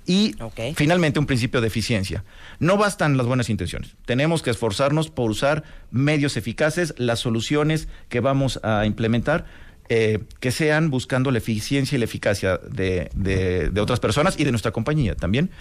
Y 0.05 0.35
finalmente 0.75 1.19
un 1.19 1.25
principio 1.25 1.61
de 1.61 1.67
eficiencia. 1.67 2.25
No 2.59 2.77
bastan 2.77 3.15
las 3.15 3.25
buenas 3.25 3.49
intenciones. 3.49 3.95
Tenemos 4.05 4.41
que 4.41 4.49
esforzarnos 4.49 5.09
por 5.09 5.31
usar 5.31 5.63
medios 5.91 6.35
eficaces, 6.35 6.93
las 6.97 7.19
soluciones 7.19 7.87
que 8.09 8.19
vamos 8.19 8.59
a 8.63 8.85
implementar, 8.85 9.45
eh, 9.95 10.23
que 10.39 10.49
sean 10.49 10.89
buscando 10.89 11.29
la 11.29 11.37
eficiencia 11.37 11.95
y 11.95 11.99
la 11.99 12.05
eficacia 12.05 12.57
de, 12.57 13.71
otras 13.79 13.99
personas 13.99 14.39
y 14.39 14.43
de 14.43 14.49
nuestra 14.49 14.71
compañía 14.71 15.13
también. 15.13 15.51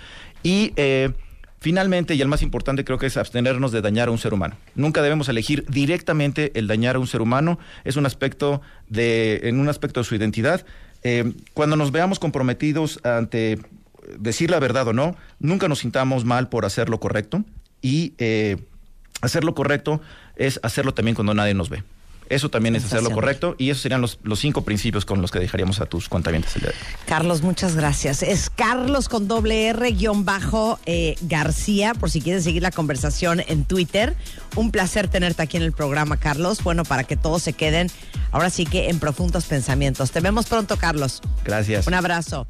Y 0.43 0.73
eh, 0.77 1.11
finalmente, 1.59 2.15
y 2.15 2.23
el 2.23 2.29
más 2.29 2.41
importante 2.41 2.83
creo 2.83 2.97
que 2.97 3.05
es 3.05 3.19
abstenernos 3.19 3.73
de 3.73 3.83
dañar 3.83 4.09
a 4.09 4.11
un 4.11 4.17
ser 4.17 4.33
humano. 4.33 4.57
Nunca 4.75 5.03
debemos 5.03 5.29
elegir 5.29 5.67
directamente 5.69 6.51
el 6.59 6.67
dañar 6.67 6.97
a 6.97 6.99
un 6.99 7.07
ser 7.07 7.21
humano. 7.21 7.59
Es 7.85 7.97
un 7.97 8.07
aspecto 8.07 8.63
de, 8.89 9.41
en 9.43 9.61
un 9.61 9.69
aspecto 9.69 10.01
de 10.01 10.05
su 10.05 10.15
identidad. 10.15 10.65
Eh, 11.03 11.35
cuando 11.53 11.77
nos 11.77 11.93
veamos 11.93 12.19
comprometidos 12.19 13.01
ante 13.05 13.59
decir 14.19 14.51
la 14.51 14.61
verdad 14.61 14.89
o 14.89 14.95
no, 14.95 15.15
nunca 15.41 15.69
nos 15.69 15.81
sintamos 15.81 16.25
mal 16.25 16.49
por 16.49 16.65
hacer 16.65 16.89
lo 16.89 17.01
correcto 17.01 17.45
y 17.83 18.15
eh, 18.17 18.57
hacer 19.21 19.45
lo 19.45 19.55
correcto 19.55 20.01
es 20.37 20.59
hacerlo 20.63 20.95
también 20.95 21.17
cuando 21.17 21.35
nadie 21.35 21.53
nos 21.53 21.69
ve. 21.69 21.83
Eso 22.33 22.49
también 22.49 22.75
es 22.77 22.85
hacer 22.85 23.03
lo 23.03 23.11
correcto 23.11 23.55
y 23.59 23.69
esos 23.69 23.83
serían 23.83 24.01
los, 24.01 24.19
los 24.23 24.41
cinco 24.41 24.65
principios 24.65 25.05
con 25.05 25.21
los 25.21 25.31
que 25.31 25.39
dejaríamos 25.39 25.81
a 25.81 25.87
tus 25.87 26.09
cuentavientes 26.09 26.57
el 26.57 26.63
día 26.63 26.71
de 26.71 26.77
hoy. 26.77 26.85
Carlos, 27.07 27.43
muchas 27.43 27.77
gracias. 27.77 28.23
Es 28.23 28.49
Carlos 28.49 29.11
con 29.11 29.29
doble 29.29 29.67
R 29.67 29.91
guion 29.93 30.25
bajo 30.25 30.79
eh, 30.87 31.17
García, 31.21 31.93
por 31.93 32.11
si 32.11 32.23
quieres 32.23 32.45
seguir 32.45 32.63
la 32.63 32.71
conversación 32.71 33.43
en 33.47 33.65
Twitter. 33.65 34.17
Un 34.57 34.71
placer 34.71 35.09
tenerte 35.09 35.43
aquí 35.43 35.59
en 35.59 35.63
el 35.63 35.73
programa, 35.73 36.17
Carlos. 36.17 36.63
Bueno, 36.63 36.85
para 36.85 37.05
que 37.05 37.19
todos 37.19 37.43
se 37.43 37.53
queden 37.53 37.91
ahora 38.31 38.49
sí 38.49 38.65
que 38.65 38.89
en 38.89 38.99
profundos 38.99 39.45
pensamientos. 39.45 40.11
Te 40.11 40.21
vemos 40.21 40.47
pronto, 40.47 40.77
Carlos. 40.79 41.21
Gracias. 41.45 41.87
Un 41.87 41.95
abrazo. 41.95 42.47